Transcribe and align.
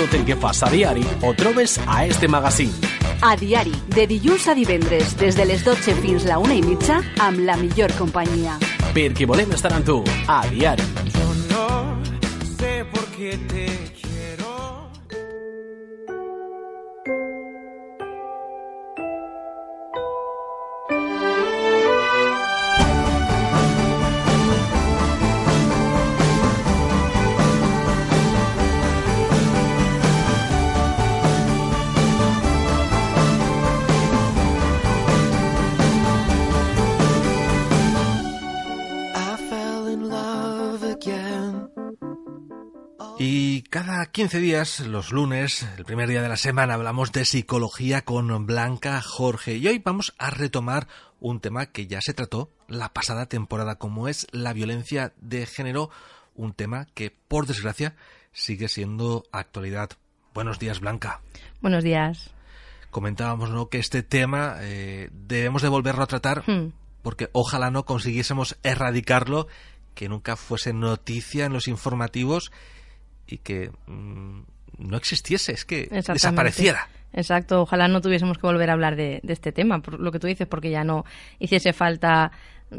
tot 0.00 0.14
el 0.14 0.24
que 0.24 0.36
fas 0.36 0.62
a 0.64 0.70
diari 0.72 1.02
ho 1.20 1.34
trobes 1.34 1.78
a 1.86 2.06
este 2.06 2.26
magazín. 2.26 2.72
A 3.20 3.34
diari, 3.36 3.74
de 3.92 4.06
dilluns 4.08 4.46
a 4.48 4.54
divendres, 4.56 5.12
des 5.20 5.36
de 5.36 5.44
les 5.44 5.64
12 5.64 5.92
fins 6.00 6.24
la 6.24 6.38
una 6.40 6.56
i 6.56 6.62
mitja, 6.64 7.02
amb 7.20 7.42
la 7.44 7.58
millor 7.60 7.92
companyia. 7.98 8.56
Perquè 8.96 9.28
volem 9.28 9.52
estar 9.52 9.74
amb 9.76 9.84
tu, 9.84 9.98
a 10.24 10.40
diari. 10.48 10.86
Yo 11.12 11.28
no 11.52 11.66
sé 12.56 12.80
por 12.94 13.04
qué 13.12 13.36
te 13.52 13.68
cada 44.10 44.24
15 44.24 44.40
días, 44.40 44.80
los 44.80 45.12
lunes, 45.12 45.68
el 45.78 45.84
primer 45.84 46.08
día 46.08 46.20
de 46.20 46.28
la 46.28 46.36
semana, 46.36 46.74
hablamos 46.74 47.12
de 47.12 47.24
psicología 47.24 48.02
con 48.02 48.44
Blanca 48.44 49.00
Jorge. 49.02 49.56
Y 49.56 49.68
hoy 49.68 49.78
vamos 49.78 50.14
a 50.18 50.30
retomar 50.30 50.88
un 51.20 51.38
tema 51.38 51.66
que 51.66 51.86
ya 51.86 52.00
se 52.00 52.12
trató 52.12 52.50
la 52.66 52.92
pasada 52.92 53.26
temporada, 53.26 53.76
como 53.76 54.08
es 54.08 54.26
la 54.32 54.52
violencia 54.52 55.12
de 55.20 55.46
género, 55.46 55.90
un 56.34 56.54
tema 56.54 56.88
que, 56.92 57.14
por 57.28 57.46
desgracia, 57.46 57.94
sigue 58.32 58.68
siendo 58.68 59.22
actualidad. 59.30 59.90
Buenos 60.34 60.58
días, 60.58 60.80
Blanca. 60.80 61.20
Buenos 61.60 61.84
días. 61.84 62.30
Comentábamos 62.90 63.50
¿no? 63.50 63.68
que 63.68 63.78
este 63.78 64.02
tema 64.02 64.56
eh, 64.60 65.10
debemos 65.12 65.62
de 65.62 65.68
volverlo 65.68 66.02
a 66.02 66.08
tratar 66.08 66.42
Hmm. 66.50 66.72
porque 67.02 67.30
ojalá 67.32 67.70
no 67.70 67.84
consiguiésemos 67.84 68.58
erradicarlo, 68.64 69.46
que 69.94 70.08
nunca 70.08 70.34
fuese 70.34 70.72
noticia 70.72 71.44
en 71.44 71.52
los 71.52 71.68
informativos 71.68 72.50
y 73.30 73.38
que 73.38 73.70
mm, 73.86 74.40
no 74.78 74.96
existiese, 74.96 75.52
es 75.52 75.64
que 75.64 75.88
desapareciera. 75.90 76.88
Exacto, 77.12 77.62
ojalá 77.62 77.88
no 77.88 78.00
tuviésemos 78.00 78.38
que 78.38 78.46
volver 78.46 78.70
a 78.70 78.74
hablar 78.74 78.94
de, 78.96 79.20
de 79.22 79.32
este 79.32 79.52
tema, 79.52 79.80
por 79.80 79.98
lo 79.98 80.12
que 80.12 80.20
tú 80.20 80.26
dices, 80.26 80.46
porque 80.46 80.70
ya 80.70 80.84
no 80.84 81.04
hiciese 81.38 81.72
falta 81.72 82.30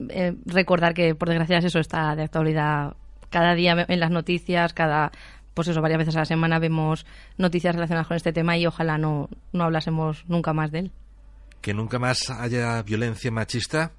eh, 0.09 0.35
recordar 0.45 0.93
que, 0.93 1.15
por 1.15 1.27
desgracia, 1.29 1.57
eso 1.57 1.79
está 1.79 2.15
de 2.15 2.23
actualidad 2.23 2.95
cada 3.29 3.55
día 3.55 3.85
en 3.87 3.99
las 3.99 4.11
noticias, 4.11 4.73
cada, 4.73 5.11
pues 5.53 5.67
eso, 5.67 5.81
varias 5.81 5.99
veces 5.99 6.15
a 6.15 6.19
la 6.19 6.25
semana 6.25 6.59
vemos 6.59 7.05
noticias 7.37 7.75
relacionadas 7.75 8.07
con 8.07 8.17
este 8.17 8.33
tema 8.33 8.57
y 8.57 8.65
ojalá 8.65 8.97
no, 8.97 9.29
no 9.53 9.63
hablásemos 9.63 10.25
nunca 10.27 10.53
más 10.53 10.71
de 10.71 10.79
él. 10.79 10.91
Que 11.61 11.73
nunca 11.73 11.99
más 11.99 12.29
haya 12.29 12.81
violencia 12.83 13.31
machista. 13.31 13.91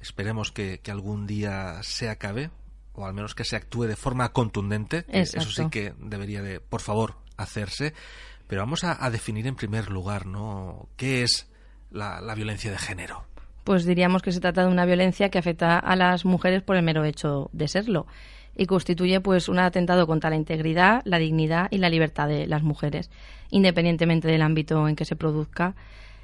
Esperemos 0.00 0.52
que, 0.52 0.78
que 0.78 0.90
algún 0.90 1.26
día 1.26 1.82
se 1.82 2.08
acabe, 2.08 2.50
o 2.96 3.06
al 3.06 3.14
menos 3.14 3.34
que 3.34 3.44
se 3.44 3.56
actúe 3.56 3.84
de 3.84 3.96
forma 3.96 4.32
contundente. 4.32 5.04
que 5.04 5.20
Eso 5.20 5.50
sí 5.50 5.68
que 5.70 5.94
debería 5.98 6.42
de, 6.42 6.60
por 6.60 6.80
favor, 6.80 7.14
hacerse. 7.36 7.94
Pero 8.48 8.62
vamos 8.62 8.84
a, 8.84 9.04
a 9.04 9.10
definir 9.10 9.46
en 9.46 9.56
primer 9.56 9.90
lugar, 9.90 10.26
¿no? 10.26 10.88
¿Qué 10.96 11.22
es 11.22 11.48
la, 11.90 12.20
la 12.20 12.34
violencia 12.34 12.70
de 12.70 12.78
género? 12.78 13.26
pues 13.66 13.84
diríamos 13.84 14.22
que 14.22 14.30
se 14.30 14.38
trata 14.38 14.62
de 14.62 14.70
una 14.70 14.86
violencia 14.86 15.28
que 15.28 15.38
afecta 15.38 15.76
a 15.76 15.96
las 15.96 16.24
mujeres 16.24 16.62
por 16.62 16.76
el 16.76 16.84
mero 16.84 17.04
hecho 17.04 17.50
de 17.52 17.66
serlo 17.66 18.06
y 18.56 18.66
constituye 18.66 19.20
pues 19.20 19.48
un 19.48 19.58
atentado 19.58 20.06
contra 20.06 20.30
la 20.30 20.36
integridad, 20.36 21.02
la 21.04 21.18
dignidad 21.18 21.66
y 21.72 21.78
la 21.78 21.88
libertad 21.88 22.28
de 22.28 22.46
las 22.46 22.62
mujeres, 22.62 23.10
independientemente 23.50 24.28
del 24.28 24.42
ámbito 24.42 24.86
en 24.86 24.94
que 24.94 25.04
se 25.04 25.16
produzca. 25.16 25.74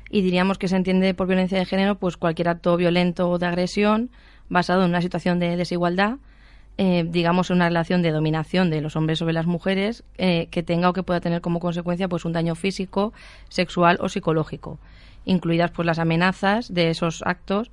Y 0.09 0.23
diríamos 0.23 0.57
que 0.57 0.69
se 0.69 0.77
entiende 0.77 1.14
por 1.14 1.27
violencia 1.27 1.59
de 1.59 1.67
género 1.67 1.97
pues 1.97 2.17
cualquier 2.17 2.48
acto 2.48 2.77
violento 2.77 3.29
o 3.29 3.39
de 3.39 3.46
agresión 3.46 4.11
basado 4.48 4.85
en 4.85 4.91
una 4.91 5.02
situación 5.02 5.41
de 5.41 5.57
desigualdad, 5.57 6.19
eh, 6.78 7.05
digamos 7.06 7.50
una 7.50 7.68
relación 7.68 8.02
de 8.02 8.10
dominación 8.10 8.70
de 8.70 8.80
los 8.80 8.96
hombres 8.96 9.18
sobre 9.18 9.34
las 9.34 9.46
mujeres 9.46 10.05
eh, 10.16 10.48
que 10.50 10.62
tenga 10.62 10.88
o 10.88 10.92
que 10.92 11.02
pueda 11.02 11.20
tener 11.20 11.40
como 11.40 11.60
consecuencia 11.60 12.08
pues 12.08 12.24
un 12.24 12.33
daño 12.33 12.55
físico, 12.55 13.12
sexual 13.48 13.98
o 14.00 14.08
psicológico, 14.08 14.78
incluidas 15.24 15.70
pues 15.70 15.86
las 15.86 15.98
amenazas 15.98 16.72
de 16.72 16.90
esos 16.90 17.22
actos 17.27 17.70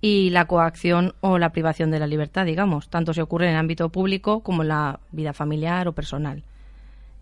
y 0.00 0.30
la 0.30 0.46
coacción 0.46 1.14
o 1.20 1.38
la 1.38 1.50
privación 1.50 1.90
de 1.90 1.98
la 1.98 2.06
libertad, 2.06 2.46
digamos, 2.46 2.88
tanto 2.88 3.12
si 3.12 3.20
ocurre 3.20 3.46
en 3.46 3.52
el 3.52 3.58
ámbito 3.58 3.88
público 3.90 4.40
como 4.40 4.62
en 4.62 4.68
la 4.68 5.00
vida 5.12 5.32
familiar 5.32 5.88
o 5.88 5.92
personal. 5.92 6.42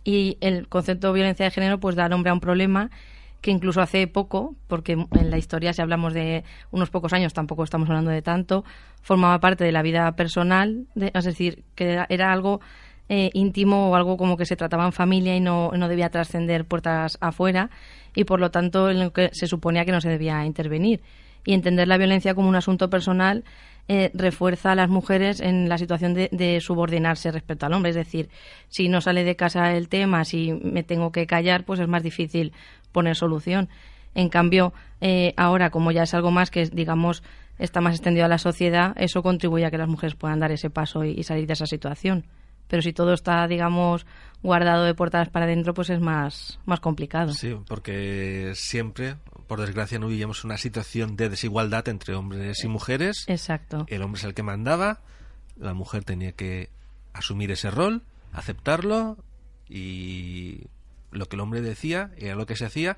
Y 0.05 0.39
el 0.41 0.69
concepto 0.69 1.09
de 1.09 1.15
violencia 1.15 1.45
de 1.45 1.51
género 1.51 1.81
pues 1.81 1.97
da 1.97 2.09
nombre 2.09 2.31
a 2.31 2.35
un 2.35 2.41
problema 2.41 2.91
que 3.47 3.53
incluso 3.53 3.81
hace 3.81 4.09
poco, 4.09 4.57
porque 4.67 4.95
en 4.95 5.31
la 5.31 5.39
historia 5.39 5.73
si 5.73 5.81
hablamos 5.81 6.13
de 6.13 6.43
unos 6.73 6.91
pocos 6.91 7.13
años, 7.13 7.33
tampoco 7.33 7.63
estamos 7.63 7.89
hablando 7.89 8.11
de 8.11 8.21
tanto, 8.21 8.65
formaba 9.03 9.39
parte 9.39 9.63
de 9.63 9.71
la 9.71 9.83
vida 9.83 10.11
personal, 10.17 10.87
es 10.97 11.25
decir, 11.25 11.63
que 11.77 12.05
era, 12.09 12.33
algo 12.33 12.61
eh, 13.09 13.31
íntimo 13.35 13.89
o 13.89 13.95
algo 13.95 14.17
como 14.17 14.37
que 14.37 14.47
se 14.47 14.57
trataba 14.57 14.85
en 14.85 14.91
familia 14.91 15.37
y 15.37 15.41
no, 15.41 15.71
no 15.77 15.87
debía 15.87 16.11
trascender 16.11 16.65
puertas 16.65 17.19
afuera 17.21 17.71
y 18.17 18.25
por 18.25 18.41
lo 18.41 18.51
tanto 18.51 18.91
en 18.91 18.99
lo 18.99 19.13
que 19.13 19.31
se 19.33 19.47
suponía 19.47 19.85
que 19.85 19.93
no 19.93 20.01
se 20.01 20.09
debía 20.09 20.45
intervenir. 20.45 21.01
Y 21.45 21.55
entender 21.55 21.87
la 21.87 21.99
violencia 21.99 22.35
como 22.35 22.49
un 22.49 22.57
asunto 22.57 22.91
personal 22.91 23.45
eh, 23.87 24.11
refuerza 24.13 24.73
a 24.73 24.75
las 24.75 24.89
mujeres 24.89 25.39
en 25.39 25.69
la 25.69 25.79
situación 25.79 26.15
de 26.15 26.59
subordinarse 26.61 27.31
respecto 27.31 27.67
al 27.67 27.75
hombre. 27.75 27.91
Es 27.91 27.97
decir, 27.97 28.29
si 28.67 28.89
no 28.89 29.01
sale 29.01 29.23
de 29.23 29.37
casa 29.37 29.77
el 29.77 29.89
tema, 29.89 30.25
si 30.25 30.53
me 30.53 30.83
tengo 30.83 31.13
que 31.13 31.29
callar, 31.29 31.65
pues 31.65 31.79
es 31.79 31.87
más 31.87 32.03
difícil 32.03 32.53
poner 32.97 33.15
solución. 33.15 33.69
En 34.15 34.31
cambio, 34.31 34.73
eh, 35.03 35.35
ahora, 35.37 35.69
como 35.69 35.93
ya 35.93 36.05
es 36.05 36.15
algo 36.15 36.31
más 36.31 36.51
que, 36.51 36.65
digamos, 36.65 37.23
está 37.59 37.83
más 37.83 37.95
extendido 37.95 38.25
a 38.25 38.29
la 38.29 38.39
sociedad, 38.39 38.95
eso 38.97 39.23
contribuye 39.23 39.67
a 39.67 39.71
que 39.71 39.77
las 39.77 39.87
mujeres 39.87 40.15
puedan 40.15 40.41
dar 40.41 40.51
ese 40.51 40.71
paso 40.71 41.05
y, 41.05 41.11
y 41.11 41.23
salir 41.23 41.47
de 41.47 41.53
esa 41.53 41.67
situación. 41.67 42.25
Pero 42.69 42.81
si 42.81 42.95
todo 42.95 43.13
está, 43.13 43.47
digamos, 43.47 44.07
guardado 44.43 44.85
de 44.85 44.95
puertas 44.95 45.29
para 45.29 45.45
adentro, 45.45 45.75
pues 45.75 45.91
es 45.91 46.01
más, 46.01 46.59
más 46.65 46.81
complicado. 46.81 47.35
Sí, 47.35 47.55
porque 47.69 48.53
siempre, 48.55 49.17
por 49.47 49.61
desgracia, 49.61 49.99
no 49.99 50.09
vivíamos 50.09 50.43
una 50.43 50.57
situación 50.57 51.17
de 51.17 51.29
desigualdad 51.29 51.87
entre 51.91 52.15
hombres 52.15 52.65
y 52.65 52.69
mujeres. 52.69 53.27
Exacto. 53.29 53.85
El 53.89 54.01
hombre 54.01 54.21
es 54.21 54.25
el 54.25 54.33
que 54.33 54.43
mandaba, 54.43 55.01
la 55.59 55.75
mujer 55.75 56.03
tenía 56.03 56.33
que 56.33 56.71
asumir 57.13 57.51
ese 57.51 57.71
rol, 57.71 58.03
aceptarlo 58.33 59.19
y 59.69 60.69
lo 61.17 61.27
que 61.27 61.37
el 61.37 61.41
hombre 61.41 61.61
decía 61.61 62.11
era 62.17 62.35
lo 62.35 62.47
que 62.47 62.57
se 62.57 62.65
hacía 62.65 62.97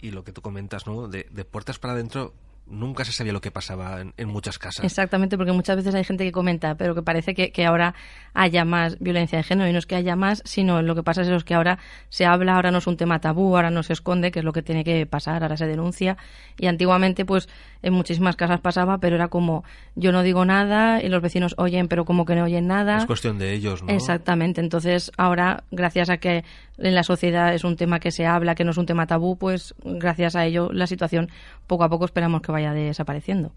y 0.00 0.10
lo 0.10 0.24
que 0.24 0.32
tú 0.32 0.42
comentas, 0.42 0.86
¿no? 0.86 1.08
De, 1.08 1.26
de 1.30 1.44
puertas 1.44 1.78
para 1.78 1.94
adentro 1.94 2.34
nunca 2.66 3.04
se 3.04 3.12
sabía 3.12 3.32
lo 3.32 3.40
que 3.40 3.50
pasaba 3.50 4.00
en, 4.00 4.14
en 4.16 4.28
muchas 4.28 4.58
casas. 4.58 4.84
Exactamente, 4.84 5.36
porque 5.36 5.52
muchas 5.52 5.76
veces 5.76 5.94
hay 5.94 6.04
gente 6.04 6.24
que 6.24 6.32
comenta, 6.32 6.74
pero 6.76 6.94
que 6.94 7.02
parece 7.02 7.34
que, 7.34 7.52
que 7.52 7.66
ahora 7.66 7.94
haya 8.32 8.64
más 8.64 8.98
violencia 8.98 9.38
de 9.38 9.44
género 9.44 9.68
y 9.68 9.72
no 9.72 9.78
es 9.78 9.86
que 9.86 9.96
haya 9.96 10.16
más, 10.16 10.42
sino 10.44 10.82
lo 10.82 10.94
que 10.94 11.02
pasa 11.02 11.22
es, 11.22 11.28
es 11.28 11.44
que 11.44 11.54
ahora 11.54 11.78
se 12.08 12.26
habla, 12.26 12.54
ahora 12.54 12.70
no 12.70 12.78
es 12.78 12.86
un 12.86 12.96
tema 12.96 13.20
tabú, 13.20 13.56
ahora 13.56 13.70
no 13.70 13.82
se 13.82 13.92
esconde, 13.92 14.30
que 14.30 14.40
es 14.40 14.44
lo 14.44 14.52
que 14.52 14.62
tiene 14.62 14.84
que 14.84 15.06
pasar, 15.06 15.42
ahora 15.42 15.56
se 15.56 15.66
denuncia 15.66 16.16
y 16.58 16.66
antiguamente 16.66 17.24
pues 17.24 17.48
en 17.82 17.92
muchísimas 17.92 18.36
casas 18.36 18.60
pasaba, 18.60 18.98
pero 18.98 19.16
era 19.16 19.28
como 19.28 19.64
yo 19.94 20.10
no 20.10 20.22
digo 20.22 20.44
nada 20.44 21.02
y 21.02 21.08
los 21.08 21.22
vecinos 21.22 21.54
oyen, 21.58 21.86
pero 21.88 22.04
como 22.04 22.24
que 22.24 22.34
no 22.34 22.44
oyen 22.44 22.66
nada. 22.66 22.96
Es 22.96 23.06
cuestión 23.06 23.38
de 23.38 23.52
ellos, 23.52 23.82
¿no? 23.82 23.92
Exactamente. 23.92 24.60
Entonces, 24.60 25.12
ahora, 25.18 25.64
gracias 25.70 26.08
a 26.08 26.16
que 26.16 26.44
en 26.78 26.94
la 26.94 27.02
sociedad 27.02 27.54
es 27.54 27.62
un 27.62 27.76
tema 27.76 28.00
que 28.00 28.10
se 28.10 28.26
habla, 28.26 28.54
que 28.54 28.64
no 28.64 28.70
es 28.70 28.78
un 28.78 28.86
tema 28.86 29.06
tabú, 29.06 29.36
pues 29.36 29.74
gracias 29.84 30.34
a 30.34 30.44
ello 30.46 30.70
la 30.72 30.86
situación 30.86 31.30
poco 31.66 31.84
a 31.84 31.88
poco 31.88 32.04
esperamos 32.04 32.42
que 32.42 32.52
vaya 32.52 32.72
desapareciendo. 32.72 33.52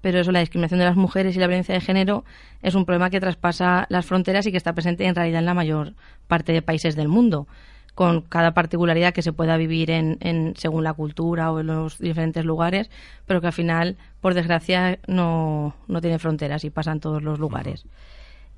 Pero 0.00 0.18
eso, 0.18 0.32
la 0.32 0.40
discriminación 0.40 0.80
de 0.80 0.86
las 0.86 0.96
mujeres 0.96 1.36
y 1.36 1.38
la 1.38 1.46
violencia 1.46 1.74
de 1.74 1.80
género 1.80 2.24
es 2.60 2.74
un 2.74 2.84
problema 2.84 3.08
que 3.10 3.20
traspasa 3.20 3.86
las 3.88 4.04
fronteras 4.04 4.46
y 4.46 4.50
que 4.50 4.56
está 4.56 4.72
presente 4.72 5.06
en 5.06 5.14
realidad 5.14 5.38
en 5.38 5.46
la 5.46 5.54
mayor 5.54 5.92
parte 6.26 6.52
de 6.52 6.60
países 6.60 6.96
del 6.96 7.06
mundo, 7.06 7.46
con 7.94 8.22
cada 8.22 8.52
particularidad 8.52 9.12
que 9.14 9.22
se 9.22 9.32
pueda 9.32 9.56
vivir 9.56 9.90
en, 9.92 10.16
en- 10.20 10.54
según 10.56 10.82
la 10.82 10.92
cultura 10.94 11.52
o 11.52 11.60
en 11.60 11.68
los 11.68 11.98
diferentes 11.98 12.44
lugares, 12.44 12.90
pero 13.26 13.40
que 13.40 13.46
al 13.48 13.52
final, 13.52 13.96
por 14.20 14.34
desgracia, 14.34 14.98
no, 15.06 15.76
no 15.86 16.00
tiene 16.00 16.18
fronteras 16.18 16.64
y 16.64 16.70
pasa 16.70 16.90
en 16.90 17.00
todos 17.00 17.22
los 17.22 17.38
lugares. 17.38 17.84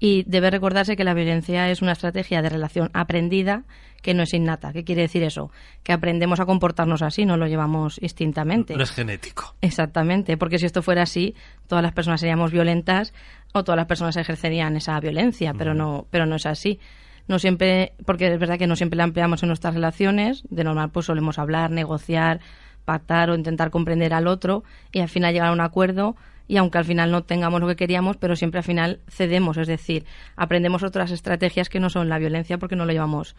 Y 0.05 0.23
debe 0.27 0.51
recordarse 0.51 0.97
que 0.97 1.05
la 1.05 1.15
violencia 1.15 1.71
es 1.71 1.81
una 1.81 1.93
estrategia 1.93 2.43
de 2.43 2.51
relación 2.51 2.91
aprendida 2.93 3.63
que 4.03 4.13
no 4.13 4.25
es 4.25 4.35
innata. 4.35 4.71
¿Qué 4.75 4.85
quiere 4.85 5.01
decir 5.01 5.23
eso? 5.23 5.51
Que 5.83 5.95
aprendemos 5.95 6.41
a 6.41 6.45
comportarnos 6.45 7.01
así, 7.01 7.25
no 7.25 7.39
lo 7.39 7.47
llevamos 7.47 7.99
instintamente. 8.03 8.77
No 8.77 8.83
es 8.83 8.91
genético. 8.91 9.55
Exactamente, 9.63 10.37
porque 10.37 10.59
si 10.59 10.67
esto 10.67 10.83
fuera 10.83 11.05
así, 11.05 11.35
todas 11.69 11.83
las 11.83 11.95
personas 11.95 12.21
seríamos 12.21 12.53
violentas 12.53 13.15
o 13.55 13.65
todas 13.65 13.79
las 13.79 13.87
personas 13.87 14.19
ejercerían 14.19 14.77
esa 14.77 15.01
violencia, 15.01 15.55
pero 15.57 15.73
no, 15.73 16.07
pero 16.11 16.27
no 16.27 16.37
es 16.37 16.45
así. 16.45 16.81
No 17.27 17.39
siempre, 17.39 17.95
porque 18.05 18.31
es 18.31 18.39
verdad 18.39 18.59
que 18.59 18.67
no 18.67 18.77
siempre 18.77 18.99
la 18.99 19.05
empleamos 19.05 19.43
en 19.43 19.47
nuestras 19.47 19.73
relaciones, 19.73 20.43
de 20.51 20.65
normal 20.65 20.91
pues 20.91 21.07
solemos 21.07 21.39
hablar, 21.39 21.71
negociar, 21.71 22.41
pactar 22.85 23.31
o 23.31 23.35
intentar 23.35 23.71
comprender 23.71 24.13
al 24.13 24.27
otro 24.27 24.65
y 24.93 24.99
al 24.99 25.09
final 25.09 25.33
llegar 25.33 25.49
a 25.49 25.53
un 25.53 25.63
acuerdo 25.63 26.15
y 26.47 26.57
aunque 26.57 26.79
al 26.79 26.85
final 26.85 27.11
no 27.11 27.23
tengamos 27.23 27.61
lo 27.61 27.67
que 27.67 27.77
queríamos, 27.77 28.17
pero 28.17 28.37
siempre 28.37 28.59
al 28.59 28.65
final 28.65 29.01
cedemos, 29.09 29.57
es 29.57 29.67
decir, 29.67 30.05
aprendemos 30.37 30.83
otras 30.83 31.11
estrategias 31.11 31.69
que 31.69 31.81
no 31.81 31.91
son 31.91 32.09
la 32.09 32.19
violencia 32.19 32.59
porque 32.59 32.77
no 32.77 32.85
lo 32.85 32.93
llevamos 32.93 33.35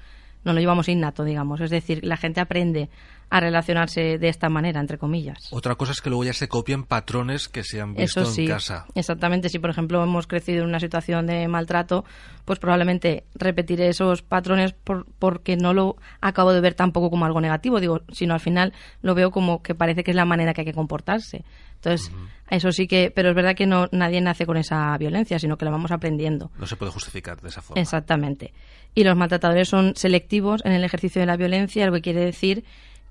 no 0.46 0.54
lo 0.54 0.60
llevamos 0.60 0.88
innato, 0.88 1.26
digamos. 1.26 1.60
Es 1.60 1.72
decir, 1.72 2.06
la 2.06 2.18
gente 2.18 2.40
aprende 2.40 2.90
a 3.30 3.40
relacionarse 3.40 4.18
de 4.18 4.30
esta 4.30 4.50
manera, 4.50 4.80
entre 4.80 4.98
comillas. 4.98 5.38
Otra 5.52 5.76
cosa 5.76 5.92
es 5.92 6.02
que 6.02 6.10
luego 6.10 6.24
ya 6.24 6.34
se 6.34 6.48
copien 6.48 6.84
patrones 6.84 7.50
que 7.50 7.64
se 7.64 7.82
han 7.82 7.96
visto 7.96 8.22
Eso 8.22 8.32
sí, 8.32 8.44
en 8.44 8.50
casa. 8.50 8.86
Exactamente. 8.96 9.50
Si, 9.50 9.60
por 9.60 9.70
ejemplo, 9.70 10.04
hemos 10.04 10.28
crecido 10.28 10.64
en 10.64 10.70
una 10.70 10.80
situación 10.80 11.26
de 11.26 11.48
maltrato, 11.48 12.06
pues 12.46 12.60
probablemente 12.60 13.26
repetiré 13.34 13.90
esos 13.90 14.22
patrones 14.22 14.74
por, 14.74 15.06
porque 15.20 15.58
no 15.58 15.74
lo 15.74 15.98
acabo 16.22 16.54
de 16.54 16.62
ver 16.62 16.76
tampoco 16.76 17.10
como 17.10 17.26
algo 17.26 17.42
negativo, 17.42 17.80
digo, 17.80 18.02
sino 18.12 18.34
al 18.34 18.40
final 18.40 18.74
lo 19.02 19.16
veo 19.16 19.32
como 19.32 19.62
que 19.62 19.76
parece 19.76 20.04
que 20.04 20.12
es 20.12 20.18
la 20.18 20.26
manera 20.26 20.54
que 20.54 20.62
hay 20.62 20.66
que 20.66 20.74
comportarse. 20.74 21.44
Entonces, 21.76 22.12
eso 22.50 22.72
sí 22.72 22.88
que, 22.88 23.12
pero 23.14 23.30
es 23.30 23.36
verdad 23.36 23.56
que 23.56 23.68
no 23.68 23.88
nadie 23.92 24.20
nace 24.22 24.46
con 24.46 24.58
esa 24.58 24.98
violencia, 24.98 25.38
sino 25.38 25.58
que 25.58 25.66
la 25.66 25.72
vamos 25.72 25.92
aprendiendo. 25.92 26.52
No 26.58 26.66
se 26.66 26.76
puede 26.76 26.92
justificar 26.92 27.40
de 27.42 27.50
esa 27.50 27.62
forma. 27.62 27.82
Exactamente. 27.82 28.54
Y 28.96 29.04
los 29.04 29.16
maltratadores 29.16 29.68
son 29.68 29.96
selectivos 29.96 30.62
en 30.66 30.72
el 30.72 30.84
ejercicio 30.84 31.20
de 31.20 31.28
la 31.28 31.38
violencia, 31.38 31.86
lo 31.86 31.94
que 31.94 32.02
quiere 32.02 32.22
decir 32.22 32.64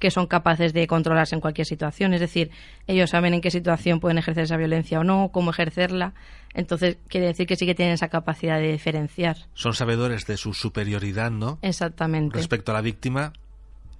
que 0.04 0.10
son 0.10 0.26
capaces 0.26 0.74
de 0.74 0.86
controlarse 0.86 1.34
en 1.34 1.40
cualquier 1.40 1.66
situación. 1.66 2.12
Es 2.12 2.20
decir, 2.20 2.50
ellos 2.86 3.08
saben 3.08 3.32
en 3.32 3.40
qué 3.40 3.50
situación 3.50 4.00
pueden 4.00 4.18
ejercer 4.18 4.44
esa 4.44 4.58
violencia 4.58 5.00
o 5.00 5.02
no, 5.02 5.30
cómo 5.32 5.50
ejercerla. 5.50 6.12
Entonces, 6.52 6.98
quiere 7.08 7.28
decir 7.28 7.46
que 7.46 7.56
sí 7.56 7.64
que 7.64 7.74
tienen 7.74 7.94
esa 7.94 8.08
capacidad 8.08 8.58
de 8.58 8.70
diferenciar. 8.70 9.38
Son 9.54 9.72
sabedores 9.72 10.26
de 10.26 10.36
su 10.36 10.52
superioridad, 10.52 11.30
¿no? 11.30 11.58
Exactamente. 11.62 12.36
Respecto 12.36 12.72
a 12.72 12.74
la 12.74 12.82
víctima 12.82 13.32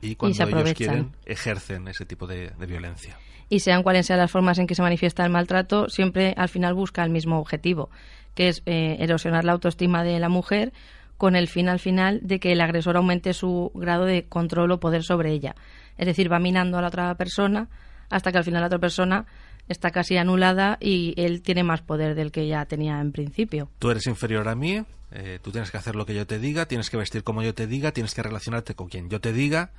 y 0.03 0.17
cuando 0.17 0.37
se 0.37 0.43
ellos 0.43 0.75
quieren 0.75 1.12
ejercen 1.25 1.89
ese 1.89 2.05
tipo 2.05 2.27
de, 2.27 2.51
de 2.51 2.67
violencia. 2.67 3.17
y 3.49 3.61
sean 3.61 3.83
cuales 3.83 4.05
sean 4.05 4.19
las 4.19 4.31
formas 4.31 4.59
en 4.59 4.67
que 4.67 4.75
se 4.75 4.83
manifiesta 4.83 5.25
el 5.25 5.33
maltrato, 5.33 5.89
siempre 5.89 6.35
al 6.37 6.51
final 6.51 6.75
busca 6.75 7.03
el 7.03 7.09
mismo 7.09 7.39
objetivo, 7.39 7.89
que 8.35 8.49
es 8.49 8.62
eh, 8.67 8.99
erosionar 9.01 9.47
la 9.47 9.53
autoestima 9.53 10.05
de 10.05 10.19
la 10.19 10.29
mujer 10.29 10.75
con 11.17 11.37
el 11.37 11.49
fin 11.49 11.69
al 11.69 11.79
final 11.79 12.21
de 12.23 12.41
que 12.41 12.53
el 12.53 12.61
agresor 12.61 12.97
aumente 12.97 13.33
su 13.33 13.71
grado 13.75 14.05
de 14.05 14.25
control 14.25 14.73
o 14.73 14.81
poder 14.81 15.05
sobre 15.05 15.33
ella. 15.33 15.55
Es 15.99 16.06
decir, 16.06 16.31
va 16.32 16.38
minando 16.38 16.79
a 16.79 16.82
la 16.82 16.88
otra 16.88 17.14
persona 17.14 17.69
hasta 18.11 18.32
que 18.32 18.38
al 18.38 18.44
final 18.44 18.61
la 18.61 18.67
otra 18.67 18.79
persona 18.79 19.26
está 19.69 19.91
casi 19.91 20.17
anulada 20.17 20.76
y 20.81 21.14
él 21.17 21.41
tiene 21.43 21.62
más 21.64 21.81
poder 21.82 22.14
del 22.14 22.31
que 22.32 22.46
ya 22.46 22.64
tenía 22.67 23.00
en 23.00 23.12
principio. 23.12 23.69
Tú 23.79 23.91
eres 23.91 24.06
inferior 24.06 24.46
a 24.49 24.55
mí, 24.55 24.82
eh, 25.12 25.38
tú 25.43 25.52
tienes 25.52 25.70
que 25.70 25.79
hacer 25.79 25.96
lo 25.96 26.05
que 26.05 26.14
yo 26.14 26.26
te 26.26 26.38
diga, 26.38 26.67
tienes 26.67 26.91
que 26.91 26.96
vestir 26.96 27.23
como 27.25 27.43
yo 27.43 27.55
te 27.55 27.67
diga, 27.67 27.93
tienes 27.93 28.12
que 28.14 28.23
relacionarte 28.23 28.75
con 28.75 28.88
quien 28.88 29.08
yo 29.08 29.20
te 29.20 29.32
diga. 29.32 29.70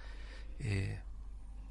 eh, 0.60 1.00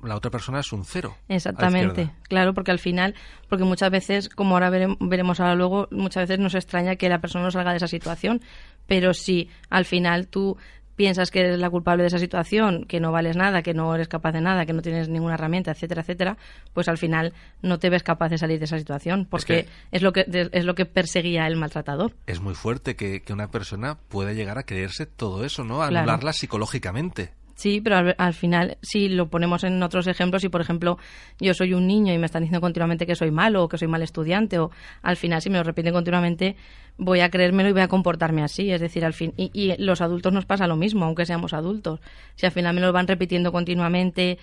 la 0.02 0.16
otra 0.16 0.30
persona 0.30 0.60
es 0.60 0.70
un 0.70 0.84
cero. 0.84 1.16
Exactamente, 1.28 2.10
claro, 2.28 2.52
porque 2.52 2.70
al 2.70 2.78
final, 2.78 3.14
porque 3.48 3.64
muchas 3.64 3.90
veces, 3.90 4.28
como 4.28 4.54
ahora 4.54 4.70
verem- 4.70 4.98
veremos 5.00 5.40
ahora 5.40 5.54
luego, 5.54 5.88
muchas 5.90 6.28
veces 6.28 6.38
nos 6.42 6.54
extraña 6.54 6.96
que 6.96 7.08
la 7.08 7.20
persona 7.22 7.44
no 7.44 7.50
salga 7.50 7.70
de 7.70 7.78
esa 7.78 7.88
situación, 7.88 8.42
pero 8.86 9.14
si 9.14 9.48
al 9.70 9.86
final 9.86 10.28
tú 10.28 10.58
piensas 10.96 11.30
que 11.30 11.40
eres 11.40 11.58
la 11.58 11.70
culpable 11.70 12.02
de 12.02 12.08
esa 12.08 12.18
situación, 12.18 12.84
que 12.84 13.00
no 13.00 13.10
vales 13.12 13.36
nada, 13.36 13.62
que 13.62 13.74
no 13.74 13.94
eres 13.94 14.08
capaz 14.08 14.32
de 14.32 14.40
nada, 14.40 14.64
que 14.66 14.72
no 14.72 14.82
tienes 14.82 15.08
ninguna 15.08 15.34
herramienta, 15.34 15.72
etcétera, 15.72 16.02
etcétera, 16.02 16.36
pues 16.72 16.88
al 16.88 16.98
final 16.98 17.32
no 17.62 17.78
te 17.78 17.90
ves 17.90 18.02
capaz 18.02 18.28
de 18.28 18.38
salir 18.38 18.58
de 18.58 18.66
esa 18.66 18.78
situación, 18.78 19.26
porque 19.28 19.64
que- 19.64 19.68
es, 19.92 20.02
lo 20.02 20.12
que 20.12 20.24
es 20.52 20.64
lo 20.64 20.74
que 20.74 20.86
perseguía 20.86 21.46
el 21.46 21.56
maltratador. 21.56 22.12
Es 22.26 22.40
muy 22.40 22.54
fuerte 22.54 22.96
que, 22.96 23.22
que 23.22 23.32
una 23.32 23.50
persona 23.50 23.96
pueda 24.08 24.32
llegar 24.32 24.58
a 24.58 24.62
creerse 24.62 25.06
todo 25.06 25.44
eso, 25.44 25.64
¿no? 25.64 25.76
Claro. 25.78 25.98
anularla 25.98 26.32
psicológicamente. 26.32 27.32
Sí, 27.54 27.80
pero 27.80 27.96
al, 27.96 28.14
al 28.18 28.34
final, 28.34 28.78
si 28.82 29.08
lo 29.08 29.28
ponemos 29.28 29.62
en 29.62 29.80
otros 29.82 30.08
ejemplos, 30.08 30.42
si 30.42 30.48
por 30.48 30.60
ejemplo 30.60 30.98
yo 31.38 31.54
soy 31.54 31.72
un 31.72 31.86
niño 31.86 32.12
y 32.12 32.18
me 32.18 32.26
están 32.26 32.42
diciendo 32.42 32.60
continuamente 32.60 33.06
que 33.06 33.14
soy 33.14 33.30
malo 33.30 33.62
o 33.62 33.68
que 33.68 33.78
soy 33.78 33.86
mal 33.86 34.02
estudiante, 34.02 34.58
o 34.58 34.70
al 35.02 35.16
final 35.16 35.40
si 35.40 35.50
me 35.50 35.58
lo 35.58 35.62
repiten 35.62 35.92
continuamente, 35.92 36.56
voy 36.98 37.20
a 37.20 37.30
creérmelo 37.30 37.68
y 37.68 37.72
voy 37.72 37.82
a 37.82 37.88
comportarme 37.88 38.42
así. 38.42 38.72
Es 38.72 38.80
decir, 38.80 39.04
al 39.04 39.12
fin, 39.12 39.34
y, 39.36 39.50
y 39.52 39.76
los 39.82 40.00
adultos 40.00 40.32
nos 40.32 40.46
pasa 40.46 40.66
lo 40.66 40.76
mismo, 40.76 41.04
aunque 41.04 41.26
seamos 41.26 41.52
adultos. 41.52 42.00
Si 42.34 42.44
al 42.44 42.52
final 42.52 42.74
me 42.74 42.80
lo 42.80 42.92
van 42.92 43.06
repitiendo 43.06 43.52
continuamente, 43.52 44.38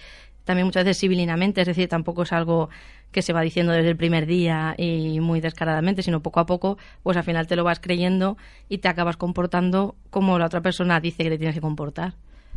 también 0.46 0.66
muchas 0.66 0.86
veces 0.86 1.00
civilinamente, 1.00 1.62
es 1.62 1.68
decir, 1.68 1.90
tampoco 1.90 2.24
es 2.24 2.32
algo 2.32 2.70
que 3.12 3.22
se 3.22 3.34
va 3.34 3.42
diciendo 3.42 3.74
desde 3.74 3.90
el 3.90 3.98
primer 3.98 4.26
día 4.26 4.74
y 4.78 5.20
muy 5.20 5.42
descaradamente, 5.42 6.02
sino 6.02 6.22
poco 6.22 6.40
a 6.40 6.46
poco, 6.46 6.78
pues 7.04 7.18
al 7.18 7.24
final 7.24 7.46
te 7.46 7.58
lo 7.58 7.66
vas 7.66 7.82
creyendo 7.82 8.38
y 8.70 8.78
te 8.78 8.88
acabas 8.88 9.18
comportando 9.18 9.96
como 10.10 10.40
la 10.40 10.46
otra 10.46 10.62
persona 10.62 11.02
dice 11.02 11.24
que 11.24 11.30
te 11.30 11.38
tienes 11.38 11.56
que 11.56 11.62
comportar. 11.62 12.14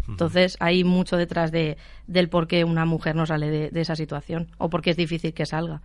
Entonces 0.09 0.57
hay 0.61 0.85
mucho 0.85 1.17
detrás 1.17 1.51
de, 1.51 1.77
del 2.07 2.29
por 2.29 2.47
qué 2.47 2.65
una 2.65 2.85
mujer 2.85 3.17
no 3.17 3.25
sale 3.27 3.49
de, 3.51 3.71
de 3.71 3.81
esa 3.81 3.97
situación 3.97 4.49
o 4.59 4.69
por 4.69 4.83
qué 4.83 4.91
es 4.91 4.97
difícil 4.97 5.33
que 5.33 5.47
salga. 5.47 5.81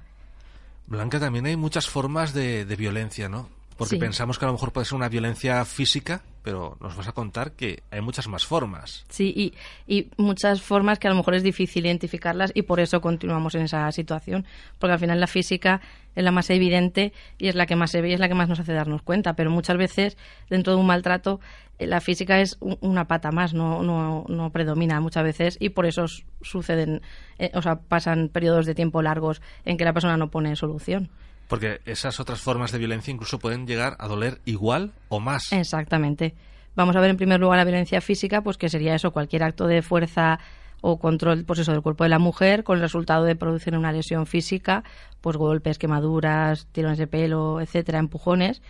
Blanca, 0.87 1.19
también 1.19 1.45
hay 1.45 1.55
muchas 1.55 1.87
formas 1.87 2.33
de, 2.33 2.65
de 2.65 2.75
violencia, 2.75 3.29
¿no? 3.29 3.49
Porque 3.77 3.95
Sí. 3.95 3.99
pensamos 3.99 4.37
que 4.39 4.45
a 4.45 4.47
lo 4.47 4.53
mejor 4.53 4.71
puede 4.73 4.85
ser 4.85 4.95
una 4.95 5.07
violencia 5.07 5.63
física, 5.63 6.21
pero 6.43 6.77
nos 6.81 6.95
vas 6.95 7.07
a 7.07 7.11
contar 7.11 7.51
que 7.53 7.83
hay 7.91 8.01
muchas 8.01 8.27
más 8.27 8.45
formas. 8.45 9.05
Sí, 9.09 9.33
y, 9.35 9.53
y 9.93 10.09
muchas 10.17 10.61
formas 10.61 10.99
que 10.99 11.07
a 11.07 11.11
lo 11.11 11.17
mejor 11.17 11.35
es 11.35 11.43
difícil 11.43 11.85
identificarlas 11.85 12.51
y 12.53 12.61
por 12.63 12.79
eso 12.79 13.01
continuamos 13.01 13.55
en 13.55 13.61
esa 13.63 13.91
situación. 13.91 14.45
Porque 14.79 14.93
al 14.93 14.99
final 14.99 15.19
la 15.19 15.27
física 15.27 15.81
es 16.15 16.23
la 16.23 16.31
más 16.31 16.49
evidente 16.49 17.13
y 17.37 17.47
es 17.47 17.55
la 17.55 17.65
que 17.65 17.75
más 17.75 17.91
se 17.91 18.07
y 18.07 18.13
es 18.13 18.19
la 18.19 18.27
que 18.27 18.35
más 18.35 18.49
nos 18.49 18.59
hace 18.59 18.73
darnos 18.73 19.01
cuenta. 19.01 19.33
Pero 19.33 19.51
muchas 19.51 19.77
veces 19.77 20.17
dentro 20.49 20.73
de 20.73 20.79
un 20.79 20.87
maltrato 20.87 21.39
eh, 21.77 21.87
la 21.87 22.01
física 22.01 22.39
es 22.41 22.57
un- 22.59 22.77
una 22.81 23.07
pata 23.07 23.31
más, 23.31 23.53
no, 23.53 23.83
no, 23.83 24.25
no 24.27 24.49
predomina 24.51 24.99
muchas 25.01 25.23
veces 25.23 25.57
y 25.59 25.69
por 25.69 25.85
eso 25.85 26.05
suceden, 26.41 27.01
eh, 27.37 27.51
o 27.53 27.61
sea, 27.61 27.75
pasan 27.79 28.29
periodos 28.29 28.65
de 28.65 28.75
tiempo 28.75 29.01
largos 29.01 29.41
en 29.65 29.77
que 29.77 29.85
la 29.85 29.93
persona 29.93 30.17
no 30.17 30.29
pone 30.31 30.55
solución. 30.55 31.09
Porque 31.49 31.81
esas 31.85 32.21
otras 32.21 32.39
formas 32.39 32.71
de 32.71 32.77
violencia 32.77 33.11
incluso 33.11 33.39
pueden 33.39 33.67
llegar 33.67 33.97
a 33.99 34.07
doler 34.07 34.39
igual 34.45 34.93
o 35.09 35.19
más. 35.19 35.51
Exactamente. 35.51 36.33
Vamos 36.75 36.95
a 36.95 37.01
ver 37.01 37.09
en 37.09 37.17
primer 37.17 37.41
lugar 37.41 37.57
la 37.57 37.65
violencia 37.65 37.99
física, 37.99 38.41
pues 38.41 38.55
que 38.57 38.69
sería 38.69 38.95
eso, 38.95 39.11
cualquier 39.11 39.43
acto 39.43 39.67
de 39.67 39.81
fuerza 39.81 40.39
o 40.81 40.97
control 40.97 41.43
pues 41.43 41.59
eso, 41.59 41.73
del 41.73 41.81
cuerpo 41.81 42.05
de 42.05 42.09
la 42.11 42.19
mujer 42.19 42.63
con 42.63 42.77
el 42.77 42.81
resultado 42.81 43.25
de 43.25 43.35
producir 43.35 43.75
una 43.75 43.91
lesión 43.91 44.25
física, 44.27 44.83
pues 45.19 45.35
golpes, 45.35 45.77
quemaduras, 45.77 46.67
tirones 46.71 46.97
de 46.99 47.07
pelo, 47.07 47.59
etcétera, 47.59 47.99
empujones. 47.99 48.61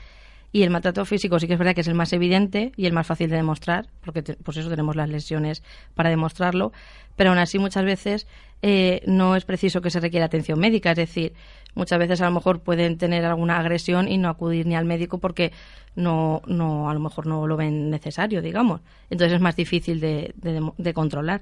Y 0.51 0.63
el 0.63 0.71
maltrato 0.71 1.05
físico 1.05 1.37
sí 1.39 1.45
que 1.45 1.53
es 1.53 1.59
verdad 1.59 1.75
que 1.75 1.81
es 1.81 1.87
el 1.87 1.93
más 1.93 2.11
evidente 2.11 2.71
y 2.75 2.87
el 2.87 2.93
más 2.93 3.05
fácil 3.05 3.29
de 3.29 3.35
demostrar, 3.35 3.85
porque 4.03 4.23
te- 4.23 4.33
pues 4.37 4.57
eso 4.57 4.69
tenemos 4.69 4.95
las 4.95 5.07
lesiones 5.07 5.61
para 5.93 6.09
demostrarlo, 6.09 6.71
pero 7.15 7.29
aún 7.29 7.37
así 7.37 7.59
muchas 7.59 7.85
veces 7.85 8.25
eh, 8.63 9.03
no 9.05 9.35
es 9.35 9.45
preciso 9.45 9.81
que 9.81 9.91
se 9.91 9.99
requiera 9.99 10.25
atención 10.25 10.57
médica, 10.59 10.89
es 10.91 10.97
decir, 10.97 11.33
muchas 11.79 11.97
veces 11.97 12.21
a 12.21 12.25
lo 12.25 12.31
mejor 12.31 12.59
pueden 12.59 12.97
tener 12.97 13.25
alguna 13.25 13.57
agresión 13.57 14.07
y 14.07 14.17
no 14.17 14.29
acudir 14.29 14.67
ni 14.67 14.75
al 14.75 14.85
médico 14.85 15.17
porque 15.17 15.51
no, 15.95 16.41
no 16.45 16.89
a 16.89 16.93
lo 16.93 16.99
mejor 16.99 17.25
no 17.25 17.47
lo 17.47 17.57
ven 17.57 17.89
necesario, 17.89 18.41
digamos. 18.41 18.81
Entonces 19.09 19.35
es 19.35 19.41
más 19.41 19.55
difícil 19.55 19.99
de, 19.99 20.33
de, 20.35 20.93
controlar 20.93 21.41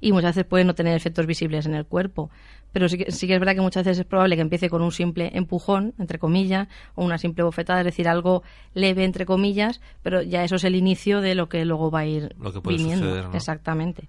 y 0.00 0.12
muchas 0.12 0.34
veces 0.34 0.44
puede 0.44 0.64
no 0.64 0.74
tener 0.74 0.96
efectos 0.96 1.24
visibles 1.24 1.66
en 1.66 1.74
el 1.74 1.86
cuerpo. 1.86 2.30
Pero 2.72 2.88
sí 2.88 2.98
que, 2.98 3.12
sí 3.12 3.26
que 3.26 3.34
es 3.34 3.40
verdad 3.40 3.54
que 3.54 3.60
muchas 3.60 3.84
veces 3.84 4.00
es 4.00 4.04
probable 4.04 4.34
que 4.34 4.42
empiece 4.42 4.68
con 4.68 4.82
un 4.82 4.92
simple 4.92 5.30
empujón, 5.32 5.94
entre 5.98 6.18
comillas, 6.18 6.68
o 6.96 7.04
una 7.04 7.16
simple 7.16 7.44
bofetada, 7.44 7.80
es 7.80 7.86
decir, 7.86 8.08
algo 8.08 8.42
leve, 8.74 9.04
entre 9.04 9.24
comillas, 9.24 9.80
pero 10.02 10.20
ya 10.20 10.44
eso 10.44 10.56
es 10.56 10.64
el 10.64 10.74
inicio 10.74 11.20
de 11.20 11.36
lo 11.36 11.48
que 11.48 11.64
luego 11.64 11.90
va 11.90 12.00
a 12.00 12.06
ir 12.06 12.34
Lo 12.38 12.52
que 12.52 12.60
puede 12.60 12.76
viniendo. 12.76 13.06
suceder, 13.06 13.30
¿no? 13.30 13.36
Exactamente. 13.36 14.08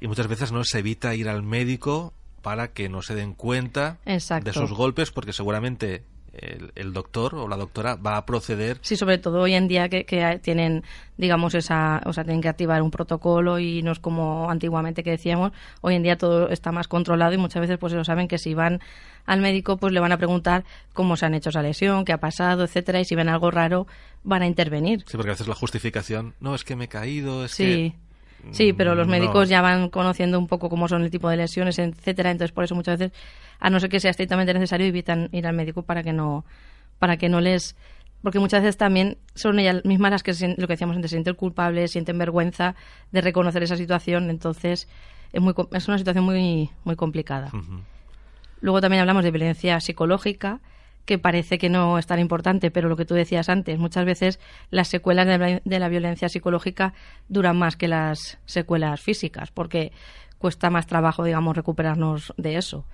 Y 0.00 0.06
muchas 0.06 0.28
veces 0.28 0.52
no 0.52 0.62
se 0.64 0.80
evita 0.80 1.14
ir 1.14 1.28
al 1.30 1.42
médico 1.42 2.12
para 2.44 2.68
que 2.68 2.88
no 2.88 3.02
se 3.02 3.16
den 3.16 3.34
cuenta 3.34 3.98
Exacto. 4.06 4.44
de 4.50 4.52
sus 4.54 4.70
golpes, 4.72 5.10
porque 5.10 5.32
seguramente 5.32 6.04
el, 6.32 6.72
el 6.74 6.92
doctor 6.92 7.34
o 7.36 7.46
la 7.48 7.56
doctora 7.56 7.94
va 7.96 8.16
a 8.16 8.26
proceder. 8.26 8.78
Sí, 8.82 8.96
sobre 8.96 9.18
todo 9.18 9.40
hoy 9.40 9.54
en 9.54 9.66
día 9.68 9.88
que, 9.88 10.04
que 10.04 10.38
tienen, 10.42 10.82
digamos, 11.16 11.54
esa, 11.54 12.00
o 12.06 12.12
sea, 12.12 12.24
tienen 12.24 12.40
que 12.42 12.48
activar 12.48 12.82
un 12.82 12.90
protocolo 12.90 13.58
y 13.60 13.82
no 13.82 13.92
es 13.92 13.98
como 14.00 14.50
antiguamente 14.50 15.02
que 15.04 15.10
decíamos, 15.12 15.52
hoy 15.80 15.94
en 15.94 16.02
día 16.02 16.18
todo 16.18 16.48
está 16.50 16.70
más 16.72 16.86
controlado 16.88 17.32
y 17.32 17.38
muchas 17.38 17.60
veces 17.60 17.78
pues 17.78 17.92
ellos 17.92 18.06
saben 18.08 18.26
que 18.28 18.38
si 18.38 18.52
van 18.54 18.80
al 19.26 19.40
médico 19.40 19.76
pues 19.78 19.92
le 19.92 20.00
van 20.00 20.10
a 20.12 20.18
preguntar 20.18 20.64
cómo 20.92 21.16
se 21.16 21.24
han 21.24 21.34
hecho 21.34 21.50
esa 21.50 21.62
lesión, 21.62 22.04
qué 22.04 22.12
ha 22.12 22.18
pasado, 22.18 22.64
etcétera, 22.64 23.00
y 23.00 23.04
si 23.04 23.14
ven 23.14 23.28
algo 23.28 23.50
raro 23.52 23.86
van 24.24 24.42
a 24.42 24.46
intervenir. 24.46 25.04
Sí, 25.06 25.16
porque 25.16 25.30
a 25.30 25.34
veces 25.34 25.46
la 25.48 25.54
justificación, 25.54 26.34
no, 26.40 26.54
es 26.56 26.64
que 26.64 26.74
me 26.76 26.84
he 26.86 26.88
caído, 26.88 27.44
es 27.44 27.52
Sí. 27.52 27.64
que... 27.64 28.03
Sí, 28.50 28.72
pero 28.72 28.94
los 28.94 29.06
Mm, 29.06 29.10
médicos 29.10 29.48
no. 29.48 29.50
ya 29.50 29.60
van 29.62 29.88
conociendo 29.88 30.38
un 30.38 30.46
poco 30.46 30.68
cómo 30.68 30.86
son 30.88 31.02
el 31.02 31.10
tipo 31.10 31.28
de 31.28 31.36
lesiones, 31.36 31.78
etcétera, 31.78 32.30
entonces 32.30 32.52
por 32.52 32.64
eso 32.64 32.74
muchas 32.74 32.98
veces, 32.98 33.16
a 33.60 33.70
no 33.70 33.80
ser 33.80 33.88
que 33.90 34.00
sea 34.00 34.10
estrictamente 34.10 34.54
necesario, 34.54 34.86
evitan 34.86 35.28
ir 35.32 35.46
al 35.46 35.54
médico 35.54 35.82
para 35.82 36.02
que 36.02 36.12
no, 36.12 36.44
para 36.98 37.16
que 37.16 37.28
no 37.28 37.40
les, 37.40 37.76
porque 38.22 38.38
muchas 38.38 38.62
veces 38.62 38.76
también 38.76 39.18
son 39.34 39.58
ellas 39.58 39.84
mismas 39.84 40.10
las 40.12 40.22
que 40.22 40.32
lo 40.56 40.66
que 40.66 40.72
decíamos 40.74 40.96
antes, 40.96 41.10
se 41.10 41.16
sienten 41.16 41.34
culpables, 41.34 41.90
sienten 41.90 42.16
vergüenza 42.18 42.74
de 43.12 43.20
reconocer 43.20 43.62
esa 43.62 43.76
situación, 43.76 44.30
entonces 44.30 44.88
es 45.32 45.42
muy, 45.42 45.52
es 45.72 45.88
una 45.88 45.98
situación 45.98 46.24
muy, 46.24 46.70
muy 46.84 46.96
complicada. 46.96 47.50
Luego 48.60 48.80
también 48.80 49.00
hablamos 49.00 49.24
de 49.24 49.30
violencia 49.30 49.80
psicológica, 49.80 50.60
que 51.04 51.18
parece 51.18 51.58
que 51.58 51.68
no 51.68 51.98
es 51.98 52.06
tan 52.06 52.18
importante, 52.18 52.70
pero 52.70 52.88
lo 52.88 52.96
que 52.96 53.04
tú 53.04 53.14
decías 53.14 53.48
antes, 53.48 53.78
muchas 53.78 54.04
veces 54.04 54.40
las 54.70 54.88
secuelas 54.88 55.26
de 55.26 55.78
la, 55.78 55.88
violencia 55.88 56.28
psicológica 56.28 56.94
duran 57.28 57.58
más 57.58 57.76
que 57.76 57.88
las 57.88 58.38
secuelas 58.46 59.00
físicas, 59.00 59.50
porque 59.50 59.92
cuesta 60.38 60.70
más 60.70 60.86
trabajo, 60.86 61.24
digamos, 61.24 61.56
recuperarnos 61.56 62.32
de 62.36 62.56
eso. 62.56 62.84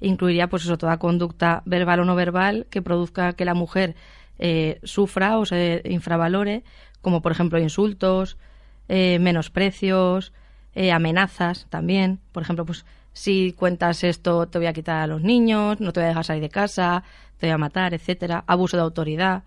Incluiría, 0.00 0.48
pues 0.48 0.64
eso, 0.64 0.78
toda 0.78 0.98
conducta 0.98 1.62
verbal 1.66 2.00
o 2.00 2.04
no 2.04 2.14
verbal 2.14 2.66
que 2.70 2.82
produzca 2.82 3.32
que 3.34 3.44
la 3.44 3.54
mujer 3.54 3.96
eh, 4.38 4.78
sufra 4.84 5.38
o 5.38 5.44
se 5.44 5.82
infravalore, 5.84 6.62
como 7.00 7.20
por 7.20 7.32
ejemplo 7.32 7.58
insultos, 7.58 8.38
eh, 8.88 9.18
menosprecios, 9.18 10.32
eh, 10.74 10.92
amenazas 10.92 11.66
también. 11.68 12.20
Por 12.32 12.42
ejemplo, 12.42 12.64
pues 12.64 12.86
si 13.18 13.52
cuentas 13.52 14.04
esto 14.04 14.46
te 14.46 14.58
voy 14.58 14.68
a 14.68 14.72
quitar 14.72 15.00
a 15.00 15.08
los 15.08 15.22
niños, 15.22 15.80
no 15.80 15.92
te 15.92 15.98
voy 15.98 16.04
a 16.04 16.08
dejar 16.10 16.24
salir 16.24 16.42
de 16.42 16.50
casa, 16.50 17.02
te 17.36 17.48
voy 17.48 17.54
a 17.54 17.58
matar, 17.58 17.92
etcétera. 17.92 18.44
Abuso 18.46 18.76
de 18.76 18.84
autoridad, 18.84 19.42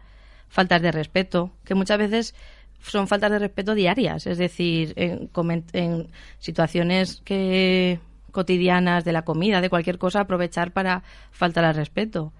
faltas 0.49 0.81
de 0.81 0.91
respeto, 0.91 1.51
que 1.63 1.73
muchas 1.73 1.97
veces 1.97 2.35
son 2.81 3.07
faltas 3.07 3.31
de 3.31 3.39
respeto 3.39 3.73
diarias, 3.73 4.27
es 4.27 4.37
decir, 4.37 4.91
en, 4.97 5.29
en 5.71 6.07
situaciones 6.39 7.21
que 7.23 8.01
cotidianas 8.33 9.05
de 9.05 9.13
la 9.13 9.21
comida, 9.21 9.61
de 9.61 9.69
cualquier 9.69 9.97
cosa, 9.97 10.19
aprovechar 10.19 10.73
para 10.73 11.03
faltar 11.31 11.63
al 11.63 11.75
respeto. 11.75 12.33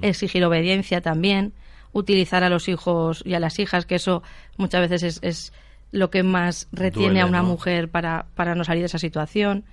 Exigir 0.00 0.42
obediencia 0.46 1.02
también, 1.02 1.52
utilizar 1.92 2.42
a 2.42 2.48
los 2.48 2.68
hijos 2.68 3.22
y 3.26 3.34
a 3.34 3.40
las 3.40 3.58
hijas, 3.58 3.84
que 3.84 3.96
eso 3.96 4.22
muchas 4.56 4.88
veces 4.88 5.02
es, 5.02 5.18
es 5.22 5.52
lo 5.90 6.08
que 6.08 6.22
más 6.22 6.68
retiene 6.72 7.20
a 7.20 7.26
una 7.26 7.42
mujer 7.42 7.90
para, 7.90 8.24
para 8.34 8.54
no 8.54 8.64
salir 8.64 8.80
de 8.80 8.86
esa 8.86 8.98
situación. 8.98 9.64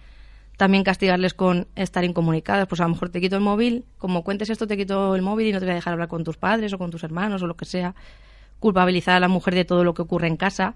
También 0.58 0.84
castigarles 0.84 1.36
con 1.36 1.68
estar 1.76 2.04
incomunicadas, 2.04 2.68
pues 2.68 2.82
a 2.82 2.86
lo 2.86 2.90
mejor 2.90 3.10
te 3.10 3.22
quito 3.22 3.36
el 3.36 3.44
móvil, 3.44 3.86
como 4.00 4.24
cuentes 4.24 4.50
esto 4.50 4.66
te 4.66 4.76
quito 4.76 5.16
el 5.16 5.22
móvil 5.22 5.48
y 5.48 5.54
no 5.54 5.60
te 5.60 5.66
voy 5.66 5.74
a 5.74 5.76
dejar 5.76 5.94
hablar 5.94 6.08
con 6.08 6.24
tus 6.24 6.38
padres 6.38 6.74
o 6.74 6.80
con 6.80 6.90
tus 6.90 7.04
hermanos 7.04 7.44
o 7.44 7.48
lo 7.48 7.56
que 7.56 7.66
sea. 7.66 7.94
Culpabilizar 8.60 9.16
a 9.16 9.20
la 9.20 9.28
mujer 9.28 9.54
de 9.54 9.66
todo 9.66 9.84
lo 9.84 9.94
que 9.94 10.02
ocurre 10.02 10.28
en 10.28 10.36
casa, 10.36 10.74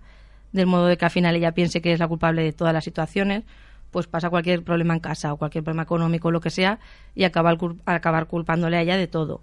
del 0.52 0.68
modo 0.68 0.86
de 0.86 0.98
que 0.98 1.06
al 1.06 1.12
final 1.12 1.36
ella 1.36 1.54
piense 1.54 1.82
que 1.82 1.94
es 1.94 2.00
la 2.00 2.08
culpable 2.08 2.44
de 2.44 2.54
todas 2.54 2.74
las 2.76 2.84
situaciones, 2.84 3.44
pues 3.90 4.06
pasa 4.06 4.30
cualquier 4.30 4.64
problema 4.64 4.94
en 4.94 5.00
casa 5.00 5.34
o 5.34 5.38
cualquier 5.38 5.64
problema 5.64 5.84
económico 5.84 6.28
o 6.28 6.32
lo 6.32 6.42
que 6.42 6.52
sea 6.52 6.80
y 7.16 7.24
acabar, 7.24 7.58
acabar 7.86 8.28
culpándole 8.28 8.78
a 8.78 8.82
ella 8.82 8.98
de 8.98 9.08
todo. 9.08 9.42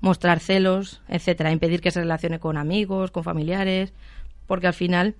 Mostrar 0.00 0.40
celos, 0.40 1.00
etcétera, 1.08 1.52
impedir 1.52 1.80
que 1.80 1.90
se 1.90 2.00
relacione 2.00 2.38
con 2.38 2.58
amigos, 2.58 3.10
con 3.10 3.24
familiares, 3.24 3.94
porque 4.46 4.66
al 4.66 4.74
final 4.74 5.14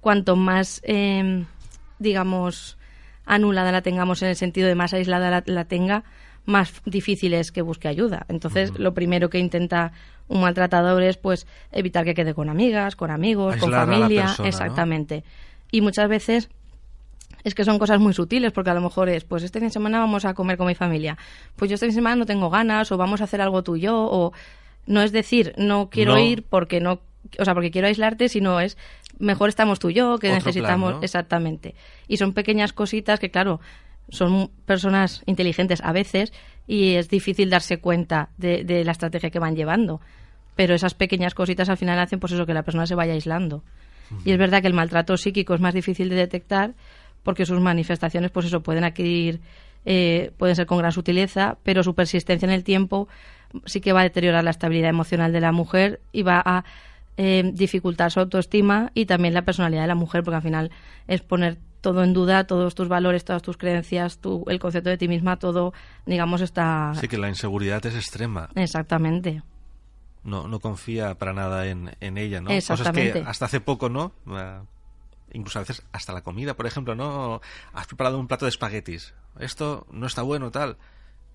cuanto 0.00 0.36
más, 0.36 0.80
em, 0.84 1.46
digamos, 1.98 2.77
anulada 3.28 3.70
la 3.70 3.82
tengamos 3.82 4.22
en 4.22 4.28
el 4.28 4.36
sentido 4.36 4.66
de 4.66 4.74
más 4.74 4.94
aislada 4.94 5.42
la, 5.46 5.64
tenga, 5.66 6.02
más 6.46 6.82
difícil 6.86 7.34
es 7.34 7.52
que 7.52 7.62
busque 7.62 7.86
ayuda. 7.86 8.24
Entonces, 8.28 8.76
lo 8.78 8.94
primero 8.94 9.28
que 9.28 9.38
intenta 9.38 9.92
un 10.26 10.40
maltratador 10.40 11.02
es, 11.02 11.18
pues, 11.18 11.46
evitar 11.70 12.04
que 12.04 12.14
quede 12.14 12.34
con 12.34 12.48
amigas, 12.48 12.96
con 12.96 13.10
amigos, 13.10 13.56
con 13.56 13.70
familia, 13.70 14.34
exactamente. 14.44 15.24
Y 15.70 15.82
muchas 15.82 16.08
veces 16.08 16.48
es 17.44 17.54
que 17.54 17.64
son 17.64 17.78
cosas 17.78 18.00
muy 18.00 18.14
sutiles, 18.14 18.52
porque 18.52 18.70
a 18.70 18.74
lo 18.74 18.80
mejor 18.80 19.10
es, 19.10 19.24
pues 19.24 19.42
este 19.42 19.58
fin 19.60 19.68
de 19.68 19.72
semana 19.72 20.00
vamos 20.00 20.24
a 20.24 20.34
comer 20.34 20.56
con 20.56 20.66
mi 20.66 20.74
familia, 20.74 21.16
pues 21.56 21.70
yo 21.70 21.74
este 21.74 21.86
fin 21.86 21.94
de 21.94 21.98
semana 21.98 22.16
no 22.16 22.26
tengo 22.26 22.50
ganas, 22.50 22.90
o 22.90 22.96
vamos 22.96 23.20
a 23.20 23.24
hacer 23.24 23.40
algo 23.40 23.62
tú 23.62 23.76
y 23.76 23.82
yo, 23.82 23.96
o 23.96 24.32
no 24.86 25.02
es 25.02 25.12
decir, 25.12 25.52
no 25.56 25.88
quiero 25.90 26.18
ir 26.18 26.42
porque 26.42 26.80
no 26.80 27.00
o 27.38 27.44
sea, 27.44 27.54
porque 27.54 27.70
quiero 27.70 27.88
aislarte, 27.88 28.28
sino 28.28 28.60
es 28.60 28.76
mejor 29.18 29.48
estamos 29.48 29.78
tú 29.78 29.90
y 29.90 29.94
yo, 29.94 30.18
que 30.18 30.30
necesitamos 30.30 30.96
exactamente. 31.02 31.74
Y 32.06 32.16
son 32.16 32.32
pequeñas 32.32 32.72
cositas 32.72 33.20
que, 33.20 33.30
claro, 33.30 33.60
son 34.08 34.50
personas 34.64 35.22
inteligentes 35.26 35.82
a 35.82 35.92
veces 35.92 36.32
y 36.66 36.94
es 36.94 37.08
difícil 37.08 37.50
darse 37.50 37.78
cuenta 37.78 38.30
de, 38.36 38.82
la 38.84 38.92
estrategia 38.92 39.30
que 39.30 39.38
van 39.38 39.56
llevando. 39.56 40.00
Pero 40.56 40.74
esas 40.74 40.94
pequeñas 40.94 41.34
cositas 41.34 41.68
al 41.68 41.76
final 41.76 41.98
hacen 41.98 42.20
pues 42.20 42.32
eso, 42.32 42.46
que 42.46 42.54
la 42.54 42.62
persona 42.62 42.86
se 42.86 42.94
vaya 42.94 43.12
aislando. 43.12 43.62
Y 44.24 44.32
es 44.32 44.38
verdad 44.38 44.62
que 44.62 44.68
el 44.68 44.74
maltrato 44.74 45.16
psíquico 45.18 45.54
es 45.54 45.60
más 45.60 45.74
difícil 45.74 46.08
de 46.08 46.16
detectar 46.16 46.74
porque 47.22 47.44
sus 47.44 47.60
manifestaciones, 47.60 48.30
pues 48.30 48.46
eso, 48.46 48.62
pueden 48.62 48.84
adquirir, 48.84 49.40
eh, 49.84 50.32
pueden 50.38 50.56
ser 50.56 50.66
con 50.66 50.78
gran 50.78 50.92
sutileza, 50.92 51.58
pero 51.62 51.82
su 51.82 51.94
persistencia 51.94 52.46
en 52.46 52.52
el 52.52 52.64
tiempo 52.64 53.08
sí 53.66 53.80
que 53.80 53.92
va 53.92 54.00
a 54.00 54.04
deteriorar 54.04 54.44
la 54.44 54.50
estabilidad 54.50 54.90
emocional 54.90 55.32
de 55.32 55.40
la 55.40 55.52
mujer 55.52 56.00
y 56.12 56.22
va 56.22 56.42
a 56.44 56.64
eh, 57.18 57.50
dificultar 57.52 58.12
su 58.12 58.20
autoestima 58.20 58.92
y 58.94 59.06
también 59.06 59.34
la 59.34 59.42
personalidad 59.42 59.82
de 59.82 59.88
la 59.88 59.96
mujer, 59.96 60.22
porque 60.22 60.36
al 60.36 60.42
final 60.42 60.70
es 61.08 61.20
poner 61.20 61.58
todo 61.80 62.04
en 62.04 62.12
duda, 62.12 62.46
todos 62.46 62.76
tus 62.76 62.88
valores, 62.88 63.24
todas 63.24 63.42
tus 63.42 63.56
creencias, 63.56 64.18
tu, 64.18 64.44
el 64.48 64.60
concepto 64.60 64.88
de 64.88 64.98
ti 64.98 65.08
misma, 65.08 65.36
todo, 65.36 65.74
digamos, 66.06 66.40
está... 66.40 66.92
Sí, 66.94 67.08
que 67.08 67.18
la 67.18 67.28
inseguridad 67.28 67.84
es 67.86 67.96
extrema. 67.96 68.48
Exactamente. 68.54 69.42
No, 70.22 70.46
no 70.46 70.60
confía 70.60 71.16
para 71.16 71.32
nada 71.32 71.66
en, 71.66 71.90
en 72.00 72.18
ella, 72.18 72.40
¿no? 72.40 72.50
Exactamente. 72.50 73.10
Cosas 73.10 73.24
que 73.24 73.30
hasta 73.30 73.44
hace 73.46 73.60
poco, 73.60 73.88
¿no? 73.88 74.12
Ah, 74.28 74.62
incluso 75.32 75.58
a 75.58 75.62
veces 75.62 75.82
hasta 75.90 76.12
la 76.12 76.22
comida, 76.22 76.54
por 76.54 76.66
ejemplo, 76.66 76.94
¿no? 76.94 77.40
Has 77.72 77.86
preparado 77.88 78.18
un 78.18 78.28
plato 78.28 78.44
de 78.44 78.50
espaguetis. 78.50 79.14
Esto 79.40 79.86
no 79.90 80.06
está 80.06 80.22
bueno, 80.22 80.50
tal. 80.52 80.76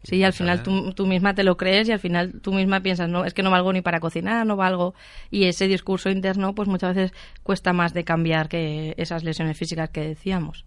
Sí, 0.04 0.18
y 0.18 0.24
al 0.24 0.34
final 0.34 0.64
tú, 0.64 1.08
misma 1.08 1.34
te 1.34 1.44
lo 1.44 1.56
crees 1.56 1.88
y 1.88 1.94
al 1.94 2.00
final 2.00 2.42
tú 2.42 2.54
misma 2.54 2.82
piensas, 2.82 3.08
no, 3.08 3.24
es 3.24 3.34
que 3.34 3.42
no 3.42 3.50
valgo 3.50 3.72
ni 3.72 3.82
para 3.82 4.02
cocinar, 4.02 4.46
no 4.46 4.58
valgo. 4.58 4.94
Y 5.32 5.46
ese 5.46 5.68
discurso 5.68 6.10
interno, 6.10 6.54
pues 6.54 6.68
muchas 6.68 6.96
veces 6.96 7.14
cuesta 7.42 7.72
más 7.72 7.94
de 7.94 8.04
cambiar 8.04 8.50
que 8.50 8.96
esas 8.98 9.24
lesiones 9.24 9.58
físicas 9.58 9.90
que 9.90 10.02
decíamos. 10.02 10.66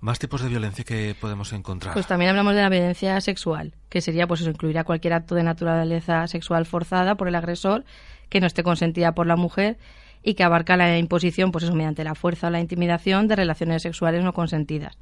¿Más 0.00 0.18
tipos 0.18 0.42
de 0.42 0.48
violencia 0.48 0.82
que 0.82 1.14
podemos 1.20 1.52
encontrar? 1.52 1.92
Pues 1.92 2.06
también 2.06 2.30
hablamos 2.30 2.54
de 2.54 2.62
la 2.62 2.70
violencia 2.70 3.20
sexual, 3.20 3.74
que 3.90 4.00
sería, 4.00 4.26
pues 4.26 4.40
eso, 4.40 4.48
incluiría 4.48 4.84
cualquier 4.84 5.12
acto 5.12 5.34
de 5.34 5.42
naturaleza 5.42 6.26
sexual 6.26 6.64
forzada 6.64 7.16
por 7.16 7.28
el 7.28 7.34
agresor, 7.34 7.84
que 8.30 8.40
no 8.40 8.46
esté 8.46 8.62
consentida 8.62 9.12
por 9.12 9.26
la 9.26 9.36
mujer 9.36 9.76
y 10.22 10.34
que 10.34 10.42
abarca 10.42 10.78
la 10.78 10.96
imposición, 10.96 11.52
pues 11.52 11.64
eso, 11.64 11.74
mediante 11.74 12.02
la 12.02 12.14
fuerza 12.14 12.46
o 12.46 12.50
la 12.50 12.60
intimidación 12.60 13.28
de 13.28 13.36
relaciones 13.36 13.82
sexuales 13.82 14.24
no 14.24 14.32
consentidas. 14.32 14.96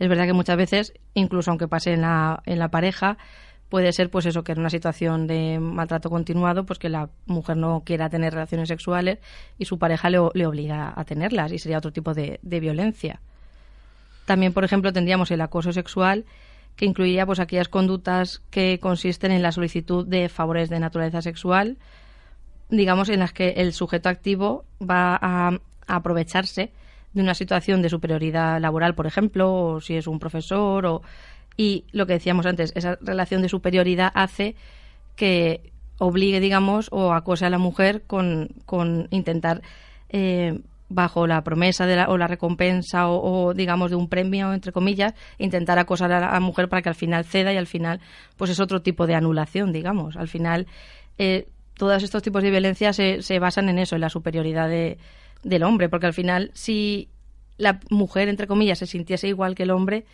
Es 0.00 0.08
verdad 0.08 0.24
que 0.24 0.32
muchas 0.32 0.56
veces, 0.56 0.94
incluso 1.12 1.50
aunque 1.50 1.68
pase 1.68 1.92
en 1.92 2.00
la, 2.00 2.42
en 2.46 2.58
la 2.58 2.68
pareja, 2.68 3.18
puede 3.68 3.92
ser 3.92 4.10
pues 4.10 4.24
eso 4.24 4.42
que 4.42 4.52
en 4.52 4.58
una 4.58 4.70
situación 4.70 5.26
de 5.26 5.60
maltrato 5.60 6.08
continuado 6.08 6.64
pues 6.64 6.78
que 6.78 6.88
la 6.88 7.10
mujer 7.26 7.58
no 7.58 7.82
quiera 7.84 8.08
tener 8.08 8.32
relaciones 8.32 8.68
sexuales 8.68 9.18
y 9.58 9.66
su 9.66 9.78
pareja 9.78 10.08
le, 10.08 10.18
le 10.32 10.46
obliga 10.46 10.92
a 10.96 11.04
tenerlas 11.04 11.52
y 11.52 11.58
sería 11.58 11.78
otro 11.78 11.92
tipo 11.92 12.14
de, 12.14 12.40
de, 12.42 12.60
violencia. 12.60 13.20
También 14.24 14.54
por 14.54 14.64
ejemplo 14.64 14.90
tendríamos 14.90 15.30
el 15.30 15.42
acoso 15.42 15.70
sexual 15.70 16.24
que 16.76 16.86
incluiría 16.86 17.26
pues 17.26 17.38
aquellas 17.38 17.68
conductas 17.68 18.42
que 18.50 18.80
consisten 18.80 19.32
en 19.32 19.42
la 19.42 19.52
solicitud 19.52 20.06
de 20.06 20.30
favores 20.30 20.70
de 20.70 20.80
naturaleza 20.80 21.20
sexual 21.20 21.76
digamos 22.70 23.10
en 23.10 23.20
las 23.20 23.34
que 23.34 23.50
el 23.50 23.74
sujeto 23.74 24.08
activo 24.08 24.64
va 24.80 25.14
a, 25.20 25.48
a 25.86 25.96
aprovecharse 25.96 26.72
de 27.12 27.22
una 27.22 27.34
situación 27.34 27.82
de 27.82 27.88
superioridad 27.88 28.60
laboral, 28.60 28.94
por 28.94 29.06
ejemplo, 29.06 29.52
o 29.52 29.80
si 29.80 29.96
es 29.96 30.06
un 30.06 30.18
profesor, 30.18 30.86
o, 30.86 31.02
y 31.56 31.84
lo 31.92 32.06
que 32.06 32.14
decíamos 32.14 32.46
antes, 32.46 32.72
esa 32.74 32.96
relación 33.00 33.42
de 33.42 33.48
superioridad 33.48 34.12
hace 34.14 34.54
que 35.16 35.72
obligue, 35.98 36.40
digamos, 36.40 36.88
o 36.90 37.12
acose 37.12 37.44
a 37.44 37.50
la 37.50 37.58
mujer 37.58 38.02
con, 38.06 38.48
con 38.64 39.08
intentar, 39.10 39.60
eh, 40.08 40.60
bajo 40.88 41.26
la 41.26 41.42
promesa 41.42 41.86
de 41.86 41.96
la, 41.96 42.08
o 42.08 42.18
la 42.18 42.26
recompensa 42.26 43.08
o, 43.08 43.54
digamos, 43.54 43.90
de 43.90 43.96
un 43.96 44.08
premio, 44.08 44.52
entre 44.52 44.72
comillas, 44.72 45.14
intentar 45.38 45.78
acosar 45.78 46.10
a 46.12 46.32
la 46.32 46.40
mujer 46.40 46.68
para 46.68 46.82
que 46.82 46.88
al 46.88 46.94
final 46.94 47.24
ceda 47.24 47.52
y 47.52 47.56
al 47.56 47.66
final, 47.66 48.00
pues 48.36 48.50
es 48.50 48.58
otro 48.58 48.82
tipo 48.82 49.06
de 49.06 49.14
anulación, 49.14 49.72
digamos. 49.72 50.16
Al 50.16 50.26
final, 50.28 50.66
eh, 51.18 51.46
todos 51.74 52.02
estos 52.02 52.22
tipos 52.22 52.42
de 52.42 52.50
violencia 52.50 52.92
se, 52.92 53.22
se 53.22 53.38
basan 53.38 53.68
en 53.68 53.78
eso, 53.78 53.94
en 53.94 54.00
la 54.00 54.08
superioridad 54.08 54.68
de, 54.68 54.98
del 55.42 55.62
hombre, 55.62 55.88
porque 55.88 56.06
al 56.06 56.14
final 56.14 56.50
si 56.54 57.08
la 57.56 57.80
mujer, 57.90 58.28
entre 58.28 58.46
comillas, 58.46 58.78
se 58.78 58.86
sintiese 58.86 59.28
igual 59.28 59.54
que 59.54 59.64
el 59.64 59.70
hombre 59.70 60.04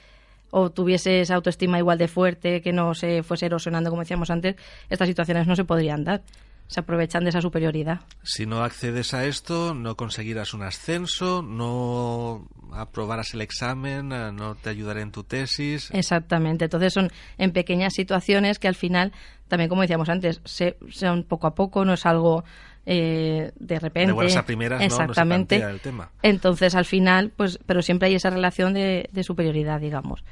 o 0.51 0.71
tuviese 0.71 1.21
esa 1.21 1.35
autoestima 1.35 1.79
igual 1.79 1.99
de 1.99 2.09
fuerte, 2.09 2.63
que 2.63 2.73
no 2.73 2.95
se 2.95 3.23
fuese 3.23 3.47
erosionando, 3.47 3.91
como 3.91 4.03
decíamos 4.03 4.31
antes, 4.31 4.57
estas 4.89 5.09
situaciones 5.09 5.47
no 5.47 5.57
se 5.57 5.65
podrían 5.65 6.05
dar. 6.05 6.23
Se 6.69 6.81
aprovechan 6.81 7.23
de 7.23 7.31
esa 7.31 7.41
superioridad. 7.41 8.01
Si 8.25 8.45
no 8.45 8.65
accedes 8.65 9.15
a 9.15 9.25
esto, 9.25 9.73
no 9.73 9.97
conseguirás 9.97 10.53
un 10.53 10.65
ascenso, 10.65 11.41
no 11.41 12.49
aprobarás 12.73 13.35
el 13.35 13.41
examen, 13.41 14.09
no 14.09 14.57
te 14.57 14.71
ayudaré 14.71 15.03
en 15.03 15.13
tu 15.13 15.23
tesis. 15.23 15.91
Exactamente. 15.93 16.65
Entonces 16.65 16.93
son 16.93 17.13
en 17.39 17.53
pequeñas 17.53 17.95
situaciones 17.95 18.59
que 18.59 18.67
al 18.67 18.75
final, 18.75 19.13
también 19.47 19.69
como 19.69 19.83
decíamos 19.83 20.09
antes, 20.09 20.41
se, 20.45 20.77
son 20.91 21.23
poco 21.23 21.47
a 21.47 21.55
poco, 21.55 21.85
no 21.85 21.93
es 21.93 22.05
algo 22.05 22.43
eh, 22.89 23.51
de 23.59 23.81
repente. 23.81 24.15
primeras, 24.45 24.81
exactamente. 24.81 25.57
el 25.57 25.81
tema. 25.81 26.11
Entonces, 26.23 26.77
al 26.77 26.85
final, 26.85 27.33
pues, 27.37 27.59
pero 27.67 27.83
siempre 27.83 28.09
hay 28.09 28.15
esa 28.15 28.31
relación 28.31 28.75
de, 28.75 29.09
superioridad, 29.25 29.81
digamos. 29.81 30.25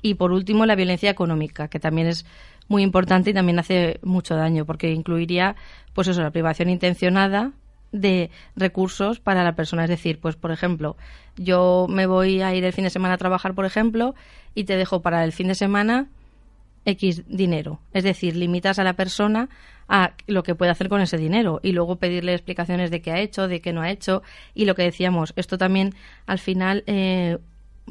Y 0.00 0.14
por 0.14 0.32
último, 0.32 0.64
la 0.64 0.74
violencia 0.74 1.10
económica, 1.10 1.68
que 1.68 1.78
también 1.78 2.06
es 2.06 2.24
muy 2.66 2.82
importante 2.82 3.30
y 3.30 3.34
también 3.34 3.58
hace 3.58 4.00
mucho 4.02 4.36
daño, 4.36 4.64
porque 4.64 4.90
incluiría, 4.90 5.54
pues 5.92 6.08
eso, 6.08 6.22
la 6.22 6.30
privación 6.30 6.70
intencionada 6.70 7.52
de 7.92 8.30
recursos 8.56 9.20
para 9.20 9.44
la 9.44 9.54
persona. 9.54 9.84
Es 9.84 9.90
decir, 9.90 10.18
pues 10.18 10.36
por 10.36 10.50
ejemplo, 10.50 10.96
yo 11.36 11.86
me 11.90 12.06
voy 12.06 12.40
a 12.40 12.54
ir 12.54 12.64
el 12.64 12.72
fin 12.72 12.84
de 12.84 12.90
semana 12.90 13.14
a 13.14 13.18
trabajar, 13.18 13.54
por 13.54 13.66
ejemplo, 13.66 14.14
y 14.54 14.64
te 14.64 14.76
dejo 14.76 15.02
para 15.02 15.24
el 15.24 15.32
fin 15.32 15.48
de 15.48 15.54
semana 15.54 16.08
X 16.84 17.24
dinero. 17.28 17.80
Es 17.92 18.04
decir, 18.04 18.36
limitas 18.36 18.78
a 18.78 18.84
la 18.84 18.94
persona 18.94 19.48
a 19.88 20.12
lo 20.26 20.42
que 20.42 20.54
puede 20.54 20.70
hacer 20.70 20.88
con 20.88 21.00
ese 21.00 21.16
dinero 21.16 21.60
y 21.62 21.72
luego 21.72 21.96
pedirle 21.96 22.34
explicaciones 22.34 22.90
de 22.90 23.00
qué 23.00 23.10
ha 23.10 23.20
hecho, 23.20 23.48
de 23.48 23.60
qué 23.60 23.72
no 23.72 23.80
ha 23.80 23.90
hecho 23.90 24.22
y 24.54 24.66
lo 24.66 24.74
que 24.74 24.82
decíamos, 24.82 25.32
esto 25.36 25.56
también 25.56 25.94
al 26.26 26.38
final 26.38 26.84
eh, 26.86 27.38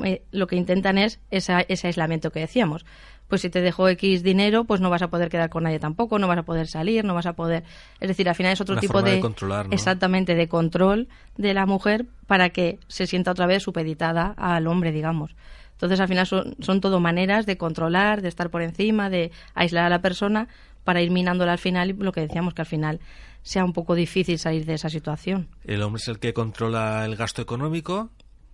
eh, 0.04 0.24
lo 0.32 0.48
que 0.48 0.56
intentan 0.56 0.98
es 0.98 1.20
esa, 1.32 1.62
ese 1.62 1.88
aislamiento 1.88 2.32
que 2.32 2.40
decíamos. 2.40 2.86
Pues 3.28 3.42
si 3.42 3.50
te 3.50 3.60
dejo 3.60 3.90
X 3.90 4.24
dinero, 4.24 4.64
pues 4.64 4.80
no 4.80 4.90
vas 4.90 5.02
a 5.02 5.10
poder 5.10 5.28
quedar 5.30 5.50
con 5.50 5.64
nadie 5.64 5.80
tampoco, 5.80 6.18
no 6.18 6.30
vas 6.30 6.38
a 6.38 6.44
poder 6.44 6.68
salir, 6.68 7.04
no 7.04 7.14
vas 7.14 7.26
a 7.26 7.34
poder... 7.34 7.64
Es 8.00 8.08
decir, 8.08 8.30
al 8.30 8.36
final 8.36 8.54
es 8.54 8.62
otro 8.62 8.78
tipo 8.78 9.02
de... 9.02 9.20
controlar, 9.20 9.68
Exactamente, 9.72 10.34
de 10.34 10.48
control 10.48 11.10
de 11.36 11.54
la 11.54 11.66
mujer 11.66 12.06
para 12.26 12.52
que 12.52 12.80
se 12.88 13.06
sienta 13.06 13.32
otra 13.32 13.46
vez 13.46 13.64
supeditada 13.64 14.34
al 14.38 14.66
hombre, 14.68 14.94
digamos. 14.94 15.36
Entonces, 15.74 16.00
al 16.00 16.08
final 16.08 16.26
son, 16.26 16.56
son 16.60 16.80
todo 16.80 17.02
maneras 17.02 17.46
de 17.46 17.58
controlar, 17.58 18.22
de 18.22 18.30
estar 18.30 18.50
por 18.50 18.62
encima, 18.62 19.10
de 19.10 19.32
aislar 19.56 19.84
a 19.86 19.90
la 19.90 20.02
persona 20.02 20.48
para 20.88 21.02
ir 21.02 21.12
minándola 21.12 21.52
al 21.52 21.58
final 21.58 21.90
y 21.90 21.94
lo 21.96 22.14
que 22.14 22.22
decíamos 22.22 22.54
que 22.54 22.62
al 22.62 22.66
final 22.66 23.02
sea 23.42 23.66
un 23.66 23.74
poco 23.74 23.94
difícil 23.94 24.40
salir 24.40 24.66
de 24.66 24.76
esa 24.76 24.90
situación. 24.90 25.50
El 25.66 25.82
hombre 25.82 26.00
es 26.02 26.08
el 26.08 26.18
que 26.18 26.34
controla 26.34 27.04
el 27.04 27.18
gasto 27.18 27.42
económico, 27.42 28.10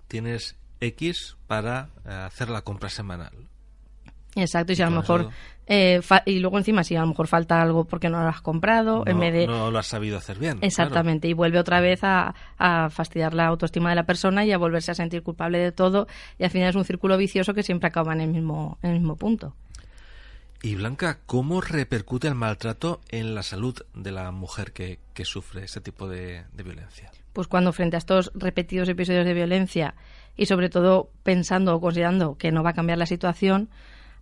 tienes 0.08 0.56
X 0.80 1.38
para 1.46 1.90
eh, 2.08 2.12
hacer 2.12 2.50
la 2.50 2.64
compra 2.64 2.90
semanal. 2.90 3.34
Exacto, 4.36 4.74
y 4.74 4.76
si 4.76 4.82
a 4.82 4.90
lo 4.90 4.96
mejor 4.96 5.30
eh, 5.68 6.02
y 6.26 6.40
luego 6.40 6.58
encima 6.58 6.84
si 6.84 6.96
a 6.96 7.02
lo 7.02 7.08
mejor 7.08 7.28
falta 7.28 7.62
algo 7.62 7.86
porque 7.86 8.10
no 8.10 8.20
lo 8.24 8.28
has 8.28 8.42
comprado, 8.42 9.04
en 9.06 9.20
vez 9.20 9.32
de 9.32 9.46
no 9.46 9.70
lo 9.70 9.78
has 9.78 9.86
sabido 9.86 10.18
hacer 10.18 10.40
bien. 10.40 10.58
Exactamente, 10.62 11.28
y 11.28 11.34
vuelve 11.34 11.60
otra 11.60 11.82
vez 11.82 12.04
a, 12.04 12.34
a, 12.58 12.90
fastidiar 12.90 13.36
la 13.36 13.46
autoestima 13.46 13.92
de 13.92 13.96
la 13.96 14.08
persona 14.08 14.44
y 14.44 14.52
a 14.52 14.58
volverse 14.58 14.90
a 14.90 14.96
sentir 14.96 15.22
culpable 15.22 15.60
de 15.60 15.72
todo 15.72 16.08
y 16.40 16.46
al 16.46 16.50
final 16.50 16.70
es 16.70 16.76
un 16.76 16.84
círculo 16.84 17.16
vicioso 17.16 17.54
que 17.54 17.62
siempre 17.62 17.90
acaba 17.90 18.12
en 18.12 18.22
el 18.22 18.30
mismo 18.32 18.80
en 18.82 18.90
el 18.90 19.00
mismo 19.02 19.18
punto. 19.18 19.54
Y 20.66 20.76
Blanca, 20.76 21.20
¿cómo 21.26 21.60
repercute 21.60 22.30
el 22.30 22.36
maltrato 22.36 23.02
en 23.10 23.36
la 23.36 23.44
salud 23.44 23.76
de 23.94 24.14
la 24.14 24.32
mujer 24.32 24.72
que, 24.72 24.98
sufre 25.26 25.66
ese 25.66 25.82
tipo 25.82 26.08
de, 26.08 26.46
violencia? 26.56 27.12
Pues 27.34 27.50
cuando 27.50 27.74
frente 27.74 27.98
a 27.98 28.00
estos 28.00 28.32
repetidos 28.34 28.88
episodios 28.88 29.26
de 29.26 29.34
violencia 29.34 29.96
y 30.38 30.46
sobre 30.46 30.70
todo 30.70 31.10
pensando 31.24 31.76
o 31.76 31.82
considerando 31.82 32.38
que 32.38 32.54
no 32.54 32.64
va 32.64 32.70
a 32.70 32.76
cambiar 32.76 32.98
la 32.98 33.06
situación, 33.06 33.68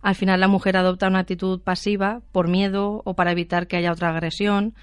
al 0.00 0.16
final 0.16 0.40
la 0.40 0.48
mujer 0.48 0.76
adopta 0.76 1.06
una 1.06 1.20
actitud 1.20 1.60
pasiva 1.60 2.22
por 2.32 2.48
miedo 2.48 3.02
o 3.04 3.14
para 3.14 3.30
evitar 3.30 3.68
que 3.68 3.76
haya 3.76 3.92
otra 3.92 4.08
agresión 4.08 4.74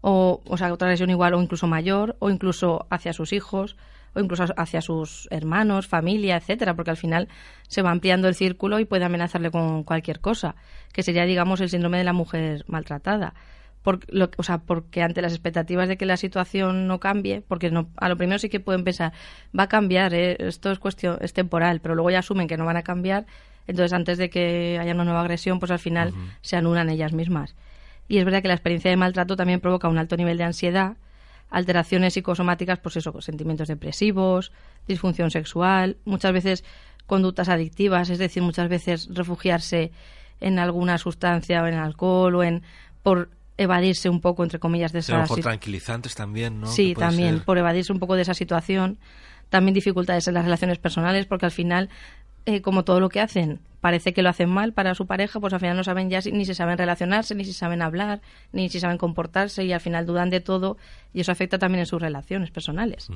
o, 0.00 0.42
o 0.44 0.56
sea, 0.56 0.72
otra 0.72 0.88
agresión 0.88 1.10
igual 1.10 1.34
o 1.34 1.40
incluso 1.40 1.68
mayor 1.68 2.16
o 2.18 2.30
incluso 2.30 2.84
hacia 2.90 3.12
sus 3.12 3.32
hijos 3.32 3.76
o 4.16 4.20
incluso 4.20 4.46
hacia 4.56 4.80
sus 4.80 5.28
hermanos, 5.30 5.86
familia, 5.86 6.36
etcétera, 6.36 6.74
porque 6.74 6.90
al 6.90 6.96
final 6.96 7.28
se 7.68 7.82
va 7.82 7.90
ampliando 7.90 8.28
el 8.28 8.34
círculo 8.34 8.80
y 8.80 8.86
puede 8.86 9.04
amenazarle 9.04 9.50
con 9.50 9.84
cualquier 9.84 10.20
cosa, 10.20 10.56
que 10.92 11.02
sería, 11.02 11.24
digamos, 11.26 11.60
el 11.60 11.68
síndrome 11.68 11.98
de 11.98 12.04
la 12.04 12.14
mujer 12.14 12.64
maltratada. 12.66 13.34
lo, 14.08 14.30
o 14.38 14.42
sea, 14.42 14.58
porque 14.58 15.02
ante 15.02 15.20
las 15.20 15.32
expectativas 15.32 15.86
de 15.88 15.98
que 15.98 16.06
la 16.06 16.16
situación 16.16 16.88
no 16.88 16.98
cambie, 16.98 17.42
porque 17.46 17.70
no, 17.70 17.90
a 17.96 18.08
lo 18.08 18.16
primero 18.16 18.38
sí 18.38 18.48
que 18.48 18.58
pueden 18.58 18.84
pensar, 18.84 19.12
va 19.56 19.64
a 19.64 19.68
cambiar, 19.68 20.14
¿eh? 20.14 20.36
esto 20.40 20.72
es 20.72 20.78
cuestión, 20.78 21.18
es 21.20 21.34
temporal, 21.34 21.80
pero 21.80 21.94
luego 21.94 22.10
ya 22.10 22.20
asumen 22.20 22.48
que 22.48 22.56
no 22.56 22.64
van 22.64 22.78
a 22.78 22.82
cambiar, 22.82 23.26
entonces 23.66 23.92
antes 23.92 24.16
de 24.16 24.30
que 24.30 24.78
haya 24.80 24.94
una 24.94 25.04
nueva 25.04 25.20
agresión, 25.20 25.58
pues 25.58 25.70
al 25.70 25.78
final 25.78 26.14
se 26.40 26.56
anulan 26.56 26.88
ellas 26.88 27.12
mismas. 27.12 27.54
Y 28.08 28.18
es 28.18 28.24
verdad 28.24 28.40
que 28.40 28.48
la 28.48 28.54
experiencia 28.54 28.90
de 28.90 28.96
maltrato 28.96 29.36
también 29.36 29.60
provoca 29.60 29.88
un 29.88 29.98
alto 29.98 30.16
nivel 30.16 30.38
de 30.38 30.44
ansiedad, 30.44 30.96
alteraciones 31.50 32.14
psicosomáticas, 32.14 32.78
pues 32.80 32.96
eso, 32.96 33.20
sentimientos 33.20 33.68
depresivos, 33.68 34.52
disfunción 34.86 35.30
sexual, 35.30 35.96
muchas 36.04 36.32
veces 36.32 36.64
conductas 37.06 37.48
adictivas, 37.48 38.10
es 38.10 38.18
decir, 38.18 38.42
muchas 38.42 38.68
veces 38.68 39.08
refugiarse 39.12 39.92
en 40.40 40.58
alguna 40.58 40.98
sustancia 40.98 41.62
o 41.62 41.66
en 41.66 41.74
alcohol 41.74 42.34
o 42.34 42.42
en 42.42 42.62
por 43.02 43.30
evadirse 43.58 44.10
un 44.10 44.20
poco 44.20 44.42
entre 44.42 44.58
comillas 44.58 44.92
de 44.92 44.98
esa 44.98 45.22
situación. 45.22 45.42
tranquilizantes 45.42 46.14
también, 46.14 46.60
¿no? 46.60 46.66
Sí, 46.66 46.94
también 46.94 47.40
por 47.40 47.58
evadirse 47.58 47.92
un 47.92 48.00
poco 48.00 48.16
de 48.16 48.22
esa 48.22 48.34
situación. 48.34 48.98
También 49.48 49.74
dificultades 49.74 50.26
en 50.26 50.34
las 50.34 50.44
relaciones 50.44 50.78
personales 50.78 51.26
porque 51.26 51.46
al 51.46 51.52
final 51.52 51.88
eh, 52.46 52.62
como 52.62 52.84
todo 52.84 53.00
lo 53.00 53.08
que 53.08 53.20
hacen 53.20 53.60
parece 53.80 54.12
que 54.12 54.22
lo 54.22 54.30
hacen 54.30 54.48
mal 54.48 54.72
para 54.72 54.96
su 54.96 55.06
pareja, 55.06 55.38
pues 55.38 55.52
al 55.52 55.60
final 55.60 55.76
no 55.76 55.84
saben 55.84 56.10
ya 56.10 56.18
ni 56.32 56.44
si 56.44 56.54
saben 56.54 56.76
relacionarse, 56.76 57.36
ni 57.36 57.44
si 57.44 57.52
saben 57.52 57.82
hablar, 57.82 58.20
ni 58.52 58.68
si 58.68 58.80
saben 58.80 58.98
comportarse 58.98 59.64
y 59.64 59.72
al 59.72 59.80
final 59.80 60.06
dudan 60.06 60.28
de 60.28 60.40
todo 60.40 60.76
y 61.14 61.20
eso 61.20 61.30
afecta 61.30 61.58
también 61.58 61.80
en 61.80 61.86
sus 61.86 62.02
relaciones 62.02 62.50
personales. 62.50 63.08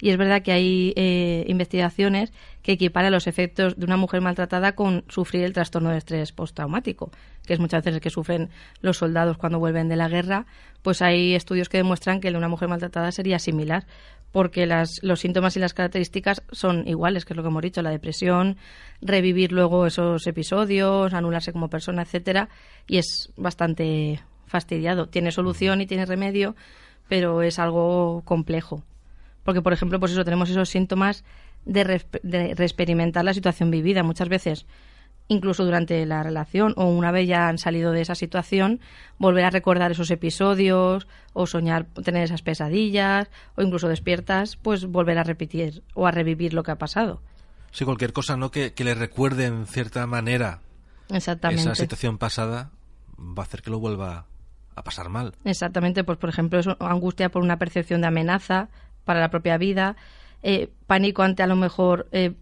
Y 0.00 0.10
es 0.10 0.16
verdad 0.16 0.42
que 0.42 0.50
hay 0.50 0.94
eh, 0.96 1.44
investigaciones 1.46 2.32
que 2.62 2.72
equiparan 2.72 3.12
los 3.12 3.26
efectos 3.26 3.78
de 3.78 3.84
una 3.84 3.96
mujer 3.96 4.20
maltratada 4.20 4.74
con 4.74 5.04
sufrir 5.08 5.44
el 5.44 5.52
trastorno 5.52 5.90
de 5.90 5.98
estrés 5.98 6.32
postraumático, 6.32 7.12
que 7.46 7.52
es 7.52 7.60
muchas 7.60 7.84
veces 7.84 7.96
el 7.96 8.00
que 8.00 8.10
sufren 8.10 8.48
los 8.80 8.96
soldados 8.96 9.36
cuando 9.36 9.58
vuelven 9.58 9.88
de 9.88 9.96
la 9.96 10.08
guerra. 10.08 10.46
Pues 10.80 11.02
hay 11.02 11.34
estudios 11.34 11.68
que 11.68 11.76
demuestran 11.76 12.20
que 12.20 12.28
el 12.28 12.34
de 12.34 12.38
una 12.38 12.48
mujer 12.48 12.68
maltratada 12.68 13.12
sería 13.12 13.38
similar, 13.38 13.84
porque 14.32 14.66
las, 14.66 14.98
los 15.02 15.20
síntomas 15.20 15.56
y 15.56 15.60
las 15.60 15.74
características 15.74 16.42
son 16.50 16.88
iguales, 16.88 17.24
que 17.24 17.34
es 17.34 17.36
lo 17.36 17.42
que 17.42 17.50
hemos 17.50 17.62
dicho, 17.62 17.82
la 17.82 17.90
depresión, 17.90 18.56
revivir 19.02 19.52
luego 19.52 19.86
esos 19.86 20.26
episodios, 20.26 21.12
anularse 21.12 21.52
como 21.52 21.68
persona, 21.68 22.02
etcétera, 22.02 22.48
y 22.86 22.96
es 22.96 23.30
bastante 23.36 24.20
fastidiado. 24.46 25.06
Tiene 25.06 25.30
solución 25.30 25.82
y 25.82 25.86
tiene 25.86 26.06
remedio, 26.06 26.56
pero 27.08 27.42
es 27.42 27.58
algo 27.58 28.22
complejo. 28.24 28.82
Porque, 29.44 29.60
por 29.60 29.74
ejemplo, 29.74 30.00
pues 30.00 30.12
eso, 30.12 30.24
tenemos 30.24 30.48
esos 30.48 30.70
síntomas 30.70 31.24
de, 31.66 32.02
de 32.22 32.54
reexperimentar 32.54 33.24
la 33.24 33.34
situación 33.34 33.70
vivida. 33.70 34.02
Muchas 34.02 34.28
veces 34.28 34.66
incluso 35.32 35.64
durante 35.64 36.04
la 36.06 36.22
relación 36.22 36.74
o 36.76 36.86
una 36.86 37.10
vez 37.10 37.26
ya 37.26 37.48
han 37.48 37.58
salido 37.58 37.92
de 37.92 38.02
esa 38.02 38.14
situación, 38.14 38.80
volver 39.18 39.44
a 39.44 39.50
recordar 39.50 39.90
esos 39.90 40.10
episodios 40.10 41.08
o 41.32 41.46
soñar 41.46 41.86
tener 42.04 42.22
esas 42.22 42.42
pesadillas 42.42 43.30
o 43.56 43.62
incluso 43.62 43.88
despiertas, 43.88 44.56
pues 44.56 44.86
volver 44.86 45.18
a 45.18 45.24
repetir 45.24 45.82
o 45.94 46.06
a 46.06 46.10
revivir 46.10 46.54
lo 46.54 46.62
que 46.62 46.70
ha 46.70 46.78
pasado. 46.78 47.20
Sí, 47.70 47.84
cualquier 47.84 48.12
cosa 48.12 48.36
no 48.36 48.50
que, 48.50 48.72
le 48.76 48.94
recuerde 48.94 49.46
en 49.46 49.66
cierta 49.66 50.06
manera 50.06 50.60
Exactamente. 51.08 51.62
esa 51.62 51.74
situación 51.74 52.18
pasada 52.18 52.70
va 53.18 53.42
a 53.42 53.46
hacer 53.46 53.62
que 53.62 53.70
lo 53.70 53.78
vuelva 53.78 54.26
a 54.74 54.84
pasar 54.84 55.08
mal. 55.08 55.34
Exactamente, 55.44 56.04
pues 56.04 56.18
por 56.18 56.28
ejemplo, 56.28 56.58
eso, 56.58 56.76
angustia 56.80 57.30
por 57.30 57.42
una 57.42 57.58
percepción 57.58 58.02
de 58.02 58.08
amenaza 58.08 58.68
para 59.04 59.20
la 59.20 59.30
propia 59.30 59.56
vida, 59.56 59.96
eh, 60.42 60.68
pánico 60.86 61.22
ante 61.22 61.42
a 61.42 61.46
lo 61.46 61.56
mejor 61.56 62.08
eh, 62.12 62.32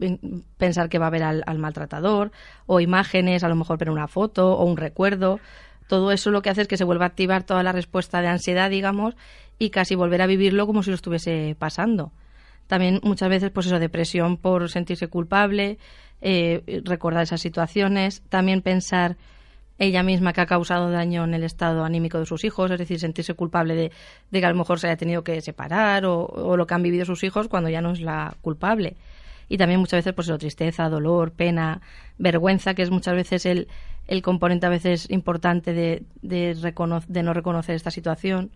pensar 0.57 0.89
que 0.89 0.99
va 0.99 1.09
a 1.09 1.11
ver 1.11 1.23
al, 1.23 1.59
maltratador, 1.59 2.33
o 2.67 2.81
imágenes, 2.81 3.45
a 3.45 3.49
lo 3.49 3.57
mejor 3.57 3.79
ver 3.79 3.91
una 3.91 4.09
foto 4.09 4.57
o 4.57 4.65
un 4.65 4.77
recuerdo. 4.77 5.41
Todo 5.89 6.13
eso 6.13 6.31
lo 6.31 6.43
que 6.43 6.51
hace 6.51 6.63
es 6.63 6.69
que 6.69 6.77
se 6.77 6.85
vuelva 6.85 7.05
a 7.05 7.09
activar 7.09 7.43
toda 7.43 7.63
la 7.63 7.73
respuesta 7.73 8.21
de 8.23 8.29
ansiedad, 8.29 8.71
digamos, 8.71 9.17
y 9.59 9.71
casi 9.71 9.95
volver 9.95 10.23
a 10.23 10.27
vivirlo 10.27 10.67
como 10.67 10.83
si 10.83 10.91
lo 10.91 10.97
estuviese 10.97 11.57
pasando. 11.59 12.13
También 12.67 13.01
muchas 13.03 13.29
veces, 13.29 13.51
pues 13.51 13.67
eso, 13.67 13.79
depresión 13.79 14.37
por 14.37 14.71
sentirse 14.71 15.09
culpable, 15.09 15.79
eh, 16.21 16.83
recordar 16.85 17.25
esas 17.25 17.41
situaciones, 17.41 18.23
también 18.29 18.63
pensar 18.63 19.17
ella 19.81 20.03
misma 20.03 20.35
que 20.35 20.43
ha 20.43 20.47
causado 20.47 20.91
daño 20.91 21.25
en 21.25 21.33
el 21.33 21.43
estado 21.43 21.85
anímico 21.85 22.19
de 22.19 22.27
sus 22.27 22.45
hijos, 22.45 22.71
es 22.71 22.79
decir, 22.79 23.01
sentirse 23.01 23.33
culpable 23.33 23.75
de, 23.75 23.91
que 24.31 24.45
a 24.45 24.51
lo 24.51 24.55
mejor 24.55 24.79
se 24.79 24.87
haya 24.87 24.97
tenido 24.99 25.25
que 25.25 25.41
separar 25.41 26.05
o, 26.05 26.55
lo 26.55 26.67
que 26.67 26.75
han 26.75 26.83
vivido 26.83 27.07
sus 27.07 27.25
hijos 27.25 27.49
cuando 27.49 27.71
ya 27.71 27.81
no 27.81 27.93
es 27.93 28.01
la 28.03 28.37
culpable. 28.43 28.97
Y 29.49 29.57
también 29.57 29.81
muchas 29.81 29.99
veces, 29.99 30.13
pues 30.13 30.29
eso, 30.29 30.37
tristeza, 30.37 30.91
dolor, 30.91 31.33
pena, 31.33 31.81
vergüenza, 32.19 32.75
que 32.75 32.83
es 32.83 32.91
muchas 32.91 33.15
veces 33.15 33.47
el, 33.47 33.69
componente 34.23 34.67
a 34.67 34.69
veces 34.69 35.09
importante 35.11 35.73
de, 35.73 36.03
de, 36.21 37.23
no 37.23 37.33
reconocer 37.33 37.75
esta 37.75 37.91
situación. 37.91 38.51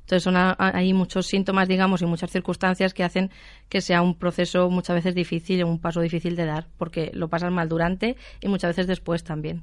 Entonces 0.00 0.22
son 0.22 0.36
hay 0.36 0.94
muchos 0.94 1.26
síntomas, 1.26 1.68
digamos, 1.68 2.00
y 2.00 2.06
muchas 2.06 2.30
circunstancias 2.30 2.94
que 2.94 3.04
hacen 3.04 3.30
que 3.68 3.82
sea 3.82 4.00
un 4.00 4.14
proceso 4.14 4.70
muchas 4.70 4.96
veces 4.96 5.14
difícil, 5.14 5.64
un 5.64 5.78
paso 5.78 6.00
difícil 6.00 6.34
de 6.34 6.46
dar, 6.46 6.66
porque 6.78 7.10
lo 7.12 7.28
pasan 7.28 7.52
mal 7.52 7.68
durante 7.68 8.16
y 8.40 8.48
muchas 8.48 8.70
veces 8.70 8.86
después 8.86 9.22
también. 9.22 9.62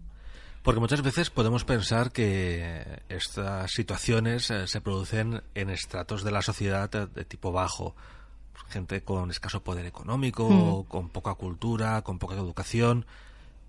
Porque 0.63 0.79
muchas 0.79 1.01
veces 1.01 1.29
podemos 1.29 1.63
pensar 1.63 2.11
que 2.11 3.01
estas 3.07 3.71
situaciones 3.71 4.51
eh, 4.51 4.67
se 4.67 4.81
producen 4.81 5.41
en 5.55 5.69
estratos 5.69 6.23
de 6.23 6.31
la 6.31 6.41
sociedad 6.41 6.89
de, 6.89 7.25
tipo 7.25 7.51
bajo, 7.51 7.95
gente 8.67 9.01
con 9.01 9.31
escaso 9.31 9.61
poder 9.61 9.85
económico, 9.85 10.49
mm. 10.49 10.89
con 10.89 11.09
poca 11.09 11.33
cultura, 11.35 12.01
con 12.01 12.19
poca 12.19 12.35
educación, 12.35 13.05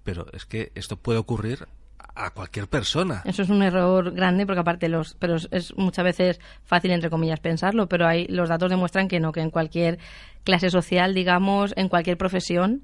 pero 0.05 0.27
es 0.33 0.47
que 0.47 0.73
esto 0.75 0.97
puede 0.97 1.19
ocurrir 1.19 1.67
a 2.15 2.31
cualquier 2.31 2.69
persona. 2.69 3.23
Eso 3.25 3.43
es 3.43 3.49
un 3.49 3.63
error 3.63 4.13
grande 4.13 4.47
porque 4.47 4.61
aparte 4.61 4.89
los 4.89 5.15
pero 5.15 5.37
es 5.37 5.77
muchas 5.77 6.05
veces 6.05 6.41
fácil 6.65 6.91
entre 6.91 7.11
comillas 7.11 7.41
pensarlo, 7.41 7.89
pero 7.89 8.07
hay 8.07 8.27
los 8.27 8.49
datos 8.49 8.71
demuestran 8.71 9.09
que 9.09 9.21
no 9.21 9.33
que 9.33 9.41
en 9.41 9.51
cualquier 9.51 9.99
clase 10.45 10.71
social, 10.71 11.15
digamos, 11.15 11.73
en 11.77 11.89
cualquier 11.89 12.19
profesión 12.19 12.83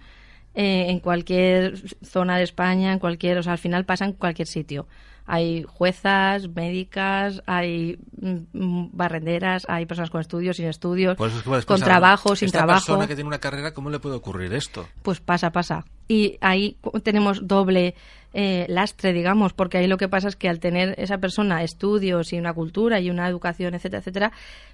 eh, 0.58 0.86
en 0.88 1.00
cualquier 1.00 1.74
zona 2.02 2.38
de 2.38 2.44
España, 2.44 2.90
en 2.90 2.98
cualquier, 2.98 3.36
o 3.36 3.42
sea, 3.42 3.52
al 3.52 3.58
final 3.58 3.84
pasa 3.84 4.06
en 4.06 4.14
cualquier 4.14 4.48
sitio. 4.48 4.86
Hay 5.26 5.66
juezas, 5.68 6.48
médicas, 6.48 7.42
hay 7.44 7.98
mm, 8.18 8.86
barrenderas, 8.92 9.66
hay 9.68 9.84
personas 9.84 10.08
con 10.08 10.22
estudios, 10.22 10.56
sin 10.56 10.64
estudios, 10.64 11.18
con 11.66 11.80
trabajo, 11.80 12.34
sin 12.36 12.46
esta 12.46 12.60
trabajo. 12.60 12.86
persona 12.86 13.06
que 13.06 13.14
tiene 13.14 13.28
una 13.28 13.38
carrera, 13.38 13.74
¿cómo 13.74 13.90
le 13.90 13.98
puede 13.98 14.16
ocurrir 14.16 14.54
esto? 14.54 14.88
Pues 15.02 15.20
pasa, 15.20 15.52
pasa. 15.52 15.84
Y 16.08 16.38
ahí 16.40 16.78
tenemos 17.02 17.46
doble 17.46 17.94
eh, 18.32 18.64
lastre, 18.70 19.12
digamos, 19.12 19.52
porque 19.52 19.76
ahí 19.76 19.88
lo 19.88 19.98
que 19.98 20.08
pasa 20.08 20.28
es 20.28 20.36
que 20.36 20.48
al 20.48 20.58
tener 20.58 20.94
esa 20.96 21.18
persona 21.18 21.64
estudios 21.64 22.32
y 22.32 22.38
una 22.38 22.54
cultura 22.54 22.98
y 23.00 23.10
una 23.10 23.28
educación, 23.28 23.74
etcétera, 23.74 23.98
etcétera, 23.98 24.32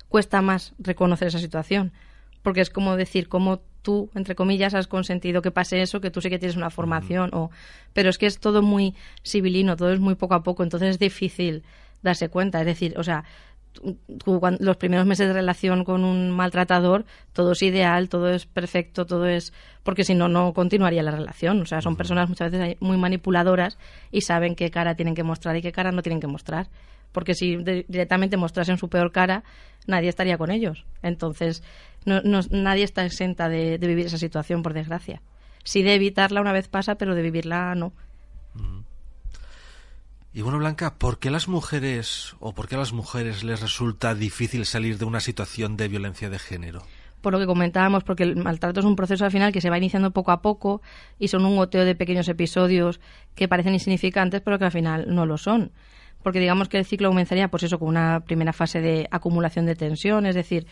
cuesta 0.08 0.42
más 0.42 0.74
reconocer 0.78 1.26
esa 1.26 1.40
situación 1.40 1.92
porque 2.42 2.60
es 2.60 2.70
como 2.70 2.96
decir, 2.96 3.28
cómo 3.28 3.60
tú, 3.82 4.10
entre 4.14 4.34
comillas, 4.34 4.74
has 4.74 4.86
consentido 4.86 5.42
que 5.42 5.50
pase 5.50 5.82
eso, 5.82 6.00
que 6.00 6.10
tú 6.10 6.20
sí 6.20 6.30
que 6.30 6.38
tienes 6.38 6.56
una 6.56 6.70
formación, 6.70 7.30
o... 7.32 7.50
pero 7.92 8.10
es 8.10 8.18
que 8.18 8.26
es 8.26 8.38
todo 8.38 8.62
muy 8.62 8.94
civilino, 9.24 9.76
todo 9.76 9.92
es 9.92 10.00
muy 10.00 10.14
poco 10.14 10.34
a 10.34 10.42
poco, 10.42 10.62
entonces 10.62 10.90
es 10.90 10.98
difícil 10.98 11.62
darse 12.02 12.28
cuenta. 12.28 12.60
Es 12.60 12.66
decir, 12.66 12.94
o 12.96 13.02
sea, 13.02 13.24
los 14.60 14.76
primeros 14.76 15.06
meses 15.06 15.28
de 15.28 15.32
relación 15.32 15.84
con 15.84 16.04
un 16.04 16.30
maltratador, 16.30 17.04
todo 17.32 17.52
es 17.52 17.62
ideal, 17.62 18.08
todo 18.08 18.30
es 18.30 18.46
perfecto, 18.46 19.06
todo 19.06 19.26
es... 19.26 19.52
porque 19.82 20.04
si 20.04 20.14
no, 20.14 20.28
no 20.28 20.52
continuaría 20.52 21.02
la 21.02 21.10
relación. 21.10 21.60
O 21.60 21.66
sea, 21.66 21.80
son 21.80 21.96
personas 21.96 22.28
muchas 22.28 22.52
veces 22.52 22.76
muy 22.80 22.96
manipuladoras 22.96 23.78
y 24.10 24.22
saben 24.22 24.54
qué 24.54 24.70
cara 24.70 24.94
tienen 24.94 25.14
que 25.14 25.22
mostrar 25.22 25.56
y 25.56 25.62
qué 25.62 25.72
cara 25.72 25.90
no 25.92 26.02
tienen 26.02 26.20
que 26.20 26.26
mostrar. 26.26 26.68
Porque 27.12 27.34
si 27.34 27.56
directamente 27.56 28.36
mostrasen 28.36 28.78
su 28.78 28.88
peor 28.88 29.12
cara, 29.12 29.44
nadie 29.86 30.08
estaría 30.08 30.38
con 30.38 30.50
ellos. 30.50 30.84
Entonces, 31.02 31.62
no, 32.04 32.20
nadie 32.50 32.84
está 32.84 33.04
exenta 33.04 33.48
de, 33.48 33.78
vivir 33.78 34.06
esa 34.06 34.18
situación, 34.18 34.62
por 34.62 34.74
desgracia. 34.74 35.22
Sí 35.64 35.82
de 35.82 35.94
evitarla 35.94 36.40
una 36.40 36.52
vez 36.52 36.68
pasa, 36.68 36.96
pero 36.96 37.14
de 37.14 37.22
vivirla 37.22 37.74
no. 37.74 37.92
Y 40.34 40.40
bueno, 40.40 40.58
Blanca, 40.58 40.94
¿por 40.94 41.18
qué 41.18 41.30
las 41.30 41.46
mujeres 41.46 42.34
o 42.40 42.54
por 42.54 42.66
qué 42.66 42.76
a 42.76 42.78
las 42.78 42.94
mujeres 42.94 43.44
les 43.44 43.60
resulta 43.60 44.14
difícil 44.14 44.64
salir 44.64 44.96
de 44.96 45.04
una 45.04 45.20
situación 45.20 45.76
de 45.76 45.88
violencia 45.88 46.30
de 46.30 46.38
género? 46.38 46.82
Por 47.20 47.34
lo 47.34 47.38
que 47.38 47.46
comentábamos, 47.46 48.02
porque 48.02 48.24
el 48.24 48.36
maltrato 48.36 48.80
es 48.80 48.86
un 48.86 48.96
proceso 48.96 49.26
al 49.26 49.30
final 49.30 49.52
que 49.52 49.60
se 49.60 49.68
va 49.68 49.76
iniciando 49.76 50.10
poco 50.10 50.32
a 50.32 50.40
poco 50.40 50.80
y 51.18 51.28
son 51.28 51.44
un 51.44 51.56
goteo 51.56 51.84
de 51.84 51.94
pequeños 51.94 52.28
episodios 52.28 52.98
que 53.34 53.46
parecen 53.46 53.74
insignificantes, 53.74 54.40
pero 54.40 54.58
que 54.58 54.64
al 54.64 54.72
final 54.72 55.14
no 55.14 55.26
lo 55.26 55.36
son. 55.36 55.70
Porque 56.22 56.40
digamos 56.40 56.68
que 56.68 56.78
el 56.78 56.84
ciclo 56.84 57.08
comenzaría, 57.08 57.48
pues 57.48 57.62
eso, 57.64 57.78
con 57.78 57.88
una 57.88 58.20
primera 58.20 58.52
fase 58.52 58.80
de 58.80 59.08
acumulación 59.10 59.66
de 59.66 59.74
tensión, 59.74 60.26
es 60.26 60.34
decir, 60.34 60.66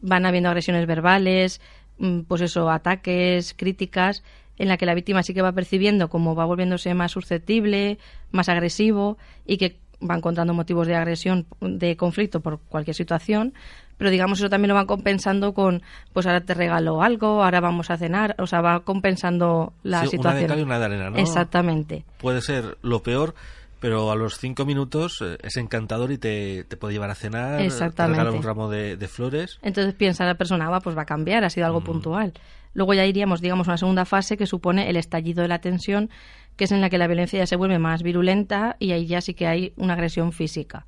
van 0.00 0.26
habiendo 0.26 0.48
agresiones 0.48 0.86
verbales, 0.86 1.60
mm, 1.98 2.20
pues 2.22 2.40
eso, 2.42 2.70
ataques, 2.70 3.54
críticas, 3.56 4.22
en 4.58 4.68
la 4.68 4.76
que 4.76 4.86
la 4.86 4.94
víctima 4.94 5.22
sí 5.22 5.34
que 5.34 5.42
va 5.42 5.52
percibiendo 5.52 6.08
cómo 6.08 6.34
va 6.34 6.44
volviéndose 6.44 6.94
más 6.94 7.12
susceptible, 7.12 7.98
más 8.30 8.48
agresivo 8.48 9.18
y 9.46 9.56
que 9.56 9.76
va 10.08 10.16
encontrando 10.16 10.52
motivos 10.52 10.86
de 10.86 10.96
agresión, 10.96 11.46
de 11.60 11.96
conflicto 11.96 12.40
por 12.40 12.60
cualquier 12.60 12.94
situación, 12.94 13.54
pero 13.98 14.10
digamos 14.10 14.40
eso 14.40 14.50
también 14.50 14.68
lo 14.68 14.74
van 14.74 14.86
compensando 14.86 15.54
con, 15.54 15.82
pues 16.12 16.26
ahora 16.26 16.40
te 16.40 16.54
regalo 16.54 17.02
algo, 17.02 17.44
ahora 17.44 17.60
vamos 17.60 17.90
a 17.90 17.96
cenar, 17.96 18.34
o 18.38 18.46
sea, 18.46 18.60
va 18.60 18.80
compensando 18.80 19.74
la 19.82 20.06
situación. 20.06 20.44
Una 20.44 20.54
de 20.54 20.60
y 20.60 20.64
una 20.64 20.78
de 20.78 20.84
arena, 20.84 21.10
¿no? 21.10 21.18
Exactamente. 21.18 22.04
Puede 22.18 22.40
ser 22.40 22.78
lo 22.82 23.02
peor, 23.02 23.34
pero 23.82 24.12
a 24.12 24.14
los 24.14 24.38
cinco 24.38 24.64
minutos 24.64 25.20
eh, 25.22 25.38
es 25.42 25.56
encantador 25.56 26.12
y 26.12 26.16
te, 26.16 26.62
te 26.62 26.76
puede 26.76 26.94
llevar 26.94 27.10
a 27.10 27.16
cenar, 27.16 27.60
Exactamente. 27.60 28.30
un 28.30 28.40
ramo 28.44 28.70
de, 28.70 28.96
flores. 29.08 29.58
Entonces 29.60 29.92
piensa 29.92 30.24
la 30.24 30.36
persona, 30.36 30.70
va, 30.70 30.78
pues 30.80 30.96
va 30.96 31.02
a 31.02 31.04
cambiar, 31.04 31.42
ha 31.42 31.50
sido 31.50 31.66
algo 31.66 31.80
puntual. 31.80 32.32
Luego 32.74 32.94
ya 32.94 33.04
iríamos, 33.04 33.40
digamos, 33.40 33.66
a 33.66 33.72
una 33.72 33.78
segunda 33.78 34.04
fase 34.04 34.36
que 34.36 34.46
supone 34.46 34.88
el 34.88 34.96
estallido 34.96 35.42
de 35.42 35.48
la 35.48 35.58
tensión, 35.58 36.10
que 36.56 36.64
es 36.64 36.70
en 36.70 36.80
la 36.80 36.90
que 36.90 36.96
la 36.96 37.08
violencia 37.08 37.40
ya 37.40 37.46
se 37.46 37.56
vuelve 37.56 37.80
más 37.80 38.04
virulenta 38.04 38.76
y 38.78 38.92
ahí 38.92 39.06
ya 39.06 39.20
sí 39.20 39.34
que 39.34 39.48
hay 39.48 39.72
una 39.76 39.94
agresión 39.94 40.30
física. 40.30 40.86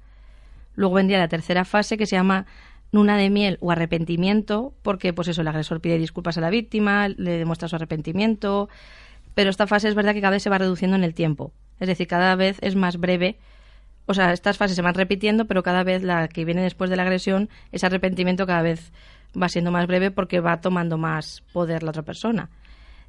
Luego 0.76 0.94
vendría 0.94 1.18
la 1.18 1.28
tercera 1.28 1.64
fase 1.64 1.96
que 1.96 2.06
se 2.06 2.14
llama 2.14 2.46
luna 2.92 3.16
de 3.16 3.28
miel 3.28 3.58
o 3.60 3.72
arrepentimiento, 3.72 4.72
porque 4.82 5.12
pues 5.12 5.26
eso, 5.26 5.40
el 5.40 5.48
agresor 5.48 5.80
pide 5.80 5.98
disculpas 5.98 6.38
a 6.38 6.40
la 6.40 6.50
víctima, 6.50 7.08
le 7.08 7.38
demuestra 7.38 7.66
su 7.66 7.74
arrepentimiento, 7.74 8.68
pero 9.34 9.50
esta 9.50 9.66
fase 9.66 9.88
es 9.88 9.96
verdad 9.96 10.14
que 10.14 10.20
cada 10.20 10.30
vez 10.30 10.44
se 10.44 10.50
va 10.50 10.58
reduciendo 10.58 10.96
en 10.96 11.02
el 11.02 11.12
tiempo. 11.12 11.52
Es 11.80 11.88
decir, 11.88 12.06
cada 12.06 12.34
vez 12.36 12.58
es 12.60 12.76
más 12.76 12.98
breve. 12.98 13.38
O 14.06 14.14
sea, 14.14 14.32
estas 14.32 14.58
fases 14.58 14.76
se 14.76 14.82
van 14.82 14.94
repitiendo, 14.94 15.46
pero 15.46 15.62
cada 15.62 15.82
vez 15.82 16.02
la 16.02 16.28
que 16.28 16.44
viene 16.44 16.62
después 16.62 16.90
de 16.90 16.96
la 16.96 17.02
agresión, 17.02 17.48
ese 17.72 17.86
arrepentimiento 17.86 18.46
cada 18.46 18.62
vez 18.62 18.92
va 19.40 19.48
siendo 19.48 19.70
más 19.70 19.86
breve 19.86 20.10
porque 20.10 20.40
va 20.40 20.60
tomando 20.60 20.98
más 20.98 21.42
poder 21.52 21.82
la 21.82 21.90
otra 21.90 22.02
persona. 22.02 22.50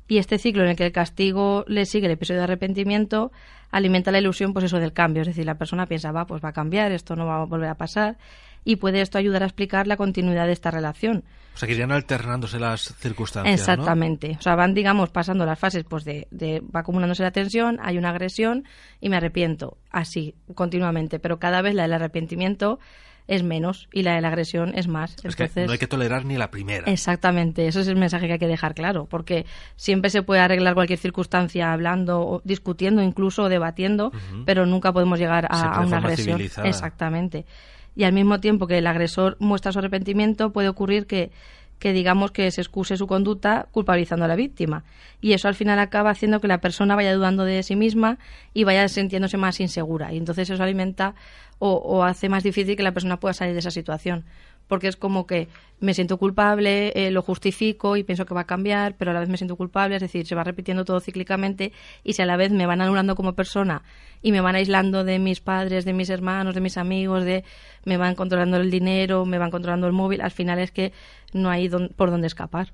Y 0.08 0.20
este 0.20 0.38
ciclo 0.38 0.64
en 0.64 0.70
el 0.70 0.76
que 0.76 0.86
el 0.86 0.92
castigo 0.92 1.66
le 1.68 1.86
sigue 1.86 2.06
el 2.06 2.14
episodio 2.14 2.40
de 2.40 2.44
arrepentimiento 2.46 3.32
alimenta 3.72 4.12
la 4.12 4.20
ilusión, 4.20 4.54
pues 4.54 4.66
eso 4.66 4.80
del 4.80 4.94
cambio. 4.94 5.22
Es 5.22 5.28
decir, 5.28 5.46
la 5.46 5.58
persona 5.58 5.86
piensa, 5.86 6.12
va, 6.12 6.26
pues 6.26 6.44
va 6.44 6.50
a 6.50 6.54
cambiar, 6.54 6.92
esto 6.92 7.16
no 7.16 7.26
va 7.26 7.42
a 7.42 7.46
volver 7.46 7.70
a 7.70 7.76
pasar. 7.76 8.18
Y 8.64 8.78
puede 8.78 9.02
esto 9.02 9.18
ayudar 9.18 9.44
a 9.44 9.48
explicar 9.48 9.88
la 9.88 9.98
continuidad 9.98 10.46
de 10.46 10.54
esta 10.54 10.72
relación. 10.72 11.24
O 11.56 11.58
sea, 11.58 11.68
que 11.68 11.74
irían 11.74 11.92
alternándose 11.92 12.60
las 12.60 12.94
circunstancias. 13.00 13.60
Exactamente. 13.60 14.36
O 14.38 14.42
sea, 14.42 14.56
van, 14.56 14.74
digamos, 14.74 15.10
pasando 15.10 15.46
las 15.46 15.58
fases 15.58 15.86
pues 15.86 16.04
de, 16.04 16.28
de, 16.30 16.60
va 16.60 16.82
acumulándose 16.82 17.24
la 17.24 17.32
tensión, 17.32 17.80
hay 17.82 17.98
una 17.98 18.10
agresión 18.10 18.66
y 19.00 19.10
me 19.10 19.18
arrepiento. 19.18 19.78
Así, 19.90 20.36
continuamente. 20.54 21.20
Pero 21.20 21.40
cada 21.40 21.62
vez 21.62 21.74
la 21.74 21.84
del 21.84 21.94
arrepentimiento 21.94 22.80
es 23.28 23.44
menos 23.44 23.88
y 23.92 24.04
la 24.04 24.16
de 24.16 24.22
la 24.22 24.28
agresión 24.28 24.74
es 24.76 24.88
más. 24.88 25.16
Es 25.24 25.36
que 25.36 25.50
no 25.66 25.72
hay 25.72 25.78
que 25.78 25.88
tolerar 25.88 26.26
ni 26.26 26.38
la 26.38 26.52
primera. 26.52 26.92
Exactamente, 26.92 27.68
eso 27.68 27.80
es 27.80 27.88
el 27.88 27.96
mensaje 27.96 28.28
que 28.28 28.34
hay 28.34 28.40
que 28.40 28.48
dejar 28.48 28.76
claro, 28.76 29.06
porque 29.06 29.46
siempre 29.76 30.10
se 30.10 30.22
puede 30.22 30.42
arreglar 30.42 30.76
cualquier 30.76 31.00
circunstancia 31.00 31.72
hablando, 31.72 32.22
o 32.22 32.42
discutiendo, 32.44 33.02
incluso 33.02 33.50
debatiendo, 33.50 34.12
pero 34.46 34.66
nunca 34.66 34.94
podemos 34.94 35.20
llegar 35.20 35.48
a, 35.50 35.82
una 35.82 35.98
agresión. 35.98 36.42
Exactamente. 36.42 37.46
Y 37.96 38.04
al 38.04 38.14
mismo 38.14 38.40
tiempo 38.40 38.68
que 38.68 38.78
el 38.78 38.88
agresor 38.88 39.38
muestra 39.40 39.72
su 39.72 39.80
arrepentimiento, 39.80 40.52
puede 40.52 40.70
ocurrir 40.70 41.08
que 41.08 41.32
que 41.80 41.94
digamos 41.94 42.32
que 42.32 42.50
se 42.52 42.62
excuse 42.62 42.98
su 42.98 43.08
conducta 43.08 43.68
culpabilizando 43.72 44.26
a 44.26 44.28
la 44.28 44.36
víctima. 44.36 44.84
Y 45.22 45.34
eso 45.34 45.48
al 45.48 45.56
final 45.56 45.80
acaba 45.80 46.10
haciendo 46.10 46.40
que 46.40 46.48
la 46.48 46.60
persona 46.60 46.96
vaya 46.96 47.14
dudando 47.14 47.44
de 47.44 47.64
sí 47.64 47.76
misma 47.76 48.18
y 48.54 48.64
vaya 48.64 48.88
sintiéndose 48.88 49.38
más 49.38 49.60
insegura. 49.60 50.14
Y 50.14 50.18
entonces 50.18 50.50
eso 50.50 50.64
alimenta 50.64 51.16
o, 51.60 52.04
hace 52.04 52.28
más 52.30 52.44
difícil 52.44 52.76
que 52.76 52.84
la 52.84 52.94
persona 52.94 53.20
pueda 53.20 53.34
salir 53.34 53.54
de 53.54 53.60
esa 53.60 53.72
situación. 53.72 54.26
Porque 54.68 54.88
es 54.88 54.96
como 54.96 55.28
que 55.28 55.48
me 55.80 55.94
siento 55.94 56.18
culpable, 56.18 56.92
eh, 56.96 57.12
lo 57.12 57.22
justifico 57.22 57.98
y 57.98 58.04
pienso 58.04 58.26
que 58.26 58.34
va 58.34 58.42
a 58.42 58.46
cambiar, 58.46 58.96
pero 58.98 59.12
a 59.12 59.14
la 59.14 59.20
vez 59.20 59.30
me 59.30 59.38
siento 59.38 59.56
culpable, 59.56 59.96
es 59.96 60.02
decir, 60.02 60.26
se 60.26 60.36
va 60.36 60.44
repitiendo 60.44 60.86
todo 60.86 61.00
cíclicamente 61.00 61.72
y 62.04 62.14
si 62.14 62.22
a 62.22 62.26
la 62.26 62.38
vez 62.38 62.52
me 62.52 62.66
van 62.66 62.82
anulando 62.82 63.16
como 63.16 63.34
persona 63.34 63.84
y 64.22 64.32
me 64.32 64.42
van 64.42 64.56
aislando 64.56 65.04
de 65.04 65.20
mis 65.20 65.42
padres, 65.42 65.86
de 65.86 65.94
mis 65.94 66.10
hermanos, 66.10 66.56
de 66.56 66.62
mis 66.62 66.78
amigos, 66.78 67.24
de 67.24 67.44
me 67.84 67.98
van 67.98 68.16
controlando 68.16 68.58
el 68.58 68.72
dinero, 68.72 69.26
me 69.26 69.38
van 69.38 69.52
controlando 69.52 69.88
el 69.88 69.94
móvil, 69.94 70.22
al 70.22 70.32
final 70.32 70.60
es 70.60 70.72
que 70.72 70.94
no 71.34 71.50
hay 71.50 71.70
por 71.70 72.10
dónde 72.10 72.28
escapar. 72.28 72.74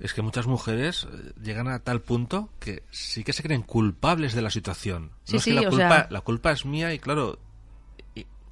Es 0.00 0.12
que 0.12 0.22
muchas 0.22 0.46
mujeres 0.46 1.06
eh, 1.10 1.32
llegan 1.40 1.68
a 1.68 1.78
tal 1.78 2.00
punto 2.00 2.50
que 2.58 2.82
sí 2.90 3.24
que 3.24 3.32
se 3.32 3.42
creen 3.42 3.62
culpables 3.62 4.34
de 4.34 4.42
la 4.42 4.50
situación. 4.50 5.12
Sí, 5.22 5.38
sí, 5.38 5.52
la, 5.52 5.68
culpa, 5.68 6.08
la 6.10 6.20
culpa 6.20 6.52
es 6.52 6.66
mía 6.66 6.92
y 6.92 6.98
claro, 6.98 7.38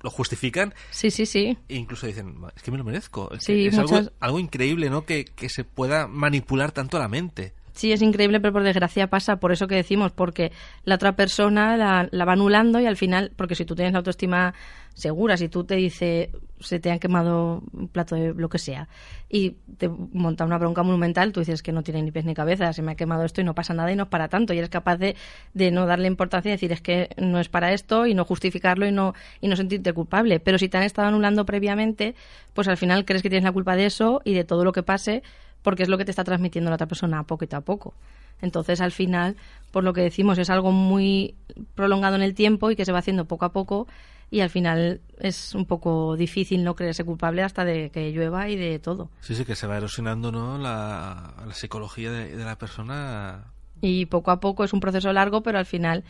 lo 0.03 0.11
justifican. 0.11 0.75
Sí, 0.91 1.11
sí, 1.11 1.27
sí. 1.27 1.57
E 1.69 1.77
incluso 1.77 2.07
dicen, 2.07 2.37
es 2.55 2.63
que 2.63 2.71
me 2.71 2.79
lo 2.79 2.85
merezco. 2.85 3.31
sí, 3.39 3.67
es 3.67 3.79
algo, 3.79 4.01
algo, 4.21 4.39
increíble, 4.39 4.91
¿no? 4.91 5.05
Que, 5.05 5.25
que 5.25 5.49
se 5.49 5.65
pueda 5.65 6.07
manipular 6.07 6.73
tanto 6.73 6.97
a 6.97 7.01
la 7.01 7.09
mente. 7.09 7.55
Sí, 7.75 7.91
es 7.91 8.03
increíble, 8.03 8.39
pero 8.41 8.53
por 8.53 8.63
desgracia 8.63 9.07
pasa 9.09 9.37
por 9.37 9.51
eso 9.51 9.67
que 9.67 9.75
decimos, 9.75 10.13
porque 10.13 10.53
la 10.85 10.97
otra 10.97 11.17
persona 11.17 11.77
la, 11.77 12.07
la, 12.11 12.25
va 12.25 12.35
anulando 12.35 12.79
y 12.81 12.87
al 12.87 12.97
final, 12.97 13.33
porque 13.35 13.55
si 13.55 13.65
tú 13.65 13.75
tienes 13.75 13.93
la 13.93 14.01
autoestima 14.01 14.55
segura, 14.95 15.37
si 15.37 15.49
tú 15.49 15.65
te 15.65 15.77
dices, 15.77 16.29
se 16.61 16.79
te 16.79 16.91
han 16.91 16.99
quemado 16.99 17.63
un 17.73 17.89
plato 17.89 18.15
de 18.15 18.35
lo 18.35 18.49
que 18.49 18.59
sea, 18.59 18.89
y 19.29 19.53
te 19.79 19.89
monta 19.89 20.45
una 20.45 20.59
bronca 20.59 20.83
monumental, 20.83 21.33
tú 21.33 21.41
dices 21.41 21.63
que 21.63 21.73
no 21.73 21.83
tiene 21.83 22.03
ni 22.03 22.11
pies 22.11 22.25
ni 22.25 22.35
cabeza, 22.35 22.73
se 22.73 22.83
me 22.83 22.93
ha 22.93 22.95
quemado 22.95 23.25
esto 23.25 23.41
y 23.41 23.45
no 23.45 23.55
pasa 23.55 23.75
nada 23.75 23.91
y 23.93 23.97
no 23.97 24.05
es 24.05 24.09
para 24.09 24.29
tanto, 24.29 24.53
y 24.53 24.59
eres 24.59 24.71
capaz 24.71 24.97
de, 24.97 25.17
de 25.55 25.71
no 25.71 25.87
darle 25.87 26.07
importancia 26.09 26.51
y 26.51 26.53
decir 26.53 26.73
es 26.73 26.81
que 26.81 27.11
no 27.17 27.41
es 27.41 27.49
para 27.49 27.73
esto 27.73 28.07
y 28.07 28.15
no 28.15 28.25
justificarlo 28.25 28.87
y 28.87 28.93
no, 28.93 29.15
y 29.41 29.49
no 29.49 29.57
sentirte 29.57 29.93
culpable. 29.93 30.41
Pero 30.41 30.59
si 30.59 30.69
te 30.69 30.77
han 30.77 30.85
estado 30.85 31.09
anulando 31.09 31.47
previamente, 31.47 32.15
pues 32.55 32.69
al 32.69 32.77
final 32.77 33.05
crees 33.05 33.23
que 33.23 33.31
tienes 33.31 33.45
la 33.45 33.53
culpa 33.53 33.77
de 33.77 33.87
eso 33.87 34.21
y 34.25 34.35
de 34.35 34.45
todo 34.45 34.65
lo 34.65 34.73
que 34.73 34.83
pase 34.83 35.23
porque 35.63 35.85
es 35.85 35.89
lo 35.89 35.97
que 35.97 36.05
te 36.05 36.11
está 36.11 36.25
transmitiendo 36.25 36.71
la 36.71 36.75
otra 36.75 36.87
persona 36.87 37.23
poco 37.23 37.47
a 37.51 37.61
poco. 37.61 37.95
Entonces, 38.41 38.81
al 38.81 38.91
final, 38.91 39.37
por 39.71 39.85
lo 39.85 39.93
que 39.93 40.03
decimos, 40.03 40.37
es 40.39 40.51
algo 40.51 40.73
muy 40.73 41.37
prolongado 41.75 42.17
en 42.17 42.23
el 42.23 42.35
tiempo 42.35 42.71
y 42.71 42.77
que 42.77 42.85
se 42.85 42.93
va 42.93 42.99
haciendo 42.99 43.25
poco 43.27 43.45
a 43.45 43.53
poco 43.53 43.87
y 44.33 44.41
al 44.41 44.49
final 44.49 45.03
es 45.19 45.55
un 45.55 45.67
poco 45.67 46.17
difícil 46.17 46.65
no 46.65 46.75
creerse 46.75 47.05
culpable 47.05 47.43
hasta 47.43 47.67
de 47.67 47.91
que 47.91 48.13
llueva 48.13 48.49
y 48.49 48.57
de 48.57 48.79
todo. 48.79 49.11
Sí, 49.21 49.35
sí, 49.35 49.45
que 49.45 49.55
se 49.55 49.67
va 49.67 49.77
erosionando 49.77 50.33
¿no? 50.33 50.57
la, 50.57 51.35
psicología 51.53 52.11
de, 52.11 52.35
de, 52.35 52.43
la 52.43 52.57
persona. 52.57 53.45
Y 53.83 54.07
poco 54.07 54.31
a 54.31 54.41
poco 54.41 54.65
es 54.65 54.73
un 54.73 54.81
proceso 54.81 55.13
largo, 55.13 55.43
pero 55.43 55.59
al 55.59 55.67
final 55.67 56.03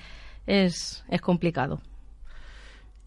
es, 0.47 1.05
es 1.09 1.21
complicado. 1.21 1.83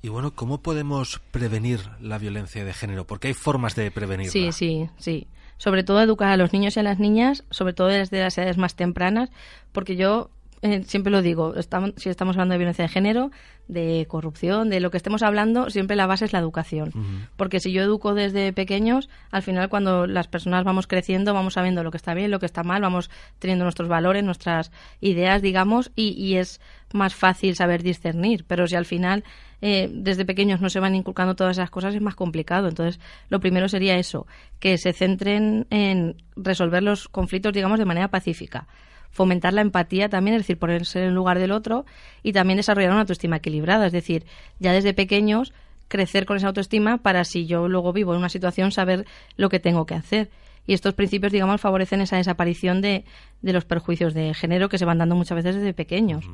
Y 0.01 0.09
bueno, 0.09 0.35
¿cómo 0.35 0.61
podemos 0.61 1.21
prevenir 1.31 1.79
la 2.01 2.17
violencia 2.17 2.65
de 2.65 2.73
género? 2.73 3.07
Porque 3.07 3.29
hay 3.29 3.33
formas 3.33 3.73
de 3.73 3.91
prevenirla. 3.91 4.33
Sí, 4.33 4.51
sí, 4.51 4.89
sí 4.97 5.27
sobre 5.57 5.85
todo 5.85 6.01
educar 6.01 6.29
a 6.29 6.35
los 6.35 6.51
niños 6.51 6.75
y 6.75 6.81
a 6.81 6.83
las 6.83 6.99
niñas, 6.99 7.45
sobre 7.49 7.71
todo 7.71 7.87
desde 7.87 8.19
las 8.19 8.37
edades 8.37 8.57
más 8.57 8.75
tempranas, 8.75 9.29
porque 9.71 9.95
yo 9.95 10.29
eh, 10.65 10.83
siempre 10.83 11.11
lo 11.11 11.21
digo, 11.21 11.53
estamos, 11.55 11.93
si 11.97 12.09
estamos 12.09 12.35
hablando 12.35 12.53
de 12.53 12.57
violencia 12.57 12.81
de 12.81 12.89
género, 12.89 13.29
de 13.67 14.07
corrupción, 14.09 14.69
de 14.71 14.79
lo 14.79 14.89
que 14.89 14.97
estemos 14.97 15.21
hablando, 15.21 15.69
siempre 15.69 15.95
la 15.95 16.07
base 16.07 16.25
es 16.25 16.33
la 16.33 16.39
educación. 16.39 16.91
Porque 17.35 17.59
si 17.59 17.71
yo 17.71 17.83
educo 17.83 18.15
desde 18.15 18.51
pequeños, 18.51 19.07
al 19.29 19.43
final 19.43 19.69
cuando 19.69 20.07
las 20.07 20.27
personas 20.27 20.63
vamos 20.63 20.87
creciendo, 20.87 21.35
vamos 21.35 21.53
sabiendo 21.53 21.83
lo 21.83 21.91
que 21.91 21.97
está 21.97 22.15
bien, 22.15 22.31
lo 22.31 22.39
que 22.39 22.47
está 22.47 22.63
mal, 22.63 22.81
vamos 22.81 23.11
teniendo 23.37 23.63
nuestros 23.63 23.87
valores, 23.87 24.23
nuestras 24.23 24.71
ideas, 25.01 25.43
digamos, 25.43 25.91
y, 25.95 26.13
y 26.13 26.37
es 26.37 26.59
más 26.93 27.13
fácil 27.13 27.55
saber 27.55 27.83
discernir. 27.83 28.43
Pero 28.47 28.65
si 28.65 28.75
al 28.75 28.85
final 28.85 29.23
eh, 29.61 29.87
desde 29.91 30.25
pequeños 30.25 30.61
no 30.61 30.69
se 30.69 30.79
van 30.79 30.95
inculcando 30.95 31.35
todas 31.35 31.57
esas 31.57 31.69
cosas, 31.69 31.93
es 31.93 32.01
más 32.01 32.15
complicado. 32.15 32.67
Entonces, 32.67 32.99
lo 33.29 33.39
primero 33.39 33.69
sería 33.69 33.97
eso, 33.97 34.25
que 34.59 34.79
se 34.79 34.93
centren 34.93 35.67
en 35.69 36.15
resolver 36.35 36.81
los 36.81 37.07
conflictos, 37.07 37.53
digamos, 37.53 37.77
de 37.77 37.85
manera 37.85 38.07
pacífica 38.07 38.67
fomentar 39.15 39.53
la 39.53 39.61
empatía 39.61 40.09
también, 40.09 40.35
es 40.35 40.41
decir, 40.41 40.57
ponerse 40.57 40.99
en 40.99 41.05
el 41.05 41.13
lugar 41.13 41.39
del 41.39 41.53
otro 41.53 41.85
y 42.21 42.33
también 42.33 42.57
desarrollar 42.57 42.91
una 42.91 42.99
autoestima 42.99 43.37
equilibrada, 43.37 43.87
es 43.87 43.93
decir, 43.93 44.25
ya 44.59 44.73
desde 44.73 44.93
pequeños 44.93 45.53
crecer 45.87 46.25
con 46.25 46.35
esa 46.35 46.47
autoestima 46.47 46.97
para 46.97 47.23
si 47.23 47.45
yo 47.45 47.69
luego 47.69 47.93
vivo 47.93 48.11
en 48.11 48.19
una 48.19 48.27
situación 48.27 48.73
saber 48.73 49.05
lo 49.37 49.47
que 49.47 49.61
tengo 49.61 49.85
que 49.85 49.95
hacer. 49.95 50.29
Y 50.67 50.73
estos 50.73 50.95
principios, 50.95 51.31
digamos, 51.31 51.61
favorecen 51.61 52.01
esa 52.01 52.17
desaparición 52.17 52.81
de, 52.81 53.05
de 53.41 53.53
los 53.53 53.63
perjuicios 53.63 54.13
de 54.13 54.33
género 54.33 54.67
que 54.67 54.77
se 54.77 54.83
van 54.83 54.97
dando 54.97 55.15
muchas 55.15 55.37
veces 55.37 55.55
desde 55.55 55.73
pequeños. 55.73 56.25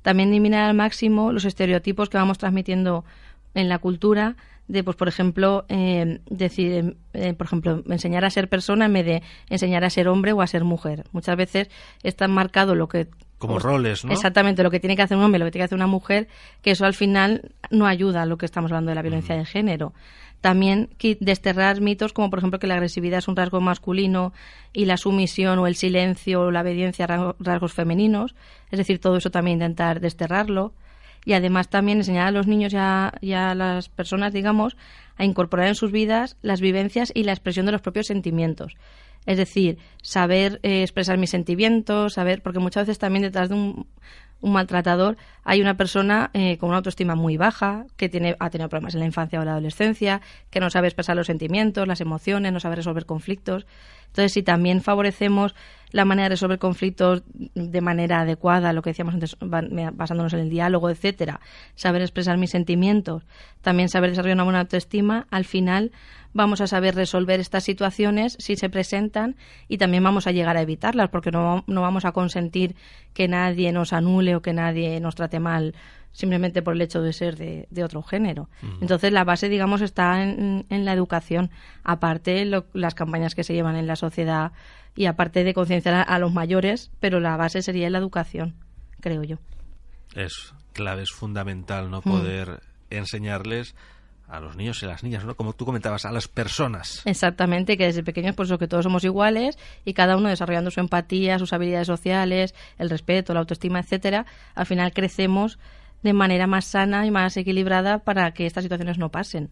También 0.00 0.30
eliminar 0.30 0.70
al 0.70 0.74
máximo 0.74 1.32
los 1.32 1.44
estereotipos 1.44 2.08
que 2.08 2.16
vamos 2.16 2.38
transmitiendo 2.38 3.04
en 3.54 3.68
la 3.68 3.78
cultura 3.78 4.36
de, 4.68 4.84
pues, 4.84 4.96
por 4.96 5.08
ejemplo, 5.08 5.64
eh, 5.68 6.20
decir, 6.30 6.96
eh, 7.12 7.34
por 7.34 7.46
ejemplo, 7.46 7.82
enseñar 7.88 8.24
a 8.24 8.30
ser 8.30 8.48
persona 8.48 8.86
en 8.86 8.92
vez 8.92 9.06
de 9.06 9.22
enseñar 9.50 9.84
a 9.84 9.90
ser 9.90 10.08
hombre 10.08 10.32
o 10.32 10.40
a 10.40 10.46
ser 10.46 10.64
mujer. 10.64 11.04
Muchas 11.12 11.36
veces 11.36 11.68
está 12.02 12.28
marcado 12.28 12.74
lo 12.74 12.88
que 12.88 13.08
como 13.38 13.54
pues, 13.54 13.64
roles, 13.64 14.04
¿no? 14.04 14.12
Exactamente, 14.12 14.62
lo 14.62 14.70
que 14.70 14.78
tiene 14.78 14.94
que 14.94 15.02
hacer 15.02 15.16
un 15.16 15.24
hombre, 15.24 15.40
lo 15.40 15.46
que 15.46 15.50
tiene 15.50 15.62
que 15.62 15.66
hacer 15.66 15.76
una 15.76 15.88
mujer, 15.88 16.28
que 16.62 16.70
eso 16.70 16.86
al 16.86 16.94
final 16.94 17.50
no 17.70 17.86
ayuda 17.86 18.22
a 18.22 18.26
lo 18.26 18.38
que 18.38 18.46
estamos 18.46 18.70
hablando 18.70 18.90
de 18.90 18.94
la 18.94 19.02
violencia 19.02 19.36
de 19.36 19.44
género. 19.44 19.92
También 20.40 20.90
desterrar 21.20 21.80
mitos 21.80 22.12
como, 22.12 22.30
por 22.30 22.38
ejemplo, 22.38 22.58
que 22.58 22.66
la 22.66 22.74
agresividad 22.74 23.18
es 23.18 23.28
un 23.28 23.36
rasgo 23.36 23.60
masculino 23.60 24.32
y 24.72 24.86
la 24.86 24.96
sumisión 24.96 25.58
o 25.58 25.66
el 25.66 25.74
silencio 25.74 26.42
o 26.42 26.50
la 26.50 26.62
obediencia 26.62 27.06
rasgos 27.06 27.72
femeninos. 27.72 28.34
Es 28.70 28.78
decir, 28.78 29.00
todo 29.00 29.16
eso 29.16 29.30
también 29.30 29.58
intentar 29.58 30.00
desterrarlo 30.00 30.72
y 31.24 31.34
además 31.34 31.68
también 31.68 31.98
enseñar 31.98 32.28
a 32.28 32.30
los 32.30 32.46
niños 32.46 32.72
y 32.72 32.76
a, 32.76 33.54
las 33.54 33.88
personas, 33.88 34.32
digamos, 34.32 34.76
a 35.16 35.24
incorporar 35.24 35.68
en 35.68 35.74
sus 35.74 35.92
vidas 35.92 36.36
las 36.42 36.60
vivencias 36.60 37.12
y 37.14 37.24
la 37.24 37.32
expresión 37.32 37.66
de 37.66 37.72
los 37.72 37.82
propios 37.82 38.06
sentimientos. 38.06 38.76
Es 39.24 39.36
decir, 39.36 39.78
saber 40.02 40.58
eh, 40.64 40.82
expresar 40.82 41.16
mis 41.16 41.30
sentimientos, 41.30 42.14
saber, 42.14 42.42
porque 42.42 42.58
muchas 42.58 42.86
veces 42.86 42.98
también 42.98 43.22
detrás 43.22 43.48
de 43.48 43.54
un, 43.54 43.86
maltratador 44.40 45.16
hay 45.44 45.60
una 45.60 45.76
persona 45.76 46.30
eh, 46.34 46.58
con 46.58 46.70
una 46.70 46.78
autoestima 46.78 47.14
muy 47.14 47.36
baja, 47.36 47.86
que 47.96 48.08
tiene, 48.08 48.34
ha 48.40 48.50
tenido 48.50 48.68
problemas 48.68 48.94
en 48.94 49.00
la 49.00 49.06
infancia 49.06 49.40
o 49.40 49.44
la 49.44 49.52
adolescencia, 49.52 50.20
que 50.50 50.58
no 50.58 50.68
sabe 50.70 50.88
expresar 50.88 51.14
los 51.14 51.28
sentimientos, 51.28 51.86
las 51.86 52.00
emociones, 52.00 52.52
no 52.52 52.58
sabe 52.58 52.74
resolver 52.74 53.06
conflictos. 53.06 53.66
Entonces, 54.12 54.32
si 54.32 54.42
también 54.42 54.82
favorecemos 54.82 55.54
la 55.90 56.04
manera 56.04 56.24
de 56.24 56.34
resolver 56.34 56.58
conflictos 56.58 57.22
de 57.54 57.80
manera 57.80 58.20
adecuada, 58.20 58.74
lo 58.74 58.82
que 58.82 58.90
decíamos 58.90 59.14
antes, 59.14 59.36
basándonos 59.40 60.34
en 60.34 60.40
el 60.40 60.50
diálogo, 60.50 60.90
etcétera, 60.90 61.40
saber 61.74 62.02
expresar 62.02 62.36
mis 62.36 62.50
sentimientos, 62.50 63.24
también 63.62 63.88
saber 63.88 64.10
desarrollar 64.10 64.36
una 64.36 64.44
buena 64.44 64.60
autoestima, 64.60 65.26
al 65.30 65.44
final 65.44 65.92
vamos 66.34 66.60
a 66.60 66.66
saber 66.66 66.94
resolver 66.94 67.40
estas 67.40 67.64
situaciones 67.64 68.36
si 68.38 68.56
se 68.56 68.68
presentan 68.68 69.36
y 69.68 69.78
también 69.78 70.02
vamos 70.02 70.26
a 70.26 70.32
llegar 70.32 70.56
a 70.56 70.62
evitarlas, 70.62 71.08
porque 71.08 71.30
no, 71.30 71.64
no 71.66 71.80
vamos 71.80 72.04
a 72.04 72.12
consentir 72.12 72.74
que 73.14 73.28
nadie 73.28 73.72
nos 73.72 73.92
anule 73.92 74.36
o 74.36 74.42
que 74.42 74.52
nadie 74.52 75.00
nos 75.00 75.14
trate 75.14 75.40
mal 75.40 75.74
simplemente 76.12 76.62
por 76.62 76.74
el 76.74 76.82
hecho 76.82 77.02
de 77.02 77.12
ser 77.12 77.36
de, 77.36 77.84
otro 77.84 78.02
género. 78.02 78.48
Entonces, 78.80 79.12
la 79.12 79.24
base, 79.24 79.48
digamos, 79.48 79.80
está 79.80 80.22
en, 80.22 80.64
la 80.68 80.92
educación, 80.92 81.50
aparte 81.82 82.44
las 82.72 82.94
campañas 82.94 83.34
que 83.34 83.44
se 83.44 83.54
llevan 83.54 83.76
en 83.76 83.86
la 83.86 83.96
sociedad 83.96 84.52
y 84.94 85.06
aparte 85.06 85.42
de 85.42 85.54
concienciar 85.54 86.04
a, 86.06 86.18
los 86.18 86.32
mayores, 86.32 86.90
pero 87.00 87.18
la 87.18 87.36
base 87.36 87.62
sería 87.62 87.90
la 87.90 87.98
educación, 87.98 88.54
creo 89.00 89.22
yo. 89.24 89.38
Es 90.14 90.54
clave, 90.72 91.02
es 91.02 91.10
fundamental 91.10 91.90
no 91.90 92.00
mm. 92.00 92.02
poder 92.02 92.60
enseñarles 92.90 93.74
a 94.28 94.40
los 94.40 94.56
niños 94.56 94.82
y 94.82 94.86
a 94.86 94.88
las 94.88 95.02
niñas, 95.02 95.24
¿no? 95.24 95.34
Como 95.34 95.52
tú 95.52 95.66
comentabas, 95.66 96.06
a 96.06 96.12
las 96.12 96.26
personas. 96.26 97.02
Exactamente, 97.04 97.76
que 97.76 97.84
desde 97.84 98.02
pequeños, 98.02 98.34
pues 98.34 98.50
que 98.58 98.66
todos 98.66 98.84
somos 98.84 99.04
iguales 99.04 99.58
y 99.84 99.92
cada 99.92 100.16
uno 100.16 100.30
desarrollando 100.30 100.70
su 100.70 100.80
empatía, 100.80 101.38
sus 101.38 101.52
habilidades 101.52 101.86
sociales, 101.86 102.54
el 102.78 102.88
respeto, 102.88 103.34
la 103.34 103.40
autoestima, 103.40 103.80
etcétera, 103.80 104.24
al 104.54 104.64
final 104.64 104.92
crecemos 104.94 105.58
de 106.02 106.12
manera 106.12 106.46
más 106.46 106.64
sana 106.64 107.06
y 107.06 107.10
más 107.10 107.36
equilibrada 107.36 107.98
para 107.98 108.32
que 108.32 108.46
estas 108.46 108.64
situaciones 108.64 108.98
no 108.98 109.10
pasen. 109.10 109.50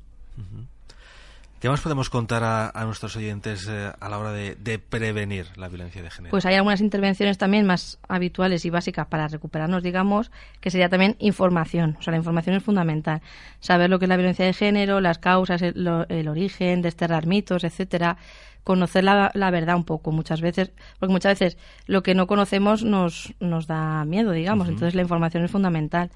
¿Qué 1.61 1.69
más 1.69 1.83
podemos 1.83 2.09
contar 2.09 2.43
a, 2.43 2.85
nuestros 2.87 3.17
oyentes 3.17 3.69
eh, 3.69 3.93
a 4.01 4.09
la 4.09 4.19
hora 4.19 4.33
de, 4.33 4.79
prevenir 4.79 5.47
la 5.57 5.69
violencia 5.69 6.03
de 6.03 6.09
género? 6.09 6.31
Pues 6.31 6.47
hay 6.47 6.55
algunas 6.55 6.81
intervenciones 6.81 7.37
también 7.37 7.67
más 7.67 7.99
habituales 8.09 8.65
y 8.65 8.71
básicas 8.71 9.07
para 9.09 9.29
recuperarnos, 9.29 9.83
digamos, 9.83 10.31
que 10.63 10.71
sería 10.71 10.89
también 10.89 11.17
información. 11.19 11.97
O 11.99 12.03
sea, 12.03 12.13
la 12.13 12.17
información 12.17 12.57
es 12.57 12.63
fundamental. 12.63 13.21
Saber 13.61 13.91
lo 13.91 13.99
que 13.99 14.07
es 14.07 14.09
la 14.09 14.17
violencia 14.17 14.47
de 14.47 14.55
género, 14.55 15.03
las 15.03 15.19
causas, 15.19 15.61
el, 15.61 16.29
origen, 16.29 16.81
desterrar 16.81 17.27
mitos, 17.27 17.63
etcétera. 17.63 18.17
Conocer 18.65 19.05
la, 19.05 19.51
verdad 19.51 19.77
un 19.77 19.85
poco, 19.85 20.13
muchas 20.13 20.41
veces, 20.41 20.73
porque 20.99 21.13
muchas 21.13 21.39
veces 21.39 21.59
lo 21.85 22.03
que 22.03 22.15
no 22.15 22.27
conocemos 22.27 22.85
nos, 22.85 23.35
nos 23.39 23.67
da 23.67 24.07
miedo, 24.07 24.33
digamos. 24.33 24.67
Entonces 24.67 24.95
la 24.95 25.03
información 25.03 25.45
es 25.45 25.51
fundamental. 25.51 26.11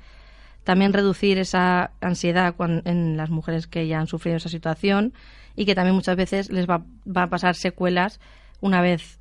También 0.64 0.92
reducir 0.92 1.38
esa 1.38 1.92
ansiedad 2.00 2.54
en 2.84 3.16
las 3.16 3.30
mujeres 3.30 3.66
que 3.66 3.86
ya 3.86 4.00
han 4.00 4.06
sufrido 4.06 4.38
esa 4.38 4.48
situación 4.48 5.12
y 5.56 5.66
que 5.66 5.74
también 5.74 5.94
muchas 5.94 6.16
veces 6.16 6.50
les 6.50 6.66
va, 6.68 6.84
a 7.14 7.26
pasar 7.28 7.54
secuelas 7.54 8.18
una 8.60 8.80
vez 8.80 9.20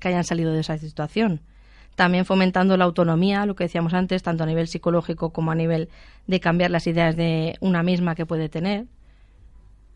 que 0.00 0.08
hayan 0.08 0.24
salido 0.24 0.52
de 0.52 0.60
esa 0.60 0.78
situación. 0.78 1.40
También 1.96 2.24
fomentando 2.24 2.76
la 2.76 2.84
autonomía, 2.84 3.46
lo 3.46 3.56
que 3.56 3.64
decíamos 3.64 3.94
antes, 3.94 4.22
tanto 4.22 4.44
a 4.44 4.46
nivel 4.46 4.68
psicológico 4.68 5.30
como 5.30 5.50
a 5.50 5.54
nivel 5.54 5.88
de 6.26 6.40
cambiar 6.40 6.70
las 6.70 6.86
ideas 6.86 7.16
de 7.16 7.56
una 7.60 7.82
misma 7.82 8.14
que 8.14 8.26
puede 8.26 8.48
tener. 8.48 8.86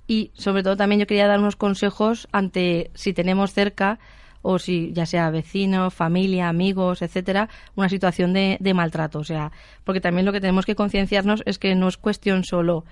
Y 0.09 0.33
sobre 0.35 0.65
todo 0.65 0.77
también 0.77 1.01
yo 1.01 1.07
quería 1.07 1.29
dar 1.29 1.39
unos 1.39 1.57
consejos 1.57 2.27
ante 2.33 2.91
si 2.95 3.13
tenemos 3.13 3.53
cerca 3.53 4.01
o 4.43 4.59
si 4.59 4.93
ya 4.93 5.07
sea 5.07 5.31
vecino, 5.31 5.91
familia, 5.91 6.49
amigos, 6.49 7.03
etcétera, 7.03 7.49
una 7.77 7.89
situación 7.89 8.33
de, 8.33 8.57
de 8.61 8.75
maltrato. 8.75 9.19
O 9.19 9.25
sea, 9.25 9.53
porque 9.85 10.01
también 10.01 10.27
lo 10.27 10.33
que 10.33 10.41
tenemos 10.41 10.67
que 10.67 10.75
concienciarnos 10.75 11.43
es 11.47 11.59
que 11.59 11.75
no 11.75 11.89
es 11.89 11.97
cuestión 11.97 12.45
solo 12.45 12.85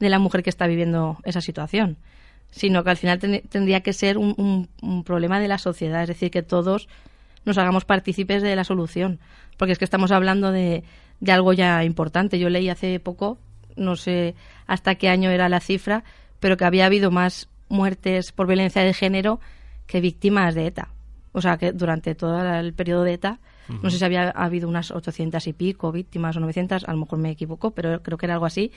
de 0.00 0.08
la 0.08 0.18
mujer 0.18 0.42
que 0.42 0.50
está 0.50 0.66
viviendo 0.66 1.18
esa 1.24 1.40
situación, 1.40 1.98
sino 2.50 2.84
que 2.84 2.90
al 2.90 2.96
final 2.96 3.18
tendría 3.18 3.80
que 3.80 3.92
ser 3.92 4.18
un, 4.18 4.68
un, 4.82 5.04
problema 5.04 5.40
de 5.40 5.48
la 5.48 5.58
sociedad, 5.58 6.02
es 6.02 6.08
decir, 6.08 6.30
que 6.30 6.42
todos 6.42 6.88
nos 7.44 7.58
hagamos 7.58 7.84
partícipes 7.84 8.42
de 8.42 8.56
la 8.56 8.64
solución, 8.64 9.20
porque 9.56 9.72
es 9.72 9.78
que 9.78 9.84
estamos 9.84 10.10
hablando 10.10 10.50
de, 10.50 10.84
de 11.20 11.32
algo 11.32 11.52
ya 11.52 11.84
importante. 11.84 12.38
Yo 12.38 12.48
leí 12.48 12.68
hace 12.68 12.98
poco, 13.00 13.38
no 13.76 13.96
sé 13.96 14.34
hasta 14.66 14.94
qué 14.94 15.08
año 15.08 15.30
era 15.30 15.48
la 15.48 15.60
cifra, 15.60 16.04
pero 16.40 16.56
que 16.56 16.64
había 16.64 16.86
habido 16.86 17.10
más 17.10 17.48
muertes 17.68 18.32
por 18.32 18.46
violencia 18.46 18.82
de 18.82 18.94
género 18.94 19.40
que 19.86 20.00
víctimas 20.00 20.54
de 20.54 20.66
ETA. 20.66 20.88
O 21.32 21.40
sea, 21.40 21.56
que 21.58 21.72
durante 21.72 22.14
todo 22.14 22.40
el 22.42 22.74
periodo 22.74 23.02
de 23.02 23.14
ETA, 23.14 23.40
no 23.82 23.90
sé 23.90 23.98
si 23.98 24.04
había 24.04 24.30
habido 24.30 24.68
unas 24.68 24.90
800 24.90 25.46
y 25.46 25.52
pico 25.52 25.90
víctimas 25.90 26.36
o 26.36 26.40
900, 26.40 26.84
a 26.84 26.92
lo 26.92 26.98
mejor 26.98 27.18
me 27.18 27.30
equivoco, 27.30 27.72
pero 27.72 28.02
creo 28.02 28.18
que 28.18 28.26
era 28.26 28.34
algo 28.34 28.46
así. 28.46 28.70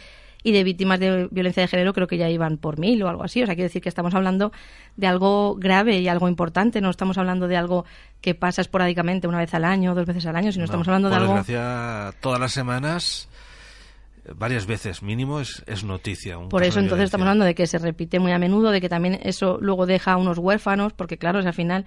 Y 0.44 0.54
de 0.54 0.64
víctimas 0.64 1.00
de 1.00 1.28
violencia 1.30 1.62
de 1.62 1.68
género 1.68 1.94
creo 1.94 2.08
que 2.08 2.18
ya 2.18 2.30
iban 2.30 2.58
por 2.58 2.80
mil 2.80 3.02
o 3.04 3.10
algo 3.10 3.24
así. 3.24 3.44
O 3.44 3.46
sea, 3.46 3.56
quiero 3.56 3.68
decir 3.68 3.82
que 3.82 3.90
estamos 3.90 4.14
hablando 4.16 4.52
de 4.96 5.08
algo 5.08 5.56
grave 5.56 6.00
y 6.00 6.08
algo 6.08 6.30
importante. 6.30 6.80
No 6.80 6.90
estamos 6.90 7.18
hablando 7.18 7.48
de 7.48 7.58
algo 7.58 7.86
que 8.22 8.34
pasa 8.34 8.62
esporádicamente 8.62 9.28
una 9.28 9.40
vez 9.40 9.54
al 9.54 9.66
año, 9.66 9.94
dos 9.94 10.06
veces 10.06 10.26
al 10.26 10.36
año, 10.36 10.52
sino 10.52 10.66
estamos 10.66 10.88
hablando 10.88 11.10
de 11.10 11.16
algo... 11.16 11.36
desgracia, 11.36 12.14
todas 12.22 12.40
las 12.40 12.54
semanas 12.54 13.28
varias 14.36 14.66
veces 14.66 15.02
mínimo 15.02 15.40
es, 15.40 15.64
es 15.68 15.84
noticia. 15.84 16.38
Por 16.50 16.64
eso 16.64 16.80
entonces 16.80 17.06
estamos 17.06 17.26
hablando 17.26 17.46
de 17.46 17.56
que 17.56 17.68
se 17.68 17.78
repite 17.78 18.20
muy 18.20 18.32
a 18.32 18.40
menudo, 18.40 18.72
de 18.72 18.82
que 18.82 18.90
también 18.90 19.20
eso 19.24 19.58
luego 19.62 19.86
deja 19.86 20.14
a 20.14 20.18
unos 20.18 20.38
huérfanos, 20.38 20.94
porque 20.94 21.18
claro, 21.18 21.40
al 21.40 21.54
final 21.54 21.86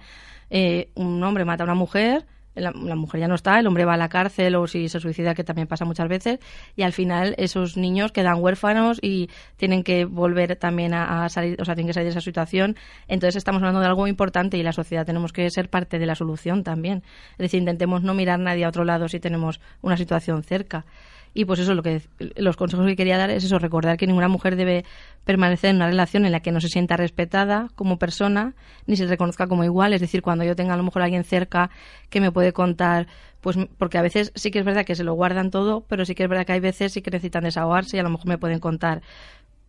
eh, 0.49 0.89
un 0.95 1.23
hombre 1.23 1.45
mata 1.45 1.63
a 1.63 1.65
una 1.65 1.75
mujer, 1.75 2.25
la, 2.55 2.71
mujer 2.73 3.21
ya 3.21 3.27
no 3.27 3.35
está, 3.35 3.59
el 3.59 3.67
hombre 3.67 3.85
va 3.85 3.93
a 3.93 3.97
la 3.97 4.09
cárcel 4.09 4.55
o 4.55 4.67
si 4.67 4.89
se 4.89 4.99
suicida, 4.99 5.33
que 5.33 5.43
también 5.43 5.67
pasa 5.67 5.85
muchas 5.85 6.09
veces, 6.09 6.39
y 6.75 6.81
al 6.81 6.91
final 6.91 7.33
esos 7.37 7.77
niños 7.77 8.11
quedan 8.11 8.41
huérfanos 8.41 8.99
y 9.01 9.29
tienen 9.55 9.83
que 9.83 10.05
volver 10.05 10.55
también 10.57 10.93
a, 10.93 11.29
salir, 11.29 11.61
o 11.61 11.65
sea, 11.65 11.75
tienen 11.75 11.87
que 11.87 11.93
salir 11.93 12.05
de 12.05 12.11
esa 12.11 12.21
situación. 12.21 12.75
Entonces 13.07 13.37
estamos 13.37 13.61
hablando 13.61 13.79
de 13.79 13.87
algo 13.87 14.07
importante 14.07 14.57
y 14.57 14.63
la 14.63 14.73
sociedad 14.73 15.05
tenemos 15.05 15.31
que 15.31 15.49
ser 15.49 15.69
parte 15.69 15.99
de 15.99 16.05
la 16.05 16.15
solución 16.15 16.63
también. 16.63 17.03
Es 17.33 17.37
decir, 17.37 17.59
intentemos 17.59 18.03
no 18.03 18.13
mirar 18.13 18.39
nadie 18.39 18.65
a 18.65 18.69
otro 18.69 18.83
lado 18.83 19.07
si 19.07 19.19
tenemos 19.19 19.61
una 19.81 19.95
situación 19.95 20.43
cerca. 20.43 20.85
Y 21.33 21.45
pues 21.45 21.59
eso, 21.59 21.73
lo 21.73 21.81
que 21.81 22.01
los 22.35 22.57
consejos 22.57 22.85
que 22.85 22.95
quería 22.95 23.17
dar 23.17 23.29
es 23.29 23.43
eso, 23.43 23.57
recordar 23.57 23.97
que 23.97 24.05
ninguna 24.05 24.27
mujer 24.27 24.57
debe 24.57 24.83
permanecer 25.23 25.69
en 25.69 25.77
una 25.77 25.87
relación 25.87 26.25
en 26.25 26.33
la 26.33 26.41
que 26.41 26.51
no 26.51 26.59
se 26.59 26.67
sienta 26.67 26.97
respetada 26.97 27.69
como 27.75 27.97
persona, 27.97 28.53
ni 28.85 28.97
se 28.97 29.05
reconozca 29.05 29.47
como 29.47 29.63
igual. 29.63 29.93
Es 29.93 30.01
decir, 30.01 30.21
cuando 30.21 30.43
yo 30.43 30.55
tenga 30.55 30.73
a 30.73 30.77
lo 30.77 30.83
mejor 30.83 31.03
alguien 31.03 31.23
cerca 31.23 31.69
que 32.09 32.19
me 32.19 32.31
puede 32.31 32.51
contar, 32.51 33.07
pues 33.39 33.57
porque 33.77 33.97
a 33.97 34.01
veces 34.01 34.33
sí 34.35 34.51
que 34.51 34.59
es 34.59 34.65
verdad 34.65 34.85
que 34.85 34.95
se 34.95 35.05
lo 35.05 35.13
guardan 35.13 35.51
todo, 35.51 35.85
pero 35.87 36.03
sí 36.05 36.15
que 36.15 36.23
es 36.23 36.29
verdad 36.29 36.45
que 36.45 36.53
hay 36.53 36.59
veces 36.59 36.91
sí 36.91 37.01
que 37.01 37.11
necesitan 37.11 37.45
desahogarse 37.45 37.95
y 37.95 37.99
a 38.01 38.03
lo 38.03 38.09
mejor 38.09 38.27
me 38.27 38.37
pueden 38.37 38.59
contar 38.59 39.01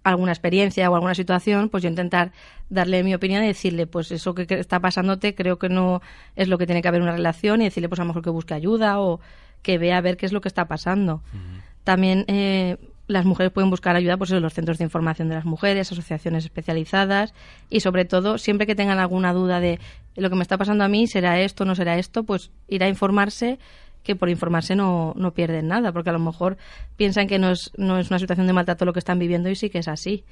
alguna 0.05 0.33
experiencia 0.33 0.91
o 0.91 0.95
alguna 0.95 1.15
situación, 1.15 1.69
pues 1.69 1.83
yo 1.83 1.89
intentar 1.89 2.33
darle 2.71 3.05
mi 3.05 3.15
opinión 3.15 3.45
y 3.45 3.47
decirle, 3.47 3.87
pues 3.87 4.11
eso 4.11 4.35
que 4.35 4.47
está 4.51 4.81
pasándote 4.81 5.35
creo 5.35 5.59
que 5.59 5.69
no 5.69 6.03
es 6.35 6.49
lo 6.49 6.59
que 6.59 6.67
tiene 6.67 6.83
que 6.83 6.89
haber 6.89 7.03
una 7.03 7.13
relación 7.13 7.61
y 7.61 7.65
decirle, 7.65 7.89
pues 7.89 8.01
a 8.01 8.03
lo 8.03 8.09
mejor 8.09 8.23
que 8.23 8.31
busque 8.31 8.55
ayuda 8.55 9.01
o 9.01 9.21
que 9.63 9.79
vea 9.79 9.99
a 9.99 10.01
ver 10.01 10.17
qué 10.17 10.27
es 10.27 10.33
lo 10.33 10.41
que 10.41 10.49
está 10.49 10.67
pasando. 10.67 11.23
También 11.85 12.25
eh, 12.29 12.77
las 13.07 13.25
mujeres 13.25 13.53
pueden 13.53 13.71
buscar 13.71 13.97
ayuda 13.97 14.17
pues, 14.17 14.31
en 14.31 14.43
los 14.43 14.55
centros 14.55 14.79
de 14.79 14.85
información 14.85 15.29
de 15.29 15.35
las 15.35 15.45
mujeres, 15.45 15.91
asociaciones 15.93 16.45
especializadas 16.45 17.35
y 17.71 17.81
sobre 17.81 18.05
todo, 18.05 18.39
siempre 18.39 18.67
que 18.67 18.75
tengan 18.75 18.99
alguna 18.99 19.33
duda 19.33 19.61
de 19.61 19.79
lo 20.17 20.31
que 20.31 20.37
me 20.37 20.43
está 20.43 20.59
pasando 20.59 20.85
a 20.85 20.89
mí, 20.89 21.07
será 21.07 21.41
esto, 21.41 21.65
no 21.65 21.75
será 21.75 21.99
esto, 21.99 22.25
pues 22.25 22.51
ir 22.69 22.83
a 22.85 22.89
informarse 22.89 23.59
que 24.03 24.17
por 24.17 24.29
informarse 24.29 24.75
no, 24.75 25.15
no 25.17 25.33
pierden 25.33 25.69
nada, 25.69 25.93
porque 25.93 26.11
a 26.11 26.13
lo 26.13 26.19
mejor 26.19 26.57
piensan 26.97 27.29
que 27.29 27.39
no 27.39 27.51
es, 27.51 27.71
no 27.77 27.99
es 27.99 28.11
una 28.11 28.19
situación 28.19 28.47
de 28.47 28.53
maltrato 28.53 28.85
lo 28.85 28.93
que 28.93 28.99
están 28.99 29.19
viviendo 29.19 29.49
y 29.49 29.55
sí 29.55 29.71
que 29.71 29.79
es 29.79 29.89
así. 29.89 30.25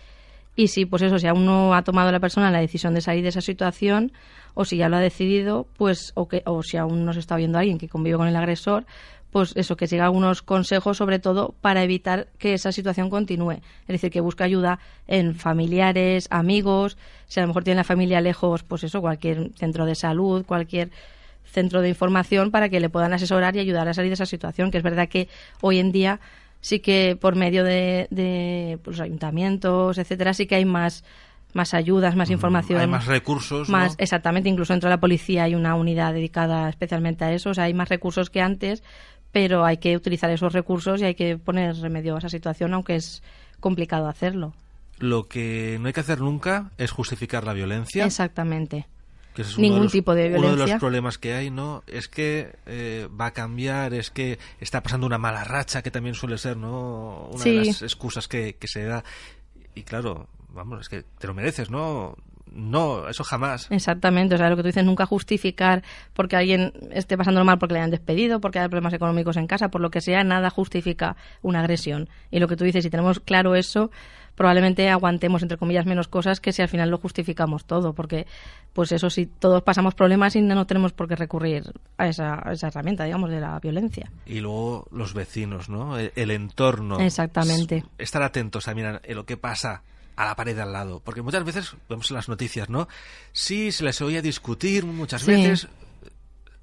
Y 0.57 0.69
si, 0.69 0.85
pues 0.85 1.03
eso, 1.03 1.19
si 1.19 1.29
aún 1.29 1.47
no 1.47 1.75
ha 1.75 1.83
tomado 1.83 2.11
la 2.11 2.19
persona 2.19 2.51
la 2.51 2.61
decisión 2.61 2.95
de 2.95 3.01
salir 3.01 3.23
de 3.23 3.29
esa 3.29 3.41
situación, 3.41 4.13
o 4.55 4.65
si 4.65 4.77
ya 4.77 4.89
lo 4.89 4.97
ha 4.97 5.01
decidido, 5.01 5.69
pues, 5.77 6.13
o, 6.17 6.27
que, 6.27 6.43
o 6.45 6.63
si 6.63 6.77
aún 6.77 7.05
no 7.05 7.13
se 7.13 7.21
está 7.21 7.37
viendo 7.37 7.59
alguien 7.59 7.79
que 7.79 7.89
convive 7.89 8.17
con 8.17 8.27
el 8.27 8.35
agresor, 8.35 8.85
pues 9.31 9.53
eso, 9.57 9.77
que 9.77 9.87
siga 9.87 10.05
algunos 10.05 10.43
consejos, 10.43 10.97
sobre 10.97 11.19
todo 11.19 11.55
para 11.61 11.83
evitar 11.83 12.29
que 12.39 12.55
esa 12.55 12.73
situación 12.73 13.11
continúe. 13.11 13.53
Es 13.53 13.89
decir, 13.89 14.11
que 14.11 14.21
busque 14.21 14.45
ayuda 14.45 14.81
en 15.07 15.35
familiares, 15.35 16.27
amigos, 16.31 16.99
si 17.27 17.41
a 17.41 17.45
lo 17.45 17.49
mejor 17.49 17.65
tiene 17.65 17.77
la 17.77 17.85
familia 17.85 18.21
lejos, 18.21 18.63
pues 18.65 18.85
eso, 18.85 19.01
cualquier 19.01 19.53
centro 19.55 19.87
de 19.87 19.95
salud, 19.95 20.45
cualquier 20.45 20.91
centro 21.45 21.81
de 21.81 21.89
información 21.89 22.51
para 22.51 22.69
que 22.69 22.81
le 22.81 22.89
puedan 22.89 23.13
asesorar 23.13 23.57
y 23.57 23.61
ayudar 23.61 23.89
a 23.89 23.95
salir 23.95 24.11
de 24.11 24.15
esa 24.15 24.27
situación, 24.27 24.71
que 24.71 24.79
es 24.79 24.85
verdad 24.85 25.09
que 25.09 25.29
hoy 25.61 25.79
en 25.79 25.93
día 25.93 26.21
sí 26.61 26.81
que 26.81 27.17
por 27.21 27.37
medio 27.37 27.65
de, 27.65 28.07
de 28.11 28.79
pues, 28.83 29.01
ayuntamientos, 29.01 29.99
etcétera, 29.99 30.35
sí 30.35 30.47
que 30.47 30.57
hay 30.57 30.65
más 30.65 31.05
más 31.53 31.75
ayudas, 31.75 32.15
más 32.17 32.31
información. 32.31 32.81
Hay 32.81 32.87
más 32.87 33.07
recursos. 33.07 33.69
Más, 33.69 33.95
Exactamente, 33.99 34.49
incluso 34.49 34.73
dentro 34.73 34.89
de 34.89 34.95
la 34.95 35.01
policía 35.01 35.45
hay 35.45 35.55
una 35.55 35.75
unidad 35.75 36.13
dedicada 36.13 36.69
especialmente 36.69 37.25
a 37.25 37.33
eso. 37.33 37.51
O 37.51 37.55
sea, 37.55 37.65
hay 37.65 37.75
más 37.75 37.89
recursos 37.89 38.31
que 38.31 38.41
antes, 38.41 38.83
pero 39.33 39.65
hay 39.65 39.79
que 39.79 39.97
utilizar 39.97 40.31
esos 40.31 40.53
recursos 40.53 41.01
y 41.01 41.05
hay 41.05 41.15
que 41.15 41.39
poner 41.39 41.77
remedio 41.77 42.15
a 42.17 42.19
esa 42.19 42.29
situación, 42.29 42.75
aunque 42.75 42.97
es 42.97 43.23
complicado 43.61 44.09
hacerlo. 44.09 44.55
Lo 44.99 45.29
que 45.29 45.79
no 45.81 45.87
hay 45.87 45.93
que 45.93 46.01
hacer 46.01 46.21
nunca 46.21 46.73
es 46.79 46.91
justificar 46.91 47.45
la 47.45 47.53
violencia. 47.53 48.05
Exactamente 48.05 48.87
es 49.41 49.59
ningún 49.59 49.89
tipo 49.89 50.15
de 50.15 50.29
violencia. 50.29 50.53
Uno 50.53 50.65
de 50.65 50.71
los 50.73 50.81
problemas 50.81 51.19
que 51.19 51.35
hay, 51.35 51.51
¿no? 51.51 51.83
Es 51.87 52.09
que 52.09 52.57
eh, 52.67 53.09
va 53.19 53.27
a 53.27 53.31
cambiar, 53.33 53.95
es 53.95 54.11
que 54.11 54.39
está 54.61 54.83
pasando 54.83 55.07
una 55.07 55.19
mala 55.19 55.45
racha, 55.45 55.83
que 55.83 55.91
también 55.91 56.15
suele 56.15 56.39
ser, 56.39 56.57
¿no? 56.57 57.29
Una 57.33 57.45
de 57.45 57.65
las 57.65 57.83
excusas 57.83 58.29
que, 58.29 58.57
que 58.57 58.69
se 58.69 58.85
da. 58.85 59.05
Y 59.75 59.83
claro, 59.83 60.29
vamos, 60.51 60.81
es 60.81 60.89
que 60.89 61.03
te 61.03 61.27
lo 61.27 61.35
mereces, 61.35 61.71
¿no? 61.71 62.17
No, 62.53 63.09
eso 63.09 63.25
jamás. 63.25 63.71
Exactamente, 63.71 64.35
o 64.35 64.39
sea, 64.39 64.51
lo 64.51 64.57
que 64.57 64.63
tú 64.63 64.69
dices, 64.69 64.85
nunca 64.85 65.07
justificar 65.07 65.83
porque 66.15 66.37
alguien 66.37 66.73
esté 66.91 67.17
pasando 67.17 67.45
mal 67.45 67.59
porque 67.59 67.75
le 67.75 67.81
han 67.81 67.91
despedido, 67.91 68.41
porque 68.41 68.59
hay 68.59 68.69
problemas 68.69 68.93
económicos 68.93 69.37
en 69.37 69.47
casa, 69.47 69.69
por 69.69 69.81
lo 69.81 69.91
que 69.91 70.01
sea, 70.01 70.25
nada 70.25 70.51
justifica 70.51 71.17
una 71.43 71.61
agresión. 71.61 72.09
Y 72.31 72.41
lo 72.41 72.49
que 72.49 72.57
tú 72.57 72.65
dices, 72.65 72.85
si 72.85 72.91
tenemos 72.91 73.21
claro 73.21 73.55
eso, 73.55 73.91
probablemente 74.35 74.89
aguantemos, 74.89 75.43
entre 75.43 75.59
comillas, 75.59 75.87
menos 75.87 76.09
cosas 76.09 76.41
que 76.41 76.53
si 76.53 76.63
al 76.63 76.69
final 76.69 76.91
lo 76.91 76.99
justificamos 76.99 77.67
todo, 77.67 77.93
porque, 77.93 78.27
pues 78.73 78.91
eso, 78.93 79.11
si 79.11 79.27
todos 79.27 79.63
pasamos 79.63 79.95
problemas 79.95 80.35
y 80.35 80.41
no 80.41 80.67
tenemos 80.67 80.93
por 80.93 81.09
qué 81.09 81.17
recurrir 81.17 81.65
a 81.99 82.09
esa, 82.09 82.43
esa 82.51 82.69
herramienta, 82.69 83.05
digamos, 83.05 83.31
de 83.31 83.41
la 83.41 83.59
violencia. 83.61 84.11
Y 84.27 84.41
luego 84.41 84.87
los 84.93 85.15
vecinos, 85.15 85.69
¿no? 85.69 85.99
El, 85.99 86.31
entorno. 86.31 87.01
Exactamente. 87.01 87.85
Estar 87.99 88.23
atentos 88.23 88.67
a 88.67 88.75
mirar 88.75 89.03
lo 89.09 89.27
que 89.27 89.37
pasa 89.37 89.83
a 90.17 90.25
la 90.25 90.37
pared 90.37 90.55
de 90.55 90.63
al 90.63 90.73
lado. 90.73 91.01
Porque 91.05 91.23
muchas 91.23 91.45
veces 91.45 91.75
vemos 91.89 92.11
en 92.11 92.17
las 92.17 92.29
noticias, 92.29 92.69
¿no? 92.69 92.89
Sí, 93.33 93.73
se 93.73 93.85
les 93.85 94.01
oía 94.01 94.23
discutir 94.23 94.85
muchas 94.85 95.25
veces. 95.25 95.69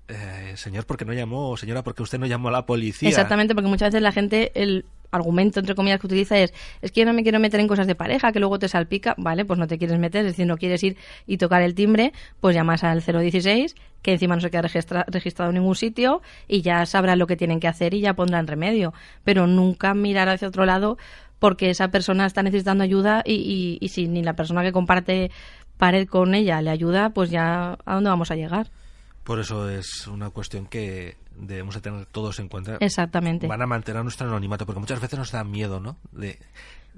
Eh, 0.07 0.53
señor, 0.55 0.85
¿por 0.85 0.95
qué 0.95 1.05
no 1.05 1.13
llamó? 1.13 1.57
Señora, 1.57 1.83
¿por 1.83 1.93
qué 1.93 2.03
usted 2.03 2.17
no 2.17 2.27
llamó 2.27 2.47
a 2.47 2.51
la 2.51 2.65
policía? 2.65 3.09
Exactamente, 3.09 3.53
porque 3.53 3.69
muchas 3.69 3.89
veces 3.89 4.01
la 4.01 4.13
gente, 4.13 4.51
el 4.55 4.85
argumento, 5.11 5.59
entre 5.59 5.75
comillas, 5.75 5.99
que 5.99 6.07
utiliza 6.07 6.37
es, 6.37 6.53
es 6.81 6.91
que 6.91 7.01
yo 7.01 7.05
no 7.05 7.13
me 7.13 7.23
quiero 7.23 7.39
meter 7.39 7.59
en 7.59 7.67
cosas 7.67 7.87
de 7.87 7.95
pareja, 7.95 8.31
que 8.31 8.39
luego 8.39 8.59
te 8.59 8.67
salpica, 8.67 9.15
vale, 9.17 9.45
pues 9.45 9.59
no 9.59 9.67
te 9.67 9.77
quieres 9.77 9.99
meter, 9.99 10.25
es 10.25 10.33
decir, 10.33 10.45
no 10.45 10.57
quieres 10.57 10.83
ir 10.83 10.97
y 11.25 11.37
tocar 11.37 11.61
el 11.61 11.75
timbre, 11.75 12.13
pues 12.39 12.55
llamas 12.55 12.83
al 12.83 13.01
016, 13.01 13.75
que 14.01 14.13
encima 14.13 14.35
no 14.35 14.41
se 14.41 14.49
queda 14.49 14.61
registrado 14.61 15.49
en 15.49 15.55
ningún 15.55 15.75
sitio, 15.75 16.21
y 16.47 16.61
ya 16.61 16.85
sabrán 16.85 17.19
lo 17.19 17.27
que 17.27 17.35
tienen 17.35 17.59
que 17.59 17.67
hacer 17.67 17.93
y 17.93 18.01
ya 18.01 18.13
pondrán 18.13 18.47
remedio. 18.47 18.93
Pero 19.23 19.47
nunca 19.47 19.93
mirar 19.93 20.29
hacia 20.29 20.47
otro 20.47 20.65
lado 20.65 20.97
porque 21.39 21.69
esa 21.69 21.89
persona 21.89 22.25
está 22.25 22.43
necesitando 22.43 22.83
ayuda 22.83 23.21
y, 23.25 23.77
y 23.79 23.89
si 23.89 24.07
ni 24.07 24.23
la 24.23 24.35
persona 24.35 24.63
que 24.63 24.71
comparte 24.71 25.31
pared 25.77 26.07
con 26.07 26.35
ella 26.35 26.61
le 26.61 26.69
ayuda, 26.69 27.11
pues 27.11 27.29
ya 27.29 27.77
a 27.85 27.93
dónde 27.95 28.09
vamos 28.09 28.31
a 28.31 28.35
llegar. 28.35 28.69
Por 29.23 29.39
eso 29.39 29.69
es 29.69 30.07
una 30.07 30.29
cuestión 30.29 30.67
que 30.67 31.17
debemos 31.35 31.75
de 31.75 31.81
tener 31.81 32.05
todos 32.07 32.39
en 32.39 32.49
cuenta. 32.49 32.77
Exactamente. 32.79 33.47
Van 33.47 33.61
a 33.61 33.67
mantener 33.67 34.03
nuestro 34.03 34.27
anonimato, 34.27 34.65
porque 34.65 34.79
muchas 34.79 34.99
veces 34.99 35.19
nos 35.19 35.31
da 35.31 35.43
miedo, 35.43 35.79
¿no? 35.79 35.97
De, 36.11 36.39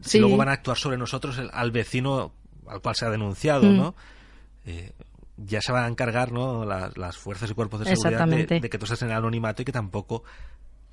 si 0.02 0.19
luego 0.19 0.38
van 0.38 0.49
a 0.49 0.54
actuar 0.54 0.78
sobre 0.78 0.97
nosotros, 0.97 1.41
al 1.52 1.71
vecino 1.71 2.32
al 2.67 2.82
cual 2.82 2.95
se 2.95 3.06
ha 3.06 3.10
denunciado, 3.10 3.63
mm. 3.63 3.78
¿no? 3.78 3.95
Eh, 4.65 4.91
ya 5.38 5.62
se 5.62 5.71
van 5.71 5.86
a 5.86 5.88
encargar, 5.88 6.32
¿no? 6.32 6.65
Las, 6.65 7.17
fuerzas 7.17 7.49
y 7.49 7.54
cuerpos 7.54 7.80
de 7.80 7.95
seguridad 7.95 8.28
de, 8.28 8.60
de, 8.60 8.69
que 8.69 8.78
tú 8.78 8.86
estés 8.86 9.02
en 9.02 9.10
el 9.10 9.15
anonimato 9.15 9.62
y 9.62 9.65
que 9.65 9.71
tampoco 9.71 10.23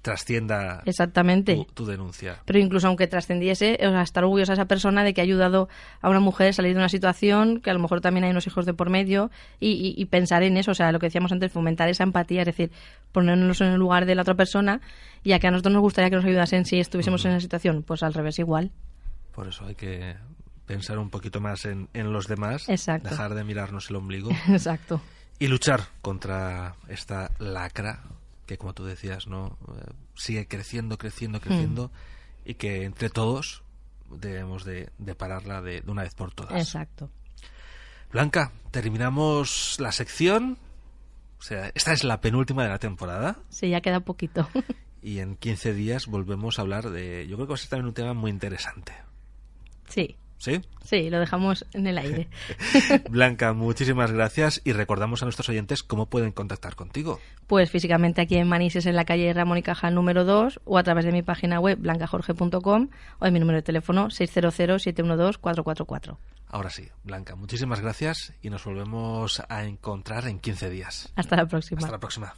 trascienda 0.07 0.85
Exactamente. 0.87 1.66
Tu, 1.75 1.85
denuncia. 1.85 2.40
Pero 2.45 2.61
incluso 2.61 2.87
aunque 2.87 3.09
trascendiese, 3.09 3.77
o 3.81 3.90
sea, 3.90 4.03
estar 4.03 4.23
orgullosa 4.23 4.53
esa 4.53 4.66
persona 4.66 5.03
de 5.03 5.12
que 5.12 5.21
ha 5.21 5.25
ayudado 5.25 5.69
a 6.01 6.09
una 6.09 6.21
mujer 6.21 6.51
a 6.51 6.53
salir 6.53 6.75
de 6.75 6.79
una 6.79 6.88
situación, 6.88 7.61
que 7.61 7.71
a 7.71 7.75
lo 7.75 7.81
mejor 7.81 8.01
también 8.01 8.23
hay 8.23 8.31
unos 8.31 8.47
hijos 8.47 8.66
de 8.66 8.73
por 8.73 8.88
medio, 8.88 9.33
y, 9.59 10.05
pensar 10.05 10.45
en 10.45 10.59
eso, 10.59 10.71
o 10.71 10.75
sea, 10.75 10.92
lo 10.92 11.01
que 11.01 11.07
decíamos 11.07 11.33
antes, 11.33 11.51
fomentar 11.51 11.88
esa 11.88 12.05
empatía, 12.05 12.42
es 12.42 12.47
decir, 12.47 12.71
ponernos 13.11 13.61
en 13.61 13.66
el 13.73 13.81
lugar 13.81 14.07
de 14.07 14.14
la 14.14 14.23
otra 14.23 14.37
persona, 14.37 14.81
y 15.25 15.33
a 15.33 15.40
que 15.40 15.49
a 15.49 15.51
nosotros 15.51 15.73
nos 15.73 15.83
gustaría 15.83 16.09
que 16.09 16.16
nos 16.16 16.25
ayudasen 16.25 16.66
si 16.66 16.79
estuviésemos 16.79 17.25
en 17.25 17.33
esa 17.33 17.40
situación, 17.40 17.83
pues 17.83 18.05
al 18.05 18.14
revés 18.14 18.38
igual. 18.38 18.71
Por 19.35 19.49
eso 19.49 19.66
hay 19.66 19.75
que 19.75 20.14
pensar 20.66 20.99
un 21.01 21.11
poquito 21.11 21.40
más 21.40 21.64
en, 21.64 21.88
en 21.95 22.12
los 22.12 22.29
demás, 22.29 22.69
Exacto. 22.69 23.09
dejar 23.09 23.35
de 23.35 23.42
mirarnos 23.42 23.90
el 23.90 23.97
ombligo. 23.97 24.31
Exacto. 24.49 25.01
Y 25.40 25.49
luchar 25.49 25.81
contra 26.01 26.77
esta 26.87 27.33
lacra 27.40 28.05
que 28.46 28.59
como 28.59 28.74
tú 28.74 28.85
decías, 28.85 29.26
¿no? 29.26 29.59
Eh, 29.68 29.92
sigue 30.14 30.46
creciendo, 30.48 30.98
creciendo, 30.98 31.40
creciendo 31.40 31.88
mm. 31.88 32.50
y 32.50 32.54
que 32.54 32.85
entre 32.85 33.11
todos 33.11 33.62
debemos 34.11 34.64
de, 34.64 34.90
pararla 35.16 35.61
de, 35.62 35.82
una 35.87 36.02
vez 36.02 36.14
por 36.14 36.32
todas. 36.32 36.54
Exacto. 36.54 37.11
Blanca, 38.12 38.52
terminamos 38.70 39.76
la 39.80 39.92
sección. 39.92 40.59
O 41.38 41.42
sea, 41.42 41.70
esta 41.74 41.92
es 41.92 42.04
la 42.04 42.20
penúltima 42.20 42.62
de 42.62 42.70
la 42.70 42.78
temporada. 42.78 43.38
Sí, 43.50 43.68
ya 43.68 43.80
queda 43.80 44.00
poquito. 44.00 44.48
y 45.02 45.18
en 45.18 45.37
15 45.37 45.74
días 45.74 46.06
volvemos 46.06 46.59
a 46.59 46.62
hablar 46.62 46.90
de... 46.90 47.26
Yo 47.28 47.37
creo 47.37 47.46
que 47.46 47.50
va 47.50 47.54
a 47.56 47.59
ser 47.59 47.68
también 47.68 47.88
un 47.88 47.94
tema 47.94 48.14
muy 48.14 48.30
interesante. 48.30 48.92
Sí. 49.88 50.16
¿Sí? 50.38 50.61
Sí, 50.85 51.11
lo 51.11 51.18
dejamos 51.18 51.66
en 51.72 51.87
el 51.87 51.99
aire. 51.99 52.29
Blanca, 53.11 53.53
muchísimas 53.53 54.12
gracias 54.12 54.61
y 54.64 54.72
recordamos 54.72 55.22
a 55.22 55.27
nuestros 55.27 55.49
oyentes 55.49 55.83
cómo 55.83 56.07
pueden 56.07 56.33
contactar 56.33 56.77
contigo. 56.77 57.20
Pues 57.46 57.70
físicamente 57.70 58.20
aquí 58.20 58.37
en 58.37 58.49
Manises, 58.49 58.87
en 58.87 58.96
la 58.96 59.05
calle 59.05 59.33
Ramón 59.33 59.59
y 59.59 59.62
Cajal 59.62 59.94
número 59.94 60.25
2, 60.25 60.61
o 60.64 60.79
a 60.79 60.83
través 60.83 61.05
de 61.05 61.12
mi 61.12 61.22
página 61.22 61.61
web 61.61 61.79
blancajorge.com 61.79 62.88
o 63.18 63.27
en 63.27 63.33
mi 63.33 63.40
número 63.40 63.57
de 63.57 63.62
teléfono 63.62 64.09
600-712-444. 64.09 66.16
Ahora 66.49 66.70
sí, 66.70 66.88
Blanca, 67.03 67.35
muchísimas 67.35 67.81
gracias 67.81 68.33
y 68.40 68.51
nos 68.51 68.64
volvemos 68.64 69.42
a 69.49 69.64
encontrar 69.64 70.29
en 70.29 70.38
15 70.38 70.70
días. 70.70 71.12
Hasta 71.16 71.35
la 71.37 71.46
próxima. 71.46 71.81
Hasta 71.81 71.92
la 71.92 71.99
próxima. 71.99 72.35